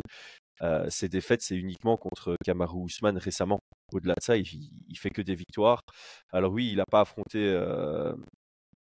euh, 0.62 0.88
ses 0.90 1.08
défaites, 1.08 1.42
c'est 1.42 1.56
uniquement 1.56 1.96
contre 1.96 2.36
Kamaru 2.44 2.86
Usman 2.86 3.16
récemment. 3.18 3.60
Au-delà 3.92 4.14
de 4.14 4.22
ça, 4.22 4.36
il, 4.36 4.46
il, 4.88 4.98
fait 4.98 5.10
que 5.10 5.22
des 5.22 5.34
victoires. 5.34 5.80
Alors 6.32 6.52
oui, 6.52 6.70
il 6.70 6.76
n'a 6.76 6.84
pas 6.90 7.02
affronté 7.02 7.38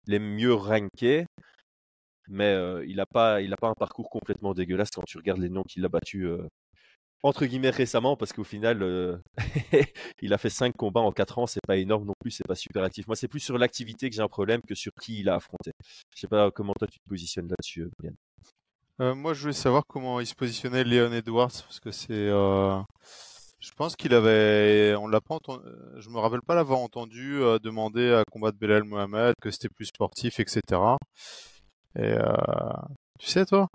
les 0.07 0.19
mieux 0.19 0.53
rankés, 0.53 1.25
mais 2.27 2.55
il 2.85 2.97
n'a 2.97 3.05
pas, 3.05 3.39
pas 3.59 3.69
un 3.69 3.73
parcours 3.73 4.09
complètement 4.09 4.53
dégueulasse 4.53 4.91
quand 4.91 5.03
tu 5.07 5.17
regardes 5.17 5.39
les 5.39 5.49
noms 5.49 5.63
qu'il 5.63 5.83
a 5.85 5.89
battus 5.89 6.27
entre 7.23 7.45
guillemets 7.45 7.69
récemment, 7.69 8.17
parce 8.17 8.33
qu'au 8.33 8.43
final, 8.43 8.83
euh, 8.83 9.17
il 10.21 10.33
a 10.33 10.37
fait 10.37 10.49
5 10.49 10.75
combats 10.75 10.99
en 10.99 11.13
4 11.13 11.39
ans, 11.39 11.47
c'est 11.47 11.61
pas 11.65 11.77
énorme 11.77 12.05
non 12.05 12.13
plus, 12.19 12.31
c'est 12.31 12.47
pas 12.47 12.55
super 12.55 12.83
actif. 12.83 13.07
Moi, 13.07 13.15
c'est 13.15 13.29
plus 13.29 13.39
sur 13.39 13.57
l'activité 13.57 14.09
que 14.09 14.15
j'ai 14.15 14.21
un 14.21 14.27
problème 14.27 14.61
que 14.61 14.75
sur 14.75 14.91
qui 15.01 15.21
il 15.21 15.29
a 15.29 15.35
affronté. 15.35 15.71
Je 16.13 16.19
sais 16.19 16.27
pas 16.27 16.51
comment 16.51 16.73
toi 16.73 16.87
tu 16.87 16.99
te 16.99 17.09
positionnes 17.09 17.47
là-dessus, 17.47 17.89
Brian. 17.97 18.13
Euh, 19.01 19.15
moi, 19.15 19.33
je 19.33 19.41
voulais 19.41 19.53
savoir 19.53 19.83
comment 19.87 20.19
il 20.19 20.27
se 20.27 20.35
positionnait 20.35 20.83
Leon 20.83 21.13
Edwards, 21.13 21.51
parce 21.51 21.79
que 21.79 21.91
c'est. 21.91 22.11
Euh... 22.11 22.79
Je 23.59 23.71
pense 23.71 23.95
qu'il 23.95 24.13
avait. 24.13 24.93
On 24.95 25.07
l'a 25.07 25.21
pas 25.21 25.35
entendu. 25.35 25.63
Je 25.95 26.09
me 26.09 26.19
rappelle 26.19 26.41
pas 26.45 26.53
l'avoir 26.53 26.79
entendu 26.79 27.41
euh, 27.41 27.59
demander 27.59 28.11
à 28.11 28.23
combattre 28.29 28.57
Belal 28.57 28.83
Mohamed, 28.83 29.35
que 29.41 29.49
c'était 29.51 29.69
plus 29.69 29.85
sportif, 29.85 30.41
etc. 30.41 30.61
Et 31.95 32.01
euh... 32.01 32.33
tu 33.17 33.27
sais, 33.27 33.45
toi? 33.45 33.69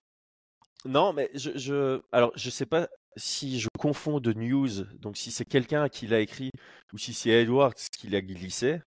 Non, 0.84 1.14
mais 1.14 1.30
je, 1.34 1.56
je. 1.56 2.02
Alors, 2.12 2.32
je 2.36 2.50
sais 2.50 2.66
pas 2.66 2.86
si 3.16 3.60
je 3.60 3.68
confonds 3.78 4.20
de 4.20 4.32
news, 4.32 4.84
donc 5.00 5.16
si 5.16 5.30
c'est 5.30 5.44
quelqu'un 5.44 5.88
qui 5.88 6.06
l'a 6.06 6.20
écrit 6.20 6.50
ou 6.92 6.98
si 6.98 7.14
c'est 7.14 7.30
Edwards 7.30 7.74
qui 7.98 8.08
l'a 8.08 8.20
glissé. 8.20 8.80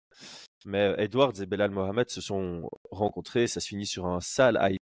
Mais 0.65 0.93
Edwards 0.97 1.41
et 1.41 1.45
Belal 1.45 1.71
Mohamed 1.71 2.09
se 2.09 2.21
sont 2.21 2.69
rencontrés, 2.91 3.47
ça 3.47 3.59
se 3.59 3.67
finit 3.67 3.85
sur 3.87 4.05
un 4.07 4.19
sale 4.19 4.59
high. 4.61 4.77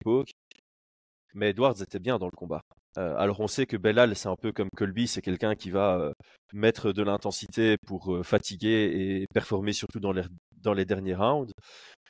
Mais 1.34 1.50
Edwards 1.50 1.82
était 1.82 2.00
bien 2.00 2.17
dans 2.17 2.28
le 2.28 2.38
combat. 2.38 2.62
Euh, 2.98 3.15
alors 3.17 3.41
on 3.41 3.48
sait 3.48 3.65
que 3.65 3.76
Belal, 3.78 4.15
c'est 4.15 4.30
un 4.30 4.38
peu 4.38 4.54
comme 4.54 4.69
Colby, 4.76 5.08
c'est 5.08 5.21
quelqu'un 5.21 5.56
qui 5.56 5.69
va 5.69 5.98
euh, 6.00 6.13
mettre 6.54 6.93
de 6.93 7.04
l'intensité 7.04 7.76
pour 7.86 8.15
euh, 8.15 8.24
fatiguer 8.24 9.21
et 9.21 9.26
performer 9.34 9.74
surtout 9.74 10.00
dans 10.00 10.13
les, 10.13 10.24
dans 10.62 10.74
les 10.74 10.86
derniers 10.86 11.15
rounds. 11.15 11.52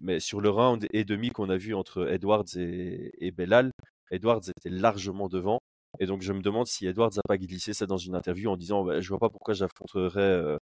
Mais 0.02 0.20
sur 0.20 0.42
le 0.42 0.50
round 0.50 0.88
et 0.92 1.04
demi 1.04 1.30
qu'on 1.32 1.50
a 1.50 1.58
vu 1.58 1.74
entre 1.74 2.08
Edwards 2.12 2.46
et, 2.56 3.12
et 3.20 3.32
Belal, 3.32 3.72
Edwards 4.12 4.42
était 4.48 4.70
largement 4.70 5.28
devant. 5.28 5.60
Et 6.00 6.06
donc 6.06 6.22
je 6.22 6.34
me 6.34 6.42
demande 6.42 6.68
si 6.68 6.88
Edwards 6.88 7.12
n'a 7.16 7.22
pas 7.28 7.38
glissé 7.38 7.74
ça 7.74 7.86
dans 7.86 7.98
une 7.98 8.16
interview 8.16 8.50
en 8.50 8.58
disant 8.58 8.84
bah, 8.84 9.02
je 9.02 9.10
vois 9.10 9.20
pas 9.20 9.30
pourquoi 9.30 9.54
j'affronterais 9.54 10.22
euh, 10.22 10.58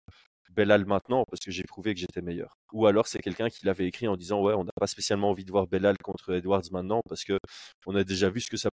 Belal 0.52 0.86
maintenant 0.86 1.24
parce 1.30 1.42
que 1.44 1.52
j'ai 1.52 1.63
prouvé 1.63 1.94
que 1.94 2.00
j'étais 2.00 2.22
meilleur. 2.22 2.54
Ou 2.74 2.88
alors 2.88 3.08
c'est 3.08 3.20
quelqu'un 3.20 3.50
qui 3.50 3.65
l'avait 3.65 3.88
écrit 3.88 4.08
en 4.08 4.18
disant 4.18 4.42
ouais 4.42 4.54
on 4.54 4.63
n'a 4.63 4.72
pas 4.80 4.88
spécialement 4.88 5.30
envie 5.30 5.46
de 5.46 5.52
voir 5.52 5.68
Belal 5.68 5.98
contre 6.04 6.34
Edwards 6.34 6.63
maintenant 6.72 7.02
parce 7.08 7.24
que 7.24 7.38
on 7.86 7.96
a 7.96 8.04
déjà 8.04 8.30
vu 8.30 8.42
ce 8.42 8.50
que 8.50 8.58
ça 8.58 8.70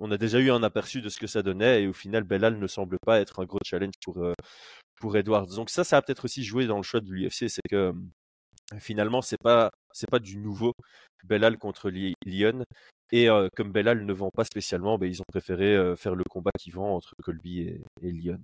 on 0.00 0.10
a 0.12 0.18
déjà 0.18 0.38
eu 0.40 0.50
un 0.50 0.62
aperçu 0.62 1.00
de 1.02 1.08
ce 1.08 1.18
que 1.18 1.26
ça 1.26 1.42
donnait 1.42 1.82
et 1.84 1.86
au 1.88 1.92
final 1.92 2.24
Belal 2.24 2.58
ne 2.58 2.66
semble 2.66 2.98
pas 3.04 3.20
être 3.20 3.40
un 3.40 3.44
gros 3.44 3.58
challenge 3.64 3.94
pour 4.04 4.18
euh, 4.18 4.34
pour 5.00 5.16
Edwards. 5.16 5.46
Donc 5.46 5.70
ça 5.70 5.84
ça 5.84 5.98
a 5.98 6.02
peut-être 6.02 6.24
aussi 6.24 6.44
joué 6.44 6.66
dans 6.66 6.76
le 6.78 6.82
choix 6.82 7.00
de 7.00 7.10
l'UFC, 7.10 7.48
c'est 7.48 7.68
que 7.70 7.92
finalement 8.78 9.22
c'est 9.22 9.38
pas 9.42 9.70
c'est 9.92 10.10
pas 10.10 10.18
du 10.18 10.36
nouveau 10.36 10.72
Belal 11.24 11.58
contre 11.58 11.90
Lyon 11.90 12.64
et 13.10 13.28
euh, 13.28 13.48
comme 13.56 13.72
Belal 13.72 14.04
ne 14.04 14.12
vend 14.12 14.30
pas 14.30 14.44
spécialement, 14.44 14.98
bah, 14.98 15.06
ils 15.06 15.20
ont 15.20 15.26
préféré 15.28 15.74
euh, 15.74 15.96
faire 15.96 16.14
le 16.14 16.24
combat 16.24 16.50
qui 16.58 16.70
vend 16.70 16.96
entre 16.96 17.14
Colby 17.22 17.60
et, 17.60 17.80
et 18.02 18.12
Lyon. 18.12 18.40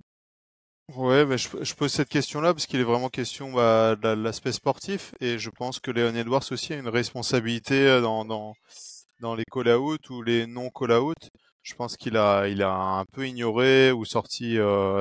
Ouais, 0.95 1.25
mais 1.25 1.37
je, 1.37 1.75
pose 1.75 1.91
cette 1.91 2.09
question-là 2.09 2.53
parce 2.53 2.67
qu'il 2.67 2.79
est 2.79 2.83
vraiment 2.83 3.09
question 3.09 3.51
bah, 3.51 3.95
de 3.95 4.09
l'aspect 4.09 4.51
sportif 4.51 5.13
et 5.19 5.39
je 5.39 5.49
pense 5.49 5.79
que 5.79 5.89
Léon 5.89 6.13
Edwards 6.13 6.43
aussi 6.51 6.73
a 6.73 6.77
une 6.77 6.89
responsabilité 6.89 7.87
euh, 7.87 8.01
dans, 8.01 8.53
les 9.35 9.43
call-out 9.51 10.09
ou 10.11 10.21
les 10.21 10.45
non 10.45 10.69
call-out. 10.69 11.29
Je 11.63 11.73
pense 11.73 11.97
qu'il 11.97 12.17
a, 12.17 12.43
un 12.43 13.05
peu 13.05 13.27
ignoré 13.27 13.91
ou 13.91 14.05
sorti 14.05 14.59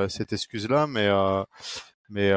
cette 0.08 0.32
excuse-là, 0.32 0.86
mais 0.86 2.30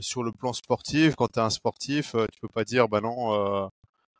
sur 0.00 0.24
le 0.24 0.32
plan 0.32 0.52
sportif, 0.52 1.14
quand 1.14 1.28
tu 1.28 1.38
es 1.38 1.42
un 1.42 1.50
sportif, 1.50 2.16
tu 2.32 2.40
peux 2.40 2.48
pas 2.48 2.64
dire 2.64 2.88
bah 2.88 3.00
non, 3.00 3.70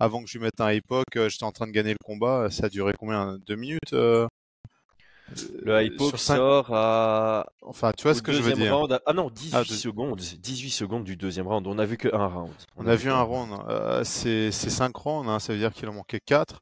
avant 0.03 0.23
que 0.23 0.29
je 0.29 0.39
lui 0.39 0.45
mette 0.45 0.61
un 0.61 0.69
époque, 0.69 1.15
j'étais 1.15 1.45
en 1.45 1.53
train 1.53 1.67
de 1.67 1.73
gagner 1.73 1.93
le 1.93 2.05
combat. 2.05 2.49
Ça 2.51 2.67
a 2.67 2.69
duré 2.69 2.93
combien 2.99 3.39
Deux 3.47 3.57
minutes 3.57 3.95
le 5.63 5.85
hypo 5.85 6.17
sort 6.17 6.69
à. 6.73 7.47
Enfin, 7.63 7.93
tu 7.97 8.03
vois 8.05 8.15
ce 8.15 8.23
que 8.23 8.33
je 8.33 8.43
veux 8.43 8.53
dire. 8.53 8.77
Round, 8.77 9.01
ah 9.07 9.13
non, 9.13 9.31
18 9.31 9.55
ah, 9.55 9.61
de... 9.61 9.67
secondes. 9.67 10.21
18 10.21 10.71
secondes 10.71 11.05
du 11.05 11.17
deuxième 11.17 11.47
round. 11.47 11.67
On 11.67 11.79
a 11.79 11.85
vu 11.85 11.97
que 11.97 12.15
un 12.15 12.27
round. 12.27 12.53
On, 12.77 12.85
On 12.85 12.87
a, 12.87 12.95
vu 12.95 13.11
un 13.11 13.23
round. 13.23 13.51
Euh, 13.69 14.05
c'est 14.05 14.51
5 14.51 14.95
rounds. 14.95 15.29
Hein, 15.29 15.39
ça 15.39 15.53
veut 15.53 15.59
dire 15.59 15.73
qu'il 15.73 15.89
en 15.89 15.95
manquait 15.95 16.21
4. 16.25 16.61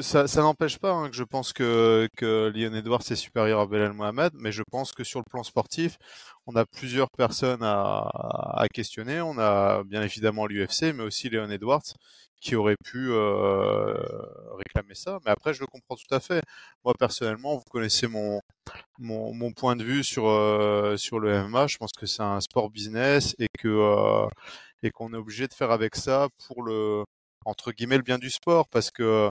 Ça, 0.00 0.26
ça 0.26 0.40
n'empêche 0.42 0.78
pas 0.78 0.92
hein, 0.92 1.10
que 1.10 1.16
je 1.16 1.24
pense 1.24 1.52
que, 1.52 2.08
que 2.16 2.50
Leon 2.54 2.74
Edwards 2.74 3.02
est 3.10 3.16
supérieur 3.16 3.60
à 3.60 3.66
Belal 3.66 3.92
Mohamed. 3.92 4.32
Mais 4.34 4.52
je 4.52 4.62
pense 4.70 4.92
que 4.92 5.04
sur 5.04 5.20
le 5.20 5.26
plan 5.30 5.42
sportif, 5.42 5.98
on 6.46 6.56
a 6.56 6.66
plusieurs 6.66 7.10
personnes 7.10 7.62
à, 7.62 8.08
à 8.54 8.66
questionner. 8.72 9.20
On 9.20 9.38
a 9.38 9.82
bien 9.84 10.02
évidemment 10.02 10.46
l'UFC, 10.46 10.92
mais 10.94 11.02
aussi 11.02 11.28
Leon 11.30 11.50
Edwards 11.50 11.82
qui 12.44 12.56
aurait 12.56 12.76
pu 12.84 13.08
euh, 13.10 13.94
réclamer 14.58 14.94
ça. 14.94 15.18
Mais 15.24 15.30
après, 15.30 15.54
je 15.54 15.60
le 15.60 15.66
comprends 15.66 15.96
tout 15.96 16.14
à 16.14 16.20
fait. 16.20 16.42
Moi, 16.84 16.92
personnellement, 16.98 17.56
vous 17.56 17.64
connaissez 17.70 18.06
mon, 18.06 18.40
mon, 18.98 19.32
mon 19.34 19.52
point 19.52 19.76
de 19.76 19.84
vue 19.84 20.04
sur, 20.04 20.28
euh, 20.28 20.96
sur 20.98 21.20
le 21.20 21.44
MMA. 21.48 21.66
Je 21.68 21.78
pense 21.78 21.92
que 21.92 22.06
c'est 22.06 22.22
un 22.22 22.40
sport 22.40 22.70
business 22.70 23.34
et 23.38 23.48
que 23.58 23.68
euh, 23.68 24.28
et 24.82 24.90
qu'on 24.90 25.14
est 25.14 25.16
obligé 25.16 25.48
de 25.48 25.54
faire 25.54 25.70
avec 25.70 25.96
ça 25.96 26.28
pour 26.46 26.62
le 26.62 27.04
entre 27.46 27.72
guillemets 27.72 27.96
le 27.96 28.02
bien 28.02 28.18
du 28.18 28.30
sport 28.30 28.68
parce 28.68 28.90
que 28.90 29.28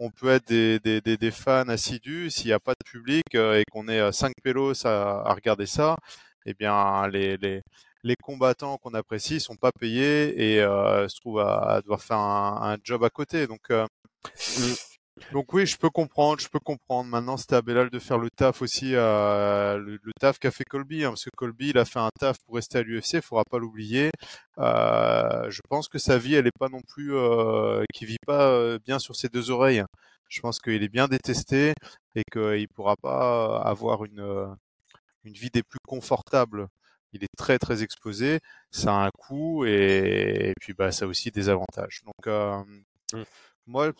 on 0.00 0.10
peut 0.10 0.30
être 0.30 0.46
des, 0.48 0.78
des, 0.80 1.00
des, 1.02 1.16
des 1.18 1.30
fans 1.30 1.68
assidus 1.68 2.30
s'il 2.30 2.46
n'y 2.46 2.52
a 2.52 2.60
pas 2.60 2.72
de 2.72 2.84
public 2.90 3.22
et 3.34 3.64
qu'on 3.70 3.88
est 3.88 4.12
cinq 4.12 4.32
pélos 4.42 4.86
à, 4.86 5.22
à 5.28 5.34
regarder 5.34 5.66
ça 5.66 5.96
eh 6.46 6.54
bien 6.54 7.06
les, 7.08 7.36
les, 7.38 7.62
les 8.04 8.16
combattants 8.16 8.76
qu'on 8.78 8.94
apprécie 8.94 9.40
sont 9.40 9.56
pas 9.56 9.72
payés 9.72 10.54
et 10.54 10.60
euh, 10.62 11.08
se 11.08 11.16
trouvent 11.16 11.40
à, 11.40 11.76
à, 11.76 11.80
devoir 11.80 12.02
faire 12.02 12.18
un, 12.18 12.74
un, 12.74 12.76
job 12.84 13.02
à 13.02 13.10
côté. 13.10 13.46
Donc, 13.46 13.70
euh, 13.70 13.86
donc 15.32 15.52
oui, 15.54 15.66
je 15.66 15.76
peux 15.78 15.90
comprendre, 15.90 16.40
je 16.40 16.48
peux 16.48 16.60
comprendre. 16.60 17.08
Maintenant, 17.08 17.36
c'était 17.36 17.56
à 17.56 17.62
Belal 17.62 17.88
de 17.90 17.98
faire 17.98 18.18
le 18.18 18.28
taf 18.30 18.62
aussi, 18.62 18.94
euh, 18.94 19.78
le, 19.78 19.98
le, 20.02 20.12
taf 20.20 20.38
qu'a 20.38 20.50
fait 20.50 20.64
Colby, 20.64 21.04
hein, 21.04 21.10
parce 21.10 21.24
que 21.24 21.30
Colby, 21.36 21.70
il 21.70 21.78
a 21.78 21.84
fait 21.86 21.98
un 21.98 22.10
taf 22.18 22.36
pour 22.46 22.56
rester 22.56 22.78
à 22.78 22.82
l'UFC, 22.82 23.14
il 23.14 23.22
faudra 23.22 23.44
pas 23.50 23.58
l'oublier. 23.58 24.10
Je 24.58 25.60
pense 25.68 25.88
que 25.88 25.98
sa 25.98 26.18
vie, 26.18 26.34
elle 26.34 26.46
est 26.46 26.58
pas 26.58 26.68
non 26.68 26.80
plus, 26.86 27.14
euh, 27.14 27.84
qui 27.94 28.04
vit 28.06 28.18
pas 28.26 28.78
bien 28.80 28.98
sur 28.98 29.16
ses 29.16 29.28
deux 29.28 29.50
oreilles. 29.50 29.82
Je 30.28 30.40
pense 30.40 30.58
qu'il 30.58 30.82
est 30.82 30.88
bien 30.88 31.08
détesté 31.08 31.74
et 32.16 32.22
qu'il 32.32 32.68
pourra 32.68 32.96
pas 32.96 33.58
avoir 33.62 34.04
une 34.04 34.56
une 35.24 35.34
vie 35.34 35.50
des 35.50 35.62
plus 35.62 35.80
confortables 35.86 36.68
il 37.14 37.22
est 37.24 37.36
très 37.36 37.58
très 37.58 37.82
exposé, 37.82 38.40
ça 38.70 38.90
a 38.90 39.06
un 39.06 39.10
coût 39.16 39.64
et, 39.64 40.50
et 40.50 40.54
puis 40.60 40.74
bah 40.74 40.92
ça 40.92 41.04
a 41.04 41.08
aussi 41.08 41.30
des 41.30 41.48
avantages. 41.48 42.02
Donc 42.04 42.26
euh, 42.26 42.62
mmh. 43.12 43.22
moi 43.66 43.92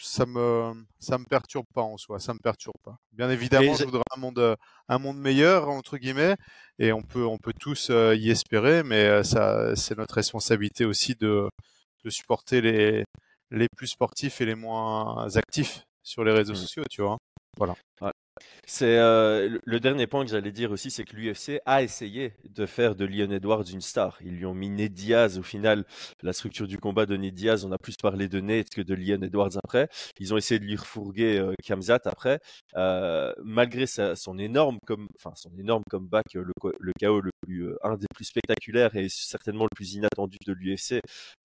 ça 0.00 0.24
me 0.24 0.72
ça 1.00 1.18
me 1.18 1.24
perturbe 1.24 1.66
pas 1.74 1.82
en 1.82 1.96
soi, 1.96 2.20
ça 2.20 2.32
me 2.32 2.38
perturbe 2.38 2.76
pas. 2.84 2.96
Bien 3.12 3.28
évidemment, 3.28 3.74
je 3.74 3.84
voudrais 3.84 4.04
un 4.16 4.20
monde 4.20 4.56
un 4.88 4.98
monde 4.98 5.18
meilleur 5.18 5.68
entre 5.68 5.98
guillemets 5.98 6.36
et 6.78 6.92
on 6.92 7.02
peut 7.02 7.26
on 7.26 7.38
peut 7.38 7.52
tous 7.58 7.90
euh, 7.90 8.14
y 8.14 8.30
espérer, 8.30 8.82
mais 8.84 9.04
euh, 9.04 9.22
ça 9.24 9.74
c'est 9.74 9.98
notre 9.98 10.14
responsabilité 10.14 10.84
aussi 10.84 11.16
de 11.16 11.50
de 12.04 12.10
supporter 12.10 12.60
les 12.60 13.04
les 13.50 13.66
plus 13.76 13.88
sportifs 13.88 14.40
et 14.40 14.46
les 14.46 14.54
moins 14.54 15.26
actifs 15.34 15.82
sur 16.04 16.22
les 16.22 16.32
réseaux 16.32 16.52
mmh. 16.52 16.56
sociaux, 16.56 16.84
tu 16.88 17.02
vois. 17.02 17.18
Voilà. 17.56 17.74
Ouais. 18.00 18.12
C'est 18.66 18.98
euh, 18.98 19.58
le 19.64 19.80
dernier 19.80 20.06
point 20.06 20.24
que 20.24 20.30
j'allais 20.30 20.52
dire 20.52 20.70
aussi, 20.70 20.90
c'est 20.92 21.04
que 21.04 21.16
l'UFC 21.16 21.60
a 21.66 21.82
essayé 21.82 22.34
de 22.48 22.66
faire 22.66 22.94
de 22.94 23.04
Leon 23.04 23.30
Edwards 23.32 23.64
une 23.64 23.80
star. 23.80 24.16
Ils 24.24 24.36
lui 24.36 24.46
ont 24.46 24.54
mis 24.54 24.70
Ned 24.70 24.92
Diaz 24.92 25.38
au 25.38 25.42
final. 25.42 25.84
La 26.22 26.32
structure 26.32 26.68
du 26.68 26.78
combat 26.78 27.04
de 27.04 27.16
Ned 27.16 27.34
Diaz, 27.34 27.64
on 27.64 27.72
a 27.72 27.78
plus 27.78 27.96
parlé 28.00 28.28
de 28.28 28.40
Ned 28.40 28.68
que 28.68 28.80
de 28.80 28.94
Leon 28.94 29.22
Edwards 29.22 29.56
après. 29.64 29.88
Ils 30.20 30.32
ont 30.32 30.36
essayé 30.36 30.60
de 30.60 30.64
lui 30.64 30.76
refourguer 30.76 31.38
euh, 31.38 31.52
Kamzat 31.64 32.00
après. 32.04 32.38
Euh, 32.76 33.32
malgré 33.42 33.86
son 33.86 34.38
énorme 34.38 34.78
comme, 34.86 35.08
enfin 35.16 35.32
son 35.34 35.50
énorme 35.58 35.82
comeback, 35.90 36.34
le, 36.34 36.52
le 36.78 36.92
KO 37.00 37.20
le 37.20 37.30
plus, 37.40 37.66
euh, 37.66 37.76
un 37.82 37.96
des 37.96 38.06
plus 38.14 38.24
spectaculaires 38.24 38.94
et 38.94 39.08
certainement 39.08 39.64
le 39.64 39.74
plus 39.74 39.94
inattendu 39.94 40.36
de 40.46 40.52
l'UFC, 40.52 41.00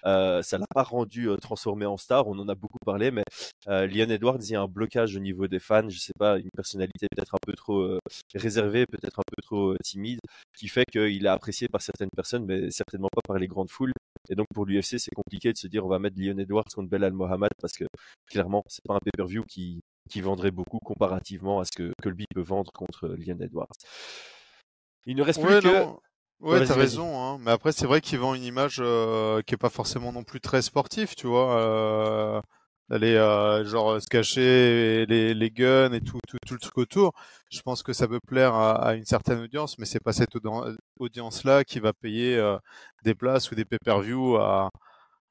euh, 0.06 0.42
ça 0.44 0.58
l'a 0.58 0.68
pas 0.74 0.84
rendu 0.84 1.30
transformé 1.42 1.86
en 1.86 1.98
star. 1.98 2.28
On 2.28 2.38
en 2.40 2.48
a 2.50 2.56
beaucoup 2.56 2.78
parlé, 2.86 3.12
mais 3.12 3.24
Leon 3.68 4.10
Edwards, 4.10 4.38
il 4.42 4.52
y 4.52 4.56
a 4.56 4.62
un 4.62 4.68
blocage 4.68 5.16
au 5.16 5.20
niveau 5.20 5.48
des 5.48 5.60
fans. 5.60 5.90
Je 5.90 5.98
sais 5.98 6.14
pas, 6.20 6.38
une 6.38 6.50
personnalité 6.56 6.85
peut-être 6.88 7.36
un 7.36 7.40
peu 7.46 7.54
trop 7.54 7.82
euh, 7.82 8.00
réservé, 8.34 8.86
peut-être 8.86 9.20
un 9.20 9.24
peu 9.28 9.42
trop 9.42 9.70
euh, 9.72 9.78
timide, 9.84 10.20
qui 10.58 10.68
fait 10.68 10.86
qu'il 10.86 11.26
est 11.26 11.30
apprécié 11.30 11.68
par 11.68 11.82
certaines 11.82 12.10
personnes, 12.16 12.46
mais 12.46 12.70
certainement 12.72 13.10
pas 13.14 13.22
par 13.26 13.38
les 13.38 13.48
grandes 13.48 13.70
foules. 13.70 13.92
Et 14.30 14.36
donc 14.36 14.48
pour 14.54 14.66
l'UFC, 14.66 14.98
c'est 14.98 15.14
compliqué 15.16 15.54
de 15.54 15.58
se 15.58 15.68
dire 15.68 15.86
on 15.86 15.90
va 15.90 16.00
mettre 16.00 16.18
Leon 16.20 16.38
Edwards 16.38 16.66
contre 16.74 16.90
Belal 16.90 17.14
Mohamed 17.14 17.52
parce 17.62 17.74
que 17.74 17.86
clairement, 18.28 18.64
c'est 18.68 18.84
pas 18.86 18.96
un 18.96 19.00
pay-per-view 19.00 19.44
qui, 19.46 19.82
qui 20.10 20.22
vendrait 20.22 20.52
beaucoup 20.52 20.80
comparativement 20.80 21.60
à 21.60 21.66
ce 21.66 21.72
que 21.72 21.94
Colby 22.02 22.26
peut 22.34 22.42
vendre 22.42 22.72
contre 22.72 23.08
Leon 23.08 23.40
Edwards. 23.40 23.68
Il 25.06 25.16
ne 25.16 25.22
reste 25.22 25.42
ouais, 25.44 25.60
plus 25.60 25.70
non. 25.70 25.96
que. 25.96 26.06
Ouais, 26.42 26.66
t'as 26.66 26.76
raison, 26.76 27.18
hein. 27.18 27.38
mais 27.40 27.52
après 27.52 27.72
c'est 27.72 27.86
vrai 27.86 28.02
qu'il 28.02 28.20
vend 28.20 28.36
une 28.36 28.44
image 28.44 28.78
euh, 28.82 29.42
qui 29.44 29.54
est 29.54 29.58
pas 29.58 29.70
forcément 29.70 30.12
non 30.12 30.24
plus 30.24 30.42
très 30.42 30.62
sportive, 30.62 31.16
tu 31.16 31.28
vois. 31.28 31.62
Euh 31.62 32.42
d'aller 32.90 33.16
euh, 33.16 33.66
genre 33.66 34.02
se 34.02 34.08
cacher 34.08 35.06
les, 35.08 35.34
les 35.34 35.52
guns 35.52 35.92
et 35.94 36.02
tout, 36.02 36.20
tout, 36.28 36.38
tout 36.46 36.54
le 36.54 36.60
truc 36.60 36.78
autour. 36.78 37.14
Je 37.52 37.62
pense 37.62 37.84
que 37.84 37.94
ça 37.94 38.08
peut 38.08 38.20
plaire 38.26 38.54
à, 38.54 38.74
à 38.90 38.94
une 38.96 39.06
certaine 39.06 39.40
audience, 39.40 39.78
mais 39.80 39.86
c'est 39.86 40.00
pas 40.04 40.14
cette 40.14 40.36
audience-là 41.00 41.64
qui 41.64 41.80
va 41.80 41.94
payer 41.94 42.38
euh, 42.38 42.58
des 43.04 43.16
places 43.16 43.52
ou 43.52 43.56
des 43.56 43.66
pay-per-view 43.66 44.38
à, 44.38 44.70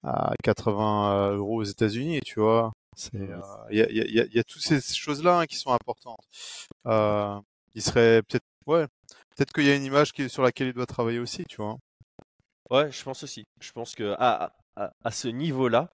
à 0.02 0.32
80 0.42 1.32
euros 1.36 1.56
aux 1.60 1.64
États-Unis, 1.64 2.20
tu 2.24 2.40
vois. 2.40 2.72
C'est, 2.96 3.14
euh, 3.16 3.40
il 3.70 3.78
y, 3.78 3.82
a, 3.82 3.90
y, 3.90 4.20
a, 4.20 4.26
y, 4.26 4.38
a, 4.38 4.44
toutes 4.44 4.62
ces 4.62 4.80
choses-là 4.80 5.40
hein, 5.40 5.46
qui 5.46 5.56
sont 5.56 5.72
importantes. 5.72 6.20
Euh, 6.86 7.38
il 7.74 7.82
serait 7.82 8.22
peut-être, 8.22 8.44
ouais, 8.66 8.86
peut-être 9.36 9.52
qu'il 9.52 9.64
y 9.64 9.70
a 9.70 9.74
une 9.74 9.82
image 9.84 10.12
qui, 10.12 10.28
sur 10.28 10.42
laquelle 10.42 10.68
il 10.68 10.74
doit 10.74 10.86
travailler 10.86 11.18
aussi, 11.18 11.44
tu 11.44 11.56
vois. 11.56 11.76
Ouais, 12.70 12.90
je 12.92 13.02
pense 13.02 13.22
aussi. 13.24 13.44
Je 13.60 13.72
pense 13.72 13.94
que 13.94 14.14
à, 14.18 14.54
à, 14.76 14.92
à 15.02 15.10
ce 15.10 15.28
niveau-là, 15.28 15.90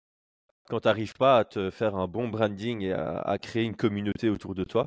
quand 0.70 0.80
tu 0.80 0.88
n'arrives 0.88 1.14
pas 1.14 1.38
à 1.38 1.44
te 1.44 1.70
faire 1.70 1.96
un 1.96 2.06
bon 2.06 2.28
branding 2.28 2.82
et 2.82 2.92
à, 2.92 3.36
créer 3.42 3.64
une 3.64 3.76
communauté 3.76 4.30
autour 4.30 4.54
de 4.54 4.64
toi, 4.64 4.86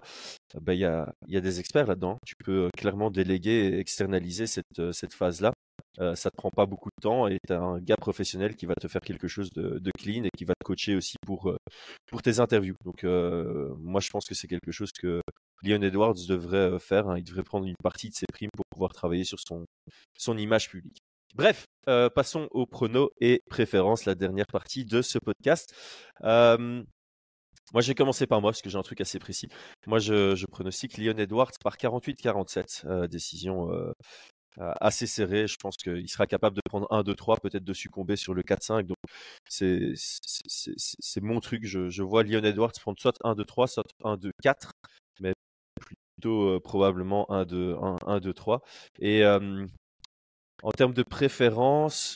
bah, 0.61 0.73
il 0.73 0.79
y, 0.79 0.85
a, 0.85 1.13
y, 1.27 1.37
a, 1.37 1.41
des 1.41 1.59
experts 1.59 1.87
là-dedans. 1.87 2.17
Tu 2.25 2.35
peux 2.43 2.69
clairement 2.77 3.11
déléguer 3.11 3.67
et 3.67 3.79
externaliser 3.79 4.47
cette, 4.47 4.91
cette 4.93 5.13
phase-là. 5.13 5.53
Euh, 5.99 6.15
ça 6.15 6.31
te 6.31 6.35
prend 6.35 6.49
pas 6.49 6.65
beaucoup 6.65 6.89
de 6.89 7.01
temps 7.01 7.27
et 7.27 7.37
tu 7.45 7.53
as 7.53 7.59
un 7.59 7.79
gars 7.79 7.97
professionnel 7.97 8.55
qui 8.55 8.65
va 8.65 8.73
te 8.73 8.87
faire 8.87 9.01
quelque 9.01 9.27
chose 9.27 9.51
de, 9.53 9.91
clean 9.99 10.23
et 10.23 10.29
qui 10.35 10.43
va 10.43 10.53
te 10.55 10.63
coacher 10.65 10.95
aussi 10.95 11.17
pour, 11.25 11.49
euh, 11.49 11.57
tes 12.23 12.39
interviews. 12.39 12.75
Donc 12.83 13.03
euh, 13.03 13.73
moi 13.77 14.01
je 14.01 14.09
pense 14.09 14.25
que 14.25 14.33
c'est 14.33 14.47
quelque 14.47 14.71
chose 14.71 14.91
que 14.91 15.21
Leon 15.61 15.81
Edwards 15.81 16.15
devrait 16.27 16.79
faire. 16.79 17.09
Hein. 17.09 17.17
Il 17.19 17.23
devrait 17.23 17.43
prendre 17.43 17.67
une 17.67 17.75
partie 17.83 18.09
de 18.09 18.15
ses 18.15 18.25
primes 18.31 18.49
pour 18.55 18.65
pouvoir 18.71 18.93
travailler 18.93 19.23
sur 19.23 19.37
son 20.17 20.37
image 20.37 20.69
publique. 20.69 20.99
Bref, 21.35 21.65
euh, 21.87 22.09
passons 22.11 22.47
aux 22.51 22.67
pronos 22.67 23.09
et 23.19 23.41
préférences, 23.49 24.05
la 24.05 24.13
dernière 24.13 24.45
partie 24.45 24.85
de 24.85 25.01
ce 25.01 25.17
podcast. 25.17 25.73
Euh, 26.23 26.83
moi, 27.73 27.81
je 27.81 27.87
vais 27.87 27.95
commencer 27.95 28.27
par 28.27 28.39
moi 28.39 28.51
parce 28.51 28.61
que 28.61 28.69
j'ai 28.69 28.77
un 28.77 28.83
truc 28.83 29.01
assez 29.01 29.17
précis. 29.17 29.47
Moi, 29.87 29.97
je, 29.97 30.35
je 30.35 30.45
pronostique 30.45 30.97
Leon 30.97 31.17
Edwards 31.17 31.51
par 31.63 31.77
48-47, 31.77 32.85
euh, 32.85 33.07
décision 33.07 33.71
assez 34.57 35.07
serrée. 35.07 35.47
Je 35.47 35.57
pense 35.57 35.75
qu'il 35.77 36.07
sera 36.07 36.27
capable 36.27 36.55
de 36.55 36.61
prendre 36.69 36.85
1, 36.91 37.01
2, 37.01 37.15
3, 37.15 37.37
peut-être 37.37 37.63
de 37.63 37.73
succomber 37.73 38.15
sur 38.15 38.35
le 38.35 38.43
4-5. 38.43 38.83
Donc, 38.83 38.97
c'est 39.49 41.21
mon 41.21 41.39
truc. 41.39 41.65
Je, 41.65 41.89
je, 41.89 42.03
vois 42.03 42.21
Leon 42.23 42.43
Edwards 42.43 42.73
prendre 42.79 42.99
soit 42.99 43.17
1, 43.23 43.33
2, 43.33 43.43
3, 43.43 43.67
soit 43.67 43.83
1, 44.03 44.17
2, 44.17 44.31
4, 44.43 44.71
mais 45.19 45.33
plutôt 45.81 46.59
probablement 46.59 47.31
1, 47.31 47.45
2, 47.45 47.75
1, 47.81 47.95
1, 48.05 48.19
2, 48.19 48.33
3. 48.33 48.61
Et 48.99 49.23
en 50.63 50.71
termes 50.71 50.93
de 50.93 51.03
préférence, 51.03 52.15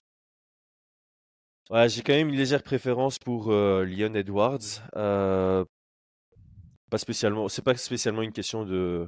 j'ai 1.87 2.01
quand 2.01 2.13
même 2.13 2.29
une 2.29 2.35
légère 2.35 2.63
préférence 2.63 3.19
pour 3.19 3.51
euh, 3.51 3.83
Leon 3.83 4.13
Edwards. 4.13 4.81
Euh, 4.95 5.65
pas 6.89 6.97
spécialement, 6.97 7.49
c'est 7.49 7.61
pas 7.61 7.75
spécialement 7.75 8.21
une 8.21 8.31
question 8.31 8.63
de, 8.63 9.07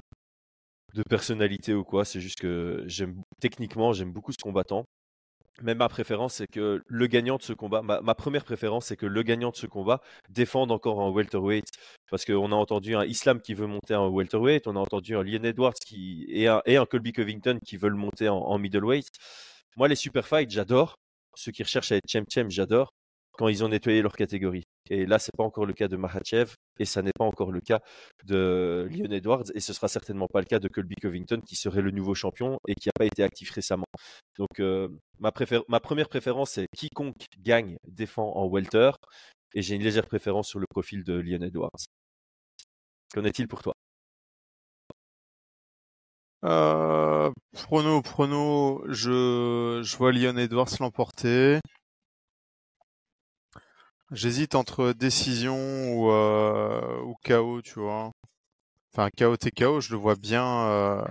de 0.93 1.03
personnalité 1.03 1.73
ou 1.73 1.85
quoi. 1.85 2.03
C'est 2.03 2.19
juste 2.19 2.39
que 2.39 2.83
j'aime 2.85 3.21
techniquement, 3.39 3.93
j'aime 3.93 4.11
beaucoup 4.11 4.33
ce 4.33 4.37
combattant. 4.43 4.85
Mais 5.61 5.75
ma 5.75 5.89
préférence, 5.89 6.35
c'est 6.35 6.47
que 6.47 6.81
le 6.85 7.07
gagnant 7.07 7.37
de 7.37 7.43
ce 7.43 7.53
combat, 7.53 7.81
ma, 7.81 8.15
première 8.15 8.45
préférence, 8.45 8.87
c'est 8.87 8.95
que 8.95 9.05
le 9.05 9.23
gagnant 9.23 9.51
de 9.51 9.55
ce 9.55 9.67
combat 9.67 10.01
défende 10.29 10.71
encore 10.71 10.99
en 10.99 11.11
welterweight. 11.11 11.67
Parce 12.09 12.25
qu'on 12.25 12.51
a 12.51 12.55
entendu 12.55 12.95
un 12.95 13.05
Islam 13.05 13.41
qui 13.41 13.53
veut 13.53 13.67
monter 13.67 13.95
en 13.95 14.07
welterweight, 14.09 14.67
on 14.67 14.75
a 14.75 14.79
entendu 14.79 15.15
un 15.15 15.23
Leon 15.23 15.43
Edwards 15.43 15.73
qui, 15.85 16.25
et, 16.29 16.47
un, 16.47 16.85
Colby 16.85 17.11
Covington 17.11 17.59
qui 17.65 17.77
veulent 17.77 17.95
monter 17.95 18.29
en, 18.29 18.57
middleweight. 18.57 19.07
Moi, 19.77 19.87
les 19.87 19.95
super 19.95 20.27
fights, 20.27 20.51
j'adore. 20.51 20.95
Ceux 21.35 21.51
qui 21.51 21.63
recherchent 21.63 21.91
à 21.91 21.97
être 21.97 22.09
champ-champ, 22.09 22.49
j'adore. 22.49 22.93
Quand 23.33 23.47
ils 23.47 23.63
ont 23.63 23.69
nettoyé 23.69 24.01
leur 24.01 24.15
catégorie. 24.15 24.63
Et 24.89 25.05
là, 25.05 25.19
c'est 25.19 25.35
pas 25.35 25.43
encore 25.43 25.65
le 25.65 25.73
cas 25.73 25.87
de 25.87 25.97
Mahachev 25.97 26.53
et 26.79 26.85
ça 26.85 27.01
n'est 27.01 27.11
pas 27.17 27.25
encore 27.25 27.51
le 27.51 27.61
cas 27.61 27.79
de 28.23 28.87
Leon 28.89 29.11
Edwards 29.11 29.45
et 29.53 29.59
ce 29.59 29.73
sera 29.73 29.87
certainement 29.87 30.27
pas 30.27 30.39
le 30.39 30.45
cas 30.45 30.59
de 30.59 30.67
Colby 30.67 30.95
Covington 30.95 31.41
qui 31.45 31.55
serait 31.55 31.81
le 31.81 31.91
nouveau 31.91 32.15
champion 32.15 32.57
et 32.67 32.75
qui 32.75 32.87
n'a 32.87 32.93
pas 32.97 33.05
été 33.05 33.23
actif 33.23 33.51
récemment. 33.51 33.85
Donc 34.37 34.59
euh, 34.59 34.89
ma, 35.19 35.31
première 35.31 36.09
préférence 36.09 36.51
c'est 36.51 36.67
quiconque 36.75 37.25
gagne 37.39 37.77
défend 37.87 38.35
en 38.35 38.47
welter 38.47 38.91
et 39.53 39.61
j'ai 39.61 39.75
une 39.75 39.83
légère 39.83 40.07
préférence 40.07 40.47
sur 40.47 40.59
le 40.59 40.65
profil 40.69 41.03
de 41.03 41.13
Leon 41.13 41.41
Edwards. 41.41 41.85
Qu'en 43.13 43.25
est-il 43.25 43.47
pour 43.47 43.61
toi? 43.61 43.73
Euh, 46.45 47.31
prono, 47.51 48.01
prono, 48.01 48.83
je, 48.87 49.81
je 49.83 49.97
vois 49.97 50.11
Leon 50.11 50.37
Edwards 50.37 50.69
l'emporter. 50.79 51.59
J'hésite 54.12 54.55
entre 54.55 54.93
décision 54.93 55.55
ou, 55.93 56.12
euh, 56.12 57.01
ou 57.03 57.16
KO, 57.24 57.62
tu 57.62 57.80
vois. 57.80 58.12
Enfin, 58.93 59.10
KO 59.18 59.38
TKO, 59.38 59.82
je 59.82 59.91
le 59.91 59.97
vois 59.97 60.16
bien. 60.16 60.45
Euh, 60.68 61.03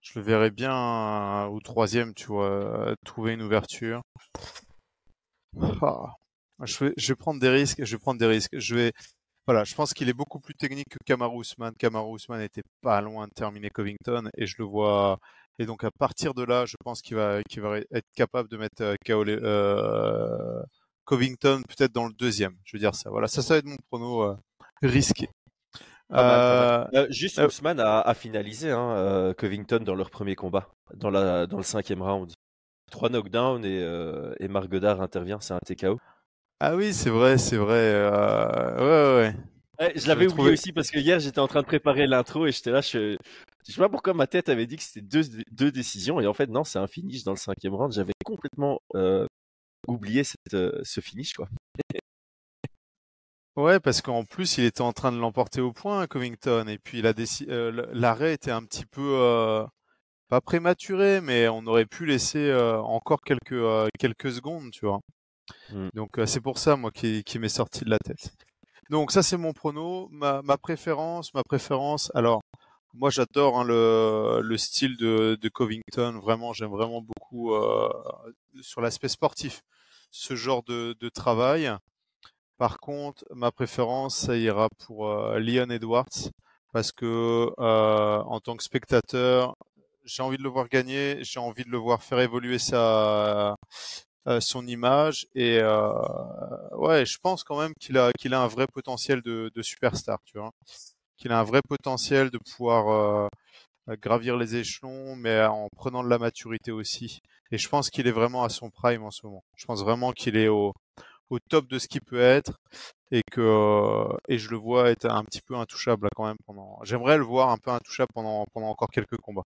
je 0.00 0.18
le 0.18 0.24
verrais 0.24 0.50
bien 0.50 1.46
au 1.46 1.60
troisième, 1.60 2.14
tu 2.14 2.26
vois, 2.26 2.94
trouver 3.04 3.34
une 3.34 3.42
ouverture. 3.42 4.02
Ah. 5.82 6.14
Je, 6.64 6.84
vais, 6.84 6.92
je 6.96 7.08
vais 7.08 7.16
prendre 7.16 7.40
des 7.40 7.48
risques. 7.48 7.84
Je 7.84 7.96
vais 7.96 8.00
prendre 8.00 8.18
des 8.18 8.26
risques. 8.26 8.58
Je 8.58 8.74
vais. 8.74 8.92
Voilà, 9.46 9.64
je 9.64 9.74
pense 9.74 9.94
qu'il 9.94 10.08
est 10.08 10.14
beaucoup 10.14 10.40
plus 10.40 10.54
technique 10.54 10.88
que 10.90 10.98
Kamaru 11.06 11.40
Usman. 11.42 11.74
Kamaru 11.78 12.16
Usman 12.16 12.40
était 12.42 12.62
pas 12.82 13.00
loin 13.00 13.26
de 13.28 13.32
terminer 13.32 13.70
Covington 13.70 14.28
et 14.36 14.46
je 14.46 14.56
le 14.58 14.64
vois. 14.64 15.18
Et 15.58 15.66
donc 15.66 15.84
à 15.84 15.90
partir 15.90 16.34
de 16.34 16.44
là, 16.44 16.66
je 16.66 16.76
pense 16.84 17.02
qu'il 17.02 17.16
va, 17.16 17.42
qu'il 17.44 17.62
va 17.62 17.78
être 17.78 18.06
capable 18.14 18.48
de 18.48 18.56
mettre 18.58 18.94
KO 19.06 19.24
euh, 19.26 20.62
Covington 21.08 21.62
peut-être 21.66 21.92
dans 21.92 22.06
le 22.06 22.12
deuxième. 22.12 22.54
Je 22.64 22.76
veux 22.76 22.78
dire 22.78 22.94
ça. 22.94 23.08
Voilà, 23.08 23.28
ça, 23.28 23.40
ça 23.40 23.54
va 23.54 23.58
être 23.58 23.64
mon 23.64 23.78
prono 23.90 24.24
euh, 24.24 24.36
risqué. 24.82 25.30
Euh, 26.12 26.84
euh, 26.94 27.06
juste, 27.08 27.38
Ousmane 27.38 27.80
a, 27.80 28.00
a, 28.00 28.14
finalisé 28.14 28.70
hein, 28.70 28.90
euh, 28.96 29.32
Covington 29.32 29.78
dans 29.78 29.94
leur 29.94 30.10
premier 30.10 30.34
combat, 30.34 30.68
dans, 30.94 31.08
la, 31.08 31.46
dans 31.46 31.56
le 31.56 31.62
cinquième 31.62 32.02
round. 32.02 32.32
Trois 32.90 33.08
knockdowns 33.08 33.64
et, 33.64 33.82
euh, 33.82 34.34
et 34.38 34.48
Marc 34.48 34.68
Godard 34.68 35.00
intervient, 35.00 35.40
c'est 35.40 35.54
un 35.54 35.60
TKO. 35.60 35.98
Ah 36.60 36.76
oui, 36.76 36.92
c'est 36.92 37.10
vrai, 37.10 37.38
c'est 37.38 37.56
vrai. 37.56 38.10
ouais, 38.76 38.80
ouais. 38.80 39.34
ouais 39.80 39.92
je 39.96 40.08
l'avais 40.08 40.26
oublié 40.26 40.34
trouvé... 40.34 40.52
aussi 40.52 40.72
parce 40.72 40.90
que 40.90 40.98
hier 40.98 41.20
j'étais 41.20 41.38
en 41.38 41.46
train 41.46 41.60
de 41.60 41.66
préparer 41.66 42.06
l'intro 42.06 42.46
et 42.46 42.52
j'étais 42.52 42.72
là, 42.72 42.80
je... 42.80 43.16
je 43.66 43.72
sais 43.72 43.80
pas 43.80 43.88
pourquoi 43.88 44.12
ma 44.12 44.26
tête 44.26 44.48
avait 44.48 44.66
dit 44.66 44.76
que 44.76 44.82
c'était 44.82 45.06
deux, 45.06 45.22
deux 45.52 45.70
décisions 45.70 46.20
et 46.20 46.26
en 46.26 46.34
fait 46.34 46.48
non, 46.48 46.64
c'est 46.64 46.80
un 46.80 46.86
finish 46.86 47.24
dans 47.24 47.32
le 47.32 47.38
cinquième 47.38 47.74
round. 47.74 47.92
J'avais 47.92 48.12
complètement 48.24 48.80
oublier 49.86 50.24
cette, 50.24 50.54
euh, 50.54 50.80
ce 50.84 51.00
finish 51.00 51.34
quoi. 51.34 51.48
Ouais, 53.56 53.80
parce 53.80 54.02
qu'en 54.02 54.24
plus, 54.24 54.58
il 54.58 54.64
était 54.64 54.82
en 54.82 54.92
train 54.92 55.10
de 55.10 55.18
l'emporter 55.18 55.60
au 55.60 55.72
point, 55.72 56.06
Covington, 56.06 56.68
et 56.68 56.78
puis 56.78 57.02
euh, 57.48 57.86
l'arrêt 57.92 58.32
était 58.34 58.52
un 58.52 58.62
petit 58.62 58.86
peu 58.86 59.02
euh, 59.16 59.66
pas 60.28 60.40
prématuré, 60.40 61.20
mais 61.20 61.48
on 61.48 61.66
aurait 61.66 61.84
pu 61.86 62.06
laisser 62.06 62.50
euh, 62.50 62.80
encore 62.80 63.20
quelques 63.20 63.52
euh, 63.52 63.88
quelques 63.98 64.30
secondes, 64.32 64.70
tu 64.70 64.86
vois. 64.86 65.00
Mm. 65.72 65.88
Donc 65.94 66.20
c'est 66.26 66.40
pour 66.40 66.58
ça, 66.58 66.76
moi, 66.76 66.92
qui, 66.92 67.24
qui 67.24 67.40
m'est 67.40 67.48
sorti 67.48 67.84
de 67.84 67.90
la 67.90 67.98
tête. 67.98 68.30
Donc 68.90 69.10
ça, 69.10 69.24
c'est 69.24 69.36
mon 69.36 69.52
prono, 69.52 70.08
ma, 70.12 70.40
ma 70.42 70.56
préférence, 70.56 71.34
ma 71.34 71.42
préférence. 71.42 72.12
Alors, 72.14 72.42
moi, 72.94 73.10
j'adore 73.10 73.58
hein, 73.58 73.64
le, 73.64 74.40
le 74.42 74.56
style 74.58 74.96
de, 74.96 75.38
de 75.40 75.48
Covington. 75.48 76.18
Vraiment, 76.20 76.52
j'aime 76.52 76.70
vraiment 76.70 77.02
beaucoup 77.02 77.52
sur 78.62 78.80
l'aspect 78.80 79.08
sportif 79.08 79.62
ce 80.10 80.36
genre 80.36 80.62
de, 80.64 80.96
de, 81.00 81.08
travail. 81.08 81.70
Par 82.56 82.78
contre, 82.78 83.24
ma 83.34 83.52
préférence, 83.52 84.16
ça 84.16 84.36
ira 84.36 84.68
pour 84.86 85.08
euh, 85.08 85.38
Leon 85.38 85.70
Edwards 85.70 86.30
parce 86.72 86.92
que 86.92 87.50
euh, 87.58 88.22
en 88.22 88.40
tant 88.40 88.56
que 88.56 88.62
spectateur, 88.62 89.54
j'ai 90.04 90.22
envie 90.22 90.38
de 90.38 90.42
le 90.42 90.48
voir 90.48 90.68
gagner, 90.68 91.18
j'ai 91.22 91.40
envie 91.40 91.64
de 91.64 91.70
le 91.70 91.78
voir 91.78 92.02
faire 92.02 92.20
évoluer 92.20 92.58
sa 92.58 93.56
euh, 94.26 94.40
son 94.40 94.66
image 94.66 95.26
et 95.34 95.58
euh, 95.60 95.92
ouais, 96.72 97.06
je 97.06 97.18
pense 97.18 97.44
quand 97.44 97.58
même 97.58 97.72
qu'il 97.80 97.96
a 97.98 98.12
qu'il 98.18 98.34
a 98.34 98.42
un 98.42 98.48
vrai 98.48 98.66
potentiel 98.66 99.22
de, 99.22 99.50
de 99.54 99.62
superstar, 99.62 100.18
tu 100.24 100.38
vois, 100.38 100.50
qu'il 101.18 101.32
a 101.32 101.40
un 101.40 101.44
vrai 101.44 101.60
potentiel 101.68 102.30
de 102.30 102.38
pouvoir 102.38 103.28
euh, 103.88 103.96
gravir 104.02 104.36
les 104.36 104.56
échelons, 104.56 105.16
mais 105.16 105.42
en 105.44 105.68
prenant 105.76 106.02
de 106.02 106.08
la 106.08 106.18
maturité 106.18 106.72
aussi. 106.72 107.20
Et 107.50 107.58
je 107.58 107.68
pense 107.68 107.90
qu'il 107.90 108.06
est 108.06 108.12
vraiment 108.12 108.44
à 108.44 108.48
son 108.48 108.70
prime 108.70 109.02
en 109.04 109.10
ce 109.10 109.26
moment. 109.26 109.42
Je 109.56 109.66
pense 109.66 109.82
vraiment 109.82 110.12
qu'il 110.12 110.36
est 110.36 110.48
au, 110.48 110.72
top 111.50 111.68
de 111.68 111.78
ce 111.78 111.88
qu'il 111.88 112.00
peut 112.02 112.20
être 112.20 112.58
et 113.12 113.22
que 113.30 113.40
euh, 113.40 114.16
et 114.28 114.38
je 114.38 114.50
le 114.50 114.56
vois 114.56 114.90
être 114.90 115.06
un 115.06 115.24
petit 115.24 115.40
peu 115.42 115.56
intouchable 115.56 116.08
quand 116.16 116.26
même 116.26 116.36
pendant. 116.46 116.78
J'aimerais 116.84 117.18
le 117.18 117.24
voir 117.24 117.50
un 117.50 117.58
peu 117.58 117.70
intouchable 117.70 118.10
pendant 118.14 118.46
pendant 118.52 118.68
encore 118.68 118.90
quelques 118.90 119.18
combats. 119.18 119.44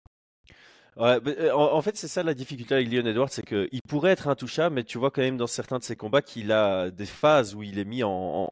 Euh, 0.99 1.51
en, 1.53 1.81
fait, 1.81 1.95
c'est 1.95 2.07
ça 2.07 2.23
la 2.23 2.33
difficulté 2.33 2.73
avec 2.73 2.91
Leon 2.91 3.05
Edwards, 3.05 3.29
c'est 3.29 3.45
qu'il 3.45 3.81
pourrait 3.87 4.11
être 4.11 4.27
intouchable, 4.27 4.75
mais 4.75 4.83
tu 4.83 4.97
vois 4.97 5.11
quand 5.11 5.21
même 5.21 5.37
dans 5.37 5.47
certains 5.47 5.77
de 5.77 5.83
ses 5.83 5.95
combats 5.95 6.21
qu'il 6.21 6.51
a 6.51 6.89
des 6.89 7.05
phases 7.05 7.53
où 7.53 7.61
il 7.61 7.77
est 7.77 7.85
mis 7.85 8.03
en, 8.03 8.49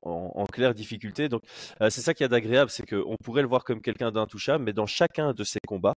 claire 0.51 0.75
difficulté. 0.75 1.27
Donc, 1.27 1.41
euh, 1.81 1.89
c'est 1.89 2.01
ça 2.01 2.13
qui 2.13 2.23
est 2.23 2.33
agréable, 2.33 2.69
c'est 2.69 2.85
qu'on 2.85 3.17
pourrait 3.23 3.41
le 3.41 3.47
voir 3.47 3.63
comme 3.63 3.81
quelqu'un 3.81 4.11
d'intouchable, 4.11 4.63
mais 4.63 4.73
dans 4.73 4.85
chacun 4.85 5.33
de 5.33 5.43
ses 5.43 5.59
combats, 5.67 5.95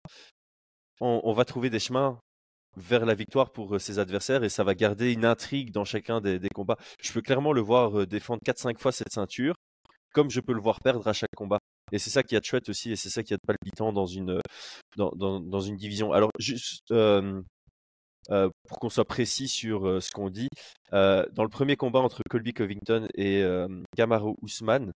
on, 1.02 1.34
va 1.34 1.46
trouver 1.46 1.70
des 1.70 1.80
chemins 1.80 2.20
vers 2.78 3.06
la 3.06 3.16
victoire 3.16 3.52
pour 3.52 3.76
euh, 3.76 3.80
ses 3.80 4.00
adversaires 4.00 4.44
et 4.44 4.50
ça 4.50 4.64
va 4.64 4.76
garder 4.76 5.14
une 5.14 5.26
intrigue 5.26 5.72
dans 5.72 5.86
chacun 5.86 6.22
des, 6.22 6.40
des 6.40 6.50
combats. 6.50 6.78
Je 7.02 7.12
peux 7.12 7.22
clairement 7.22 7.54
le 7.54 7.62
voir 7.62 8.06
défendre 8.08 8.42
4-5 8.46 8.78
fois 8.80 8.92
cette 8.92 9.12
ceinture, 9.12 9.56
comme 10.14 10.30
je 10.30 10.42
peux 10.42 10.54
le 10.54 10.62
voir 10.62 10.80
perdre 10.80 11.08
à 11.08 11.14
chaque 11.14 11.36
combat. 11.36 11.60
Et 11.92 12.00
c'est 12.00 12.10
ça 12.10 12.24
qui 12.24 12.36
a 12.36 12.40
de 12.40 12.46
chouette 12.46 12.70
aussi, 12.70 12.92
et 12.92 12.96
c'est 12.96 13.10
ça 13.10 13.24
qui 13.24 13.34
a 13.34 13.38
de 13.38 13.46
palpitant 13.46 13.94
dans 13.94 14.06
une, 14.08 14.40
dans, 14.98 15.12
dans, 15.16 15.40
dans 15.40 15.62
une 15.62 15.76
division. 15.76 16.14
Alors, 16.14 16.32
juste, 16.40 16.92
euh, 16.92 17.42
euh, 18.32 18.50
pour 18.68 18.80
qu'on 18.80 18.90
soit 18.90 19.06
précis 19.06 19.48
sur 19.48 19.88
euh, 19.88 20.00
ce 20.02 20.10
qu'on 20.12 20.30
dit. 20.30 20.50
Euh, 20.94 21.26
dans 21.34 21.44
le 21.44 21.50
premier 21.50 21.76
combat 21.76 22.00
entre 22.00 22.22
Colby 22.30 22.54
Covington 22.54 23.08
et 23.16 23.44
Gamaro 23.96 24.36
Ousmane, 24.42 24.92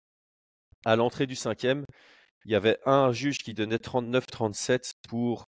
à 0.85 0.95
l'entrée 0.95 1.27
du 1.27 1.35
cinquième, 1.35 1.85
il 2.45 2.51
y 2.51 2.55
avait 2.55 2.79
un 2.85 3.11
juge 3.11 3.39
qui 3.39 3.53
donnait 3.53 3.77
39-37 3.77 4.91
pour 5.07 5.45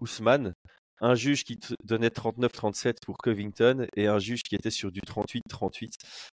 Ousmane, 0.00 0.52
un 1.00 1.14
juge 1.14 1.44
qui 1.44 1.58
donnait 1.82 2.08
39-37 2.08 2.96
pour 3.04 3.16
Covington 3.18 3.86
et 3.96 4.06
un 4.06 4.18
juge 4.18 4.42
qui 4.42 4.54
était 4.54 4.70
sur 4.70 4.92
du 4.92 5.00
38-38. 5.00 5.92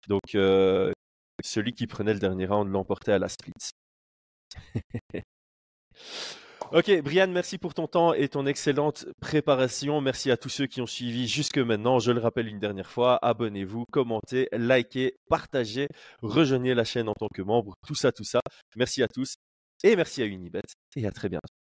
Donc 0.09 0.23
celui 1.43 1.73
qui 1.73 1.87
prenait 1.87 2.15
le 2.15 2.21
dernier 2.21 2.47
round 2.47 2.71
l'emportait 2.71 3.13
à 3.13 3.19
la 3.19 3.29
split. 3.29 3.53
ok, 6.73 7.03
Brian, 7.03 7.29
merci 7.29 7.59
pour 7.59 7.75
ton 7.75 7.87
temps 7.87 8.15
et 8.15 8.29
ton 8.29 8.47
excellente 8.47 9.07
préparation. 9.21 10.01
Merci 10.01 10.31
à 10.31 10.37
tous 10.37 10.49
ceux 10.49 10.67
qui 10.67 10.81
ont 10.81 10.87
suivi 10.87 11.29
jusque 11.29 11.59
maintenant. 11.59 11.99
Je 11.99 12.13
le 12.13 12.21
rappelle 12.21 12.49
une 12.49 12.61
dernière 12.61 12.91
fois, 12.91 13.19
abonnez-vous, 13.23 13.85
commentez, 13.91 14.49
likez, 14.53 15.17
partagez, 15.29 15.89
rejoignez 16.23 16.75
la 16.75 16.85
chaîne 16.85 17.09
en 17.09 17.15
tant 17.15 17.29
que 17.33 17.43
membre, 17.43 17.75
tout 17.87 17.95
ça, 17.95 18.13
tout 18.13 18.25
ça. 18.25 18.41
Merci 18.77 19.03
à 19.03 19.09
tous 19.09 19.37
et 19.83 19.97
merci 19.97 20.23
à 20.23 20.27
Unibet 20.27 20.61
et 20.97 21.07
à 21.07 21.11
très 21.11 21.29
bientôt. 21.29 21.64